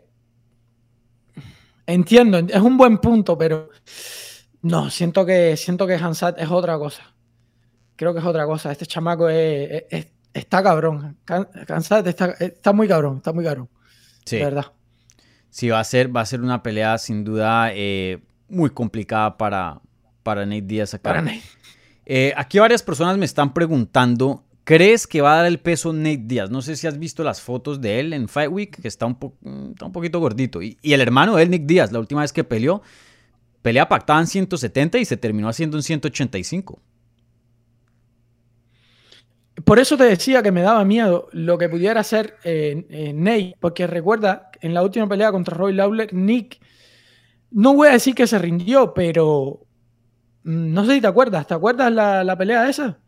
[1.84, 3.68] Entiendo, es un buen punto, pero
[4.62, 7.12] no, siento que, siento que Hansat es otra cosa
[8.02, 8.72] creo que es otra cosa.
[8.72, 11.18] Este chamaco está cabrón.
[11.24, 13.68] Cansado, está, muy cabrón, está muy cabrón.
[14.24, 14.38] Sí.
[14.38, 14.66] De verdad.
[15.50, 18.22] Sí, va a ser, va a ser una pelea sin duda eh,
[18.52, 19.80] muy complicada para,
[20.22, 21.10] para Nate Díaz acá.
[21.10, 21.42] Para Nate.
[22.06, 26.22] Eh, aquí varias personas me están preguntando, ¿crees que va a dar el peso Nate
[26.24, 26.50] Díaz?
[26.50, 29.16] No sé si has visto las fotos de él en Fight Week, que está un,
[29.42, 30.62] un poquito gordito.
[30.62, 32.82] Y, y, el hermano de él, Nick Díaz, la última vez que peleó,
[33.62, 36.80] pelea pactada en 170 y se terminó haciendo en 185.
[39.64, 43.86] Por eso te decía que me daba miedo lo que pudiera hacer eh, Nate, porque
[43.86, 46.58] recuerda, en la última pelea contra Roy Lawler, Nick,
[47.52, 49.60] no voy a decir que se rindió, pero
[50.44, 52.98] mm, no sé si te acuerdas, ¿te acuerdas la, la pelea esa?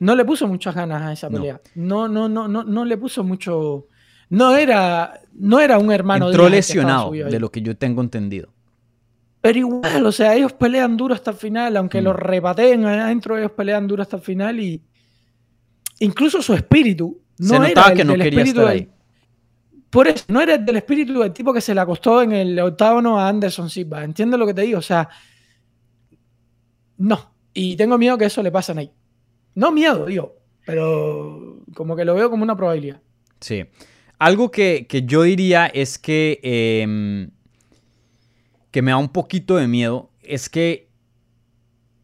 [0.00, 1.60] No le puso muchas ganas a esa pelea.
[1.74, 3.86] No, no, no, no, no le puso mucho.
[4.30, 8.50] No era, no era un hermano Entró lesionado, de lo que yo tengo entendido.
[9.40, 12.16] Pero igual, o sea, ellos pelean duro hasta el final, aunque lo mm.
[12.16, 14.82] repateen adentro, ellos pelean duro hasta el final y,
[16.00, 18.88] incluso su espíritu no se notaba que no quería estar ahí.
[19.90, 22.58] Por eso, no era el del espíritu del tipo que se le acostó en el
[22.60, 24.04] octágono a Anderson Silva.
[24.04, 24.78] ¿Entiendes lo que te digo?
[24.78, 25.08] O sea,
[26.98, 27.32] no.
[27.54, 28.92] Y tengo miedo que eso le pase a Nate.
[29.54, 30.36] No miedo, digo,
[30.66, 33.00] pero como que lo veo como una probabilidad.
[33.40, 33.64] Sí.
[34.18, 37.30] Algo que, yo diría es que, em,
[38.70, 40.90] que me da un poquito de miedo es que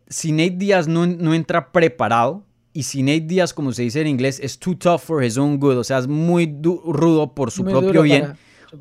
[0.08, 4.08] si Nate Díaz no, no entra preparado, y si Nate Díaz, como se dice en
[4.08, 7.64] inglés, es too tough for his own good, o sea, es muy rudo por su
[7.64, 8.34] propio bien,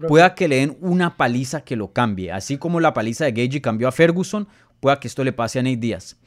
[0.08, 2.32] pueda que le den una paliza que lo cambie.
[2.32, 4.48] Así como la paliza de Gagey cambió a Ferguson,
[4.80, 6.18] pueda que esto le pase a Nate Díaz.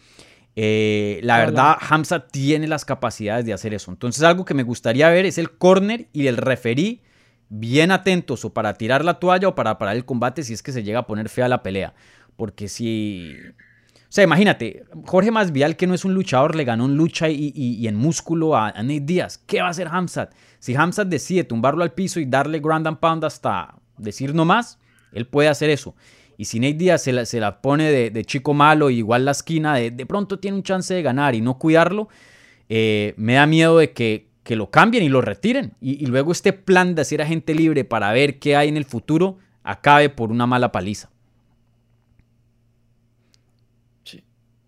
[0.55, 3.91] Eh, la verdad, Hamza tiene las capacidades de hacer eso.
[3.91, 7.03] Entonces, algo que me gustaría ver es el corner y el referí
[7.49, 10.73] bien atentos o para tirar la toalla o para parar el combate si es que
[10.73, 11.95] se llega a poner fea la pelea.
[12.37, 13.35] Porque si
[14.09, 17.87] o sea, imagínate, Jorge Masvial, que no es un luchador, le ganó en lucha y,
[17.89, 19.39] en músculo a, Nate Díaz.
[19.47, 20.33] ¿Qué va a hacer Hamzat?
[20.61, 24.79] Si Hamzat decide tumbarlo al piso y darle ground and pound hasta decir no más,
[25.13, 25.97] él puede hacer eso.
[26.39, 30.39] Y si Nate Díaz se la, pone de, chico malo, igual la esquina, de, pronto
[30.39, 32.09] tiene un chance de ganar y no cuidarlo,
[32.69, 35.73] eh, me da miedo de que, lo cambien y lo retiren.
[35.81, 38.77] Y, y luego este plan de hacer a gente libre para ver qué hay en
[38.77, 41.11] el futuro acabe por una mala paliza.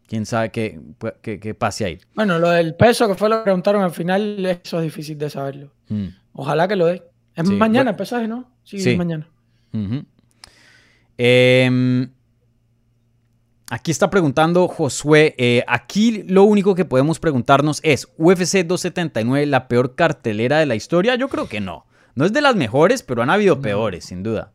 [0.08, 0.80] Quién sabe qué,
[1.22, 1.98] qué, pase ahí.
[2.14, 5.30] Bueno, lo del peso que fue lo que preguntaron al final, eso es difícil de
[5.30, 5.70] saberlo.
[5.88, 6.06] Mm.
[6.32, 7.04] Ojalá que lo dé.
[7.36, 8.50] Es mañana el pesaje, ¿no?
[8.64, 9.28] Sí, es mañana.
[11.18, 12.10] Em,
[13.70, 15.34] aquí está preguntando Josué.
[15.38, 20.74] Eh, aquí lo único que podemos preguntarnos es: ¿UFC 279 la peor cartelera de la
[20.74, 21.14] historia?
[21.14, 21.86] Yo creo que no.
[22.14, 24.52] No es de las mejores, pero han habido peores, sin duda.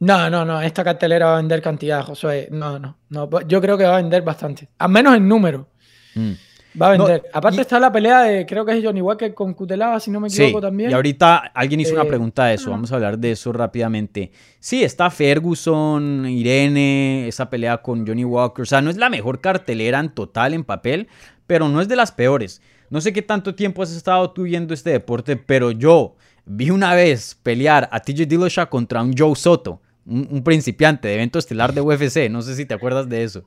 [0.00, 0.60] No, no, no.
[0.60, 2.48] Esta cartelera va a vender cantidad, Josué.
[2.50, 3.40] No, no, no.
[3.48, 4.68] Yo creo que va a vender bastante.
[4.78, 5.68] Al menos en número.
[6.14, 6.32] Mm.
[6.80, 7.22] Va a vender.
[7.32, 10.28] Aparte está la pelea de, creo que es Johnny Walker con Cutelaba, si no me
[10.28, 10.90] equivoco también.
[10.90, 14.30] Y ahorita alguien hizo una Eh, pregunta de eso, vamos a hablar de eso rápidamente.
[14.60, 18.62] Sí, está Ferguson, Irene, esa pelea con Johnny Walker.
[18.62, 21.08] O sea, no es la mejor cartelera en total en papel,
[21.46, 22.60] pero no es de las peores.
[22.90, 26.94] No sé qué tanto tiempo has estado tú viendo este deporte, pero yo vi una
[26.94, 31.72] vez pelear a TJ Dillashaw contra un Joe Soto, un, un principiante de evento estelar
[31.74, 32.28] de UFC.
[32.30, 33.44] No sé si te acuerdas de eso.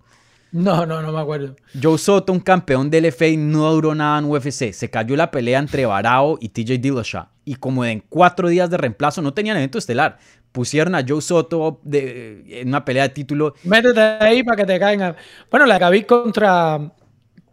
[0.51, 1.55] No, no, no me acuerdo.
[1.81, 4.71] Joe Soto, un campeón del FA, no duró nada en UFC.
[4.73, 7.27] Se cayó la pelea entre Barao y TJ Dillashaw.
[7.45, 10.17] Y como en cuatro días de reemplazo no tenían evento estelar.
[10.51, 13.53] Pusieron a Joe Soto de, en una pelea de título.
[13.63, 15.15] Métete ahí para que te caigan.
[15.51, 16.91] Bueno, la vi contra.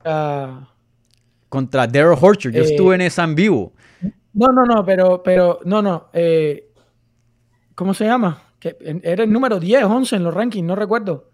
[0.04, 0.68] ah,
[1.50, 2.52] contra Daryl Horcher.
[2.52, 3.74] Yo Eh, estuve en esa en vivo.
[4.32, 6.08] no, no, no, pero, pero, no, no.
[6.14, 6.72] eh,
[7.74, 8.42] ¿Cómo se llama?
[8.74, 11.30] Que era el número 10, 11 en los rankings, no recuerdo.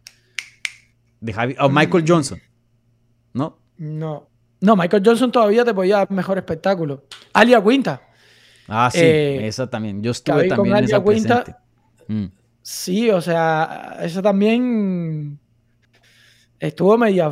[1.20, 2.40] De Javi- oh, Michael Johnson.
[3.32, 3.58] ¿No?
[3.78, 4.28] No.
[4.60, 7.04] No, Michael Johnson todavía te podía dar mejor espectáculo.
[7.32, 8.02] Alia Quinta.
[8.68, 10.02] Ah, sí, Eh, esa también.
[10.02, 11.44] Yo estuve vi con también en esa Quinta.
[11.44, 11.62] presente.
[12.08, 12.26] Mm.
[12.62, 15.38] Sí, o sea, esa también
[16.60, 17.30] estuvo media.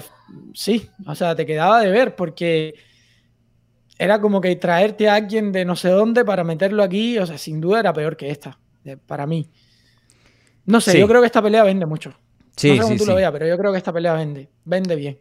[0.54, 2.74] Sí, o sea, te quedaba de ver porque
[3.98, 7.38] era como que traerte a alguien de no sé dónde para meterlo aquí, o sea,
[7.38, 8.58] sin duda era peor que esta,
[9.06, 9.48] para mí.
[10.66, 10.98] No sé, Sí.
[10.98, 12.14] yo creo que esta pelea vende mucho.
[12.56, 14.48] Sí, no sé cómo sí, tú lo veas, pero yo creo que esta pelea vende,
[14.64, 15.18] vende bien.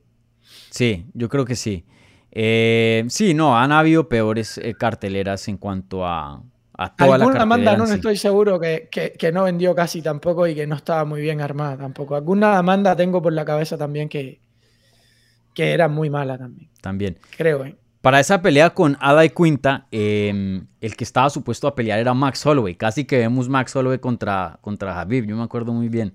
[0.70, 1.86] Sí, yo creo que sí.
[2.32, 6.44] Eh, sí, no, han habido peores eh, carteleras en cuanto a,
[6.78, 7.94] a toda la Alguna Amanda en no sí.
[7.96, 11.42] estoy seguro que, que- que no vendió casi tampoco y que no estaba muy bien
[11.42, 12.16] armada tampoco.
[12.16, 14.42] Alguna Amanda tengo por la cabeza también que,
[15.54, 17.18] que era muy mala también, También.
[17.38, 17.76] creo, ¿eh?
[18.02, 22.14] Para esa pelea con Ada y Quinta, eh, el que estaba supuesto a pelear era
[22.14, 22.76] Max Holloway.
[22.76, 26.14] Casi que vemos Max Holloway contra, contra Habib, yo me acuerdo muy bien.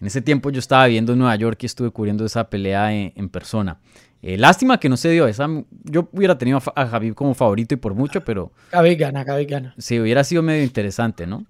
[0.00, 3.12] En ese tiempo yo estaba viviendo en Nueva York y estuve cubriendo esa pelea en,
[3.14, 3.78] en persona.
[4.22, 5.26] Eh, lástima que no se dio.
[5.26, 5.48] Esa,
[5.84, 9.48] yo hubiera tenido a, a Habib como favorito y por mucho, pero Khabib gana, Khabib
[9.48, 9.74] gana.
[9.76, 11.44] sí, hubiera sido medio interesante, ¿no?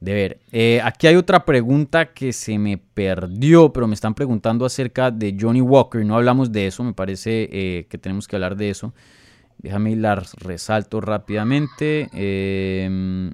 [0.00, 0.40] De ver.
[0.50, 5.36] Eh, aquí hay otra pregunta que se me perdió, pero me están preguntando acerca de
[5.40, 6.04] Johnny Walker.
[6.04, 8.92] No hablamos de eso, me parece eh, que tenemos que hablar de eso.
[9.58, 12.08] Déjame la resalto rápidamente.
[12.12, 13.30] Eh,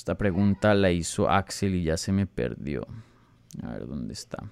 [0.00, 2.86] esta pregunta la hizo Axel y ya se me perdió.
[3.62, 4.50] A ver dónde está.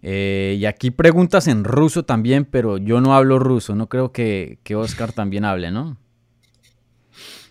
[0.00, 3.74] Eh, y aquí preguntas en ruso también, pero yo no hablo ruso.
[3.74, 5.98] No creo que, que Oscar también hable, ¿no?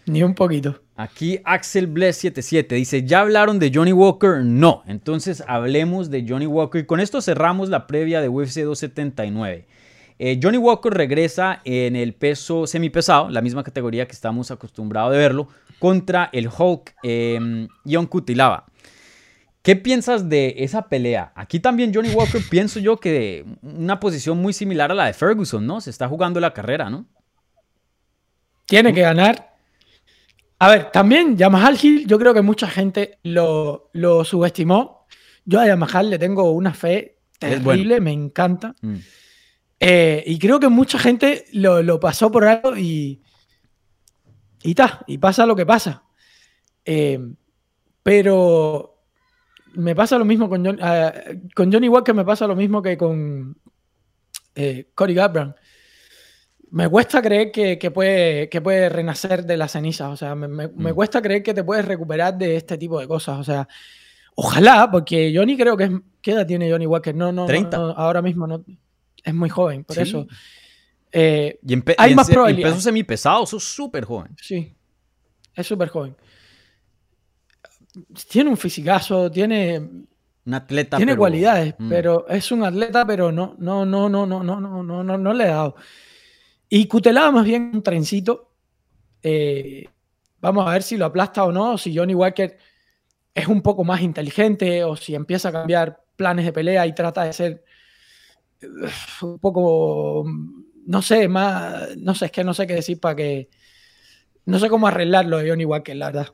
[0.06, 0.82] Ni un poquito.
[0.96, 4.44] Aquí Axel Bless77 dice, ¿ya hablaron de Johnny Walker?
[4.44, 4.84] No.
[4.86, 6.82] Entonces hablemos de Johnny Walker.
[6.82, 9.66] Y con esto cerramos la previa de UFC 279.
[10.20, 15.18] Eh, Johnny Walker regresa en el peso semipesado, la misma categoría que estamos acostumbrados de
[15.18, 15.48] verlo,
[15.80, 18.66] contra el Hulk eh, Ion Kutilava.
[19.64, 21.32] ¿Qué piensas de esa pelea?
[21.36, 25.66] Aquí también Johnny Walker pienso yo que una posición muy similar a la de Ferguson,
[25.66, 25.80] ¿no?
[25.80, 27.06] Se está jugando la carrera, ¿no?
[28.66, 29.53] Tiene que ganar.
[30.64, 35.06] A ver, también Yamahal Hill, yo creo que mucha gente lo, lo subestimó.
[35.44, 38.03] Yo a Yamahal le tengo una fe terrible, bueno.
[38.06, 38.73] me encanta.
[38.81, 38.95] Mm.
[39.81, 43.22] Eh, y creo que mucha gente lo, lo pasó por algo y.
[44.64, 46.03] Y ta, y pasa lo que pasa.
[46.85, 47.19] Eh,
[48.02, 49.02] pero
[49.73, 51.11] me pasa lo mismo con, John- ah,
[51.53, 53.57] con Johnny Walker, me pasa lo mismo que con
[54.56, 55.57] eh, Cory Garbrandt.
[56.74, 60.10] Me cuesta creer que, que puede, que puede renacer de las cenizas.
[60.12, 60.95] O sea, me, me- me Mm.
[60.95, 63.38] cuesta creer que te puedes recuperar de este tipo de cosas.
[63.40, 63.68] O sea,
[64.36, 65.91] ojalá, porque Johnny creo que es.
[66.20, 67.14] ¿Qué edad tiene Johnny Walker?
[67.14, 67.78] No, no, no, 30.
[67.78, 68.64] no, ahora mismo no.
[69.24, 70.02] Es muy joven, por Sí.
[70.02, 70.26] eso.
[71.12, 72.74] Eh, Y Hay y más en probabilidades.
[72.76, 74.36] peso semipesado, sos súper joven.
[74.41, 74.74] Sí,
[75.56, 76.16] es súper joven.
[78.32, 79.78] Tiene un fisicazo, tiene,
[80.45, 80.98] Un atleta.
[80.98, 81.90] tiene pero- cualidades, Mm.
[81.90, 85.34] pero es un atleta, pero no, no, no, no, no, no, no, no, no, no
[85.34, 85.76] le he dado.
[86.76, 88.52] Y Cutelaba más bien un trencito.
[89.22, 89.88] Eh,
[90.41, 92.58] vamos a ver si lo aplasta o no, si Johnny Walker
[93.32, 97.26] es un poco más inteligente o si empieza a cambiar planes de pelea y trata
[97.26, 97.64] de ser
[98.60, 98.66] eh,
[99.22, 100.26] un poco,
[100.88, 103.52] no sé, más, no sé, es que no sé qué decir para que,
[104.45, 106.34] no sé cómo arreglarlo de Johnny Walker, la verdad.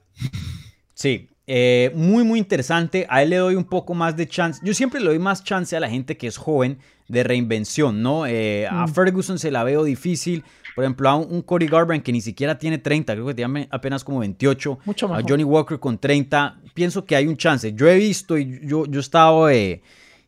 [0.93, 3.07] Sí, eh, muy, muy interesante.
[3.09, 4.61] A él le doy un poco más de chance.
[4.63, 6.77] Yo siempre le doy más chance a la gente que es joven
[7.07, 8.27] de reinvención, ¿no?
[8.27, 8.93] Eh, A Mm.
[8.93, 10.43] Ferguson se la veo difícil.
[10.75, 13.67] Por ejemplo, a un, un Cody Garbrandt que ni siquiera tiene 30, creo que tiene
[13.71, 14.77] apenas como 28.
[14.85, 15.23] Mucho A.
[15.27, 16.59] Johnny Walker con 30.
[16.75, 17.73] Pienso que hay un chance.
[17.73, 19.81] Yo he visto y yo, yo he estado eh,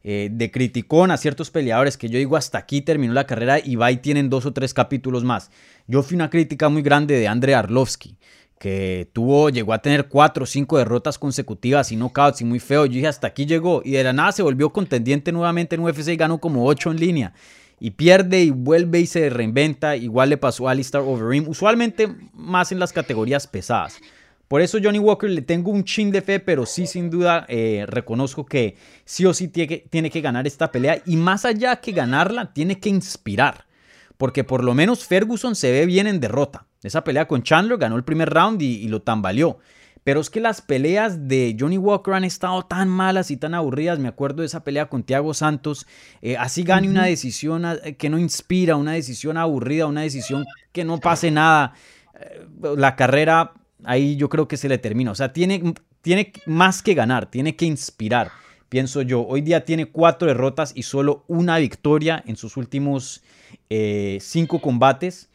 [0.04, 3.76] eh, de criticón a ciertos peleadores que yo digo hasta aquí terminó la carrera y
[3.76, 5.52] va y tienen dos o tres capítulos más.
[5.86, 8.18] Yo fui una crítica muy grande de Andrei Arlovsky
[8.62, 12.86] que tuvo, llegó a tener cuatro o cinco derrotas consecutivas y knockouts y muy feo.
[12.86, 13.82] Yo dije, hasta aquí llegó.
[13.84, 17.00] Y de la nada se volvió contendiente nuevamente en UFC y ganó como ocho en
[17.00, 17.34] línea.
[17.80, 19.96] Y pierde y vuelve y se reinventa.
[19.96, 23.98] Igual le pasó a Alistair Overeem, usualmente más en las categorías pesadas.
[24.48, 27.86] Por eso Johnny Walker le tengo un chin de fe, pero sí sin duda eh,
[27.88, 28.76] reconozco que
[29.06, 31.02] sí o sí tiene que, tiene que ganar esta pelea.
[31.08, 33.66] Y más allá que ganarla, tiene que inspirar.
[34.18, 36.68] Porque por lo menos Ferguson se ve bien en derrota.
[36.84, 39.60] Esa pelea con Chandler ganó el primer round y, lo tambaleó.
[40.04, 44.00] Pero es que las peleas de Johnny Walker han estado tan malas y tan aburridas.
[44.00, 45.86] Me acuerdo de esa pelea con Thiago Santos.
[46.24, 50.84] Eh, así gane una decisión eh, que no inspira, una decisión aburrida, una decisión que
[50.84, 51.74] no pase nada.
[52.20, 52.48] Eh,
[52.78, 53.54] la carrera
[53.84, 55.12] ahí yo creo que se le termina.
[55.12, 58.32] O sea, tiene, tiene más que ganar, tiene que inspirar,
[58.70, 59.22] pienso yo.
[59.22, 63.22] Hoy día tiene cuatro derrotas y solo una victoria en sus últimos
[64.20, 65.31] cinco combates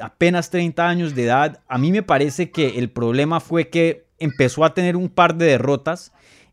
[0.00, 1.60] apenas 30 años de edad.
[1.68, 5.46] A mí me parece que el problema fue que empezó a tener un par de
[5.46, 6.12] derrotas.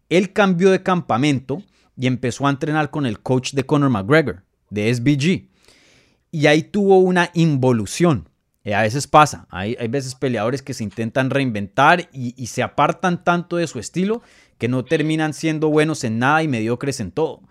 [0.10, 1.64] Él cambió de campamento
[1.95, 5.49] y empezó a entrenar con el coach de Conor McGregor, de SBG.
[6.32, 8.30] Y ahí tuvo una involución.
[8.64, 13.24] Eh, a veces pasa, hay, veces peleadores que se intentan reinventar y, y se apartan
[13.24, 14.22] tanto de su estilo
[14.57, 17.41] que no terminan siendo buenos en nada y mediocres en todo.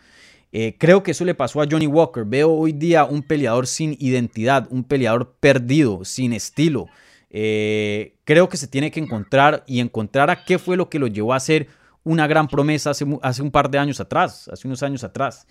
[0.52, 2.24] Eh, creo que eso le pasó a Johnny Walker.
[2.24, 6.86] Veo hoy día un peleador sin identidad, un peleador perdido, sin estilo.
[7.30, 11.06] Eh, creo que se tiene que encontrar y encontrar a qué fue lo que lo
[11.06, 11.68] llevó a ser
[12.04, 15.46] una gran promesa hace, hace un par de años atrás, hace unos años atrás.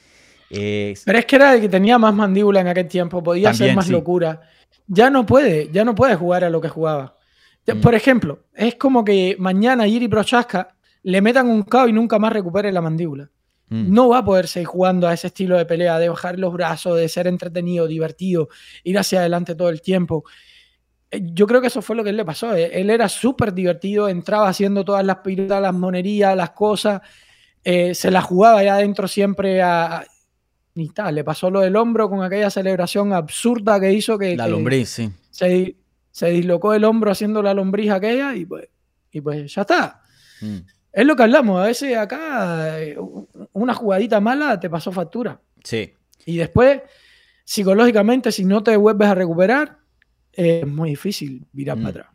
[0.49, 3.75] Eh, Pero es que era el que tenía más mandíbula en aquel tiempo, podía hacer
[3.75, 4.41] más locura.
[4.87, 7.15] Ya no puede, ya no puede jugar a lo que jugaba.
[7.67, 7.81] Mm.
[7.81, 12.31] Por ejemplo, es como que mañana Yiri Prochaska le metan un KO y nunca más
[12.31, 13.29] recupere la mandíbula.
[13.69, 13.93] Mm.
[13.93, 16.97] No va a poder seguir jugando a ese estilo de pelea, de bajar los brazos,
[16.97, 18.49] de ser entretenido, divertido,
[18.83, 20.23] ir hacia adelante todo el tiempo.
[21.11, 22.55] Eh, yo creo que eso fue lo que le pasó.
[22.55, 27.01] Eh, él era súper divertido, entraba haciendo todas las piruetas, las monerías, las cosas,
[27.63, 30.05] eh, se la jugaba ahí adentro siempre a,
[30.75, 34.35] Ni tal, le pasó lo del hombro con aquella celebración absurda que hizo que...
[34.35, 35.11] La lombriz, sí.
[36.11, 38.69] Se, dislocó el hombro haciendo la lombriz aquella y pues,
[39.11, 40.01] y pues ya está.
[40.41, 40.57] Mm.
[40.95, 42.95] Es lo que hablamos, a veces acá eh,
[43.51, 45.41] una jugadita mala te pasó factura.
[45.61, 45.93] Sí.
[46.25, 46.83] Y después,
[47.43, 49.79] psicológicamente, si no te vuelves a recuperar,
[50.31, 51.89] es muy difícil virar para mm.
[51.89, 52.07] atrás.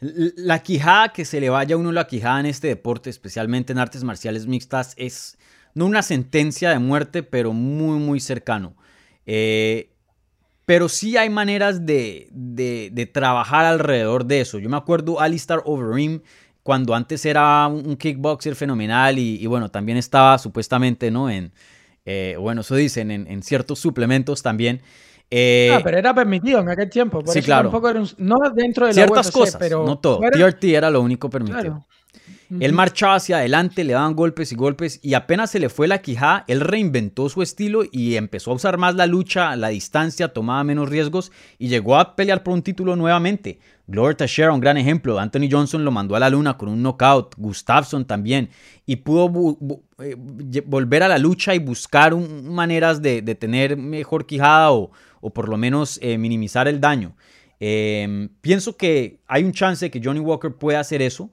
[0.00, 3.78] La quijada, que se le vaya a uno la quijada en este deporte, especialmente en
[3.78, 5.36] artes marciales mixtas, es
[5.74, 8.76] no una sentencia de muerte, pero muy, muy cercano.
[9.26, 9.92] Eh,
[10.64, 14.58] pero sí hay maneras de, de, trabajar alrededor de eso.
[14.58, 16.22] Yo me acuerdo Alistair Overeem
[16.70, 21.28] cuando antes era un kickboxer fenomenal y, bueno, también estaba supuestamente, ¿no?
[21.28, 21.50] En,
[22.04, 24.80] eh, bueno, eso dicen, en, ciertos suplementos también.
[25.32, 27.24] Eh, ah, pero era permitido en aquel tiempo.
[27.26, 27.72] sí, claro.
[28.18, 30.20] no dentro de Ciertas cosas, pero no todo.
[30.20, 31.84] TRT era lo único permitido.
[32.58, 36.02] Él marchaba hacia adelante, le daban golpes y golpes y apenas se le fue la
[36.02, 40.64] quijada, él reinventó su estilo y empezó a usar más la lucha, la distancia, tomaba
[40.64, 43.60] menos riesgos y llegó a pelear por un título nuevamente.
[43.90, 45.18] Glover Teixeira, un gran ejemplo.
[45.18, 47.34] Anthony Johnson lo mandó a la luna con un knockout.
[47.36, 48.50] Gustafsson también.
[48.86, 49.56] Y pudo
[49.98, 50.14] eh,
[50.64, 54.90] volver a la lucha y buscar maneras de, tener mejor quijada o,
[55.34, 57.16] por lo menos eh, minimizar el daño.
[57.58, 61.30] Em, pienso que hay un chance de que Johnny Walker pueda hacer eso.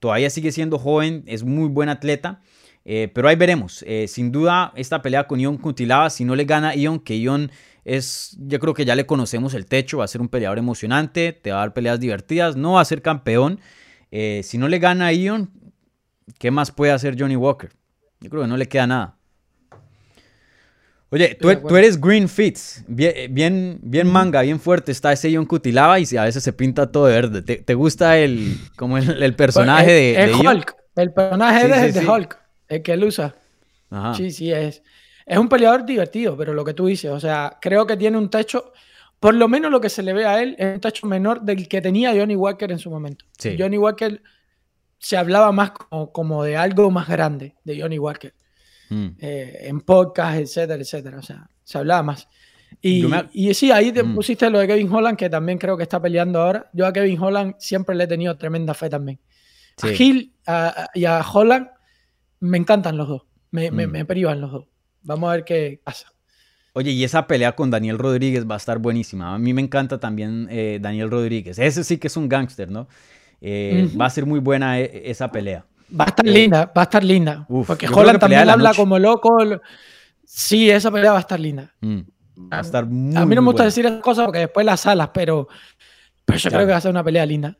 [0.00, 2.40] Todavía sigue siendo joven, es muy buen atleta.
[2.84, 3.84] Eh, pero ahí veremos.
[4.06, 7.50] sin duda, esta pelea con Ion Cutilaba, si no le gana Ion, que Ion
[7.88, 11.32] es, yo creo que ya le conocemos el techo, va a ser un peleador emocionante,
[11.32, 13.60] te va a dar peleas divertidas, no va a ser campeón.
[14.10, 15.50] Eh, si no le gana Ion,
[16.38, 17.70] ¿qué más puede hacer Johnny Walker?
[18.20, 19.17] Yo creo que no le queda nada.
[21.10, 24.92] Oye, tú, eres Green Fits, bien, bien, manga, bien fuerte.
[24.92, 27.42] Está ese Ion Cutilaba y a veces se pinta todo de verde.
[27.42, 30.76] ¿Te, gusta el, como el, personaje pues, de, el Hulk?
[30.96, 33.34] El personaje de, Hulk, el que él usa.
[34.16, 34.82] Sí, sí, es.
[35.24, 38.30] Es un peleador divertido, pero lo que tú dices, o sea, creo que tiene un
[38.30, 38.72] techo,
[39.20, 41.68] por lo menos lo que se le ve a él, es un techo menor del
[41.68, 43.26] que tenía Johnny Walker en su momento.
[43.58, 44.22] Johnny Walker
[44.98, 45.72] se hablaba más
[46.12, 48.32] como, de algo más grande de Johnny Walker.
[48.90, 49.06] Mm.
[49.18, 51.18] Eh, en podcast, etcétera, etcétera.
[51.18, 52.28] O sea, se hablaba más.
[52.80, 54.14] Y, y sí, ahí te mm.
[54.14, 56.70] pusiste lo de Kevin Holland, que también creo que está peleando ahora.
[56.72, 59.20] Yo a Kevin Holland siempre le he tenido tremenda fe también.
[59.82, 60.34] A Hill
[60.94, 61.68] y a Holland
[62.40, 63.22] me encantan los dos.
[63.50, 63.90] Me, me, mm.
[63.90, 64.64] me privan los dos.
[65.02, 66.12] Vamos a ver qué pasa.
[66.78, 69.34] Oye, y esa pelea con Daniel Rodríguez va a estar buenísima.
[69.34, 71.58] A mí me encanta también eh, Daniel Rodríguez.
[71.58, 72.88] Ese sí que es un gángster, ¿no?
[73.40, 75.66] Eh, va a ser muy buena e, esa pelea.
[75.90, 77.46] Va a estar linda, va a estar linda.
[77.66, 79.38] porque Holland también habla como loco.
[80.24, 81.72] Sí, esa pelea va a estar linda.
[81.80, 82.00] Mm.
[82.52, 84.80] Va a estar muy A mí no me gusta decir esas cosas porque después las
[84.80, 85.48] salas, pero,
[86.24, 87.56] pero yo creo que va a ser una pelea linda.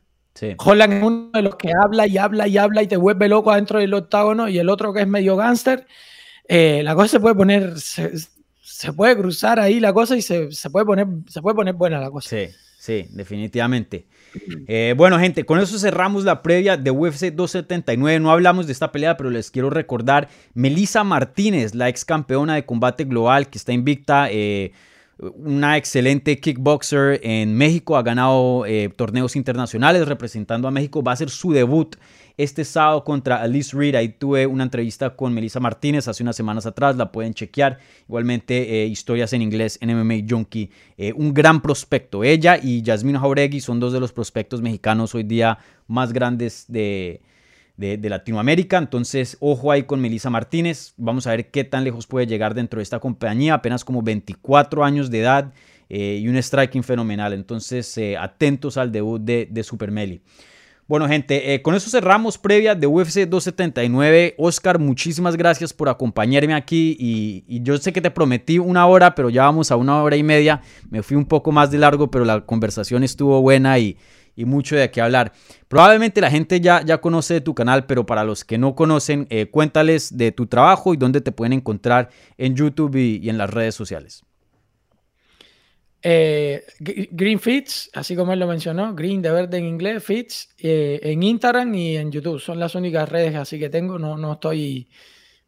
[0.57, 3.51] Holland es uno de los que habla y habla y habla y te vuelve loco
[3.51, 5.85] adentro del octágono y el otro que es medio gángster.
[6.47, 10.69] Eh, la cosa se puede poner, se, puede cruzar ahí la cosa y se, se,
[10.69, 12.29] puede poner, se puede poner buena la cosa.
[12.29, 12.47] Sí,
[12.89, 14.07] sí, definitivamente.
[14.67, 18.19] Eh, bueno, gente, con eso cerramos la previa de UFC 279.
[18.19, 22.65] No hablamos de esta pelea, pero les quiero recordar, Melissa Martínez, la ex campeona de
[22.65, 24.27] combate global que está invicta.
[24.31, 24.71] Eh,
[25.19, 31.13] una excelente kickboxer en México, ha ganado eh, torneos internacionales representando a México, va a
[31.13, 31.95] hacer su debut
[32.39, 33.95] este sábado contra Alice Reed.
[33.95, 37.79] Ahí tuve una entrevista con Melissa Martínez hace unas semanas atrás, la pueden chequear.
[38.07, 40.71] Igualmente, eh, historias en inglés en MMA Junkie.
[40.97, 42.23] Eh, un gran prospecto.
[42.23, 45.57] Ella y Yasmin Jauregui son dos de los prospectos mexicanos hoy día
[45.87, 47.19] más grandes de,
[47.75, 48.77] de, Latinoamérica.
[48.77, 50.93] Entonces, ojo ahí con Melissa Martínez.
[50.95, 53.55] Vamos a ver qué tan lejos puede llegar dentro de esta compañía.
[53.55, 55.53] Apenas como 24 años de edad
[55.89, 57.33] eh, y un striking fenomenal.
[57.33, 60.21] Entonces, eh, atentos al debut de, de Super Meli.
[60.89, 64.33] Bueno, gente, eh, con eso cerramos previa de UFC 279.
[64.39, 66.97] Oscar, muchísimas gracias por acompañarme aquí.
[66.99, 70.23] Y, yo sé que te prometí una hora, pero ya vamos a una hora y
[70.23, 70.61] media.
[70.89, 73.97] Me fui un poco más de largo, pero la conversación estuvo buena y,
[74.35, 75.31] y mucho de qué hablar.
[75.67, 79.27] Probablemente la gente ya, ya conoce de tu canal, pero para los que no conocen,
[79.29, 82.09] eh, cuéntales de tu trabajo y dónde te pueden encontrar
[82.39, 84.23] en YouTube y, en las redes sociales.
[86.01, 90.99] Eh, Green Fits, así como él lo mencionó, Green de verde en inglés, Fits, eh,
[91.03, 92.39] en Instagram y en YouTube.
[92.39, 93.99] Son las únicas redes así que tengo.
[93.99, 94.89] No, no estoy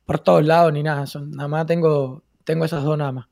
[0.05, 1.07] por todos lados ni nada.
[1.07, 3.27] Son, nada más tengo, tengo esas dos nada más.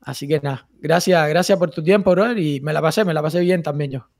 [0.00, 2.32] Así que nada, gracias, gracias por tu tiempo, bro.
[2.38, 4.15] Y me la pasé, me la pasé bien también yo.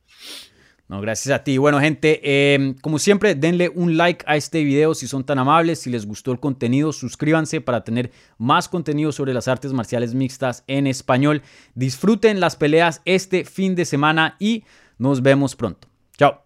[0.89, 1.59] No, gracias a ti.
[1.59, 5.81] Bueno, gente, em, como siempre, denle un like a este video si son tan amables.
[5.81, 10.63] Si les gustó el contenido, suscríbanse para tener más contenido sobre las artes marciales mixtas
[10.69, 11.43] en español.
[11.75, 14.65] Disfruten las peleas este fin de semana y
[14.99, 15.89] nos vemos pronto.
[16.17, 16.43] Chao.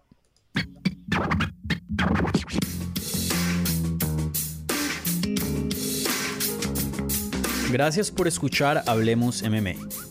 [7.71, 10.10] Gracias por escuchar Hablemos MMA.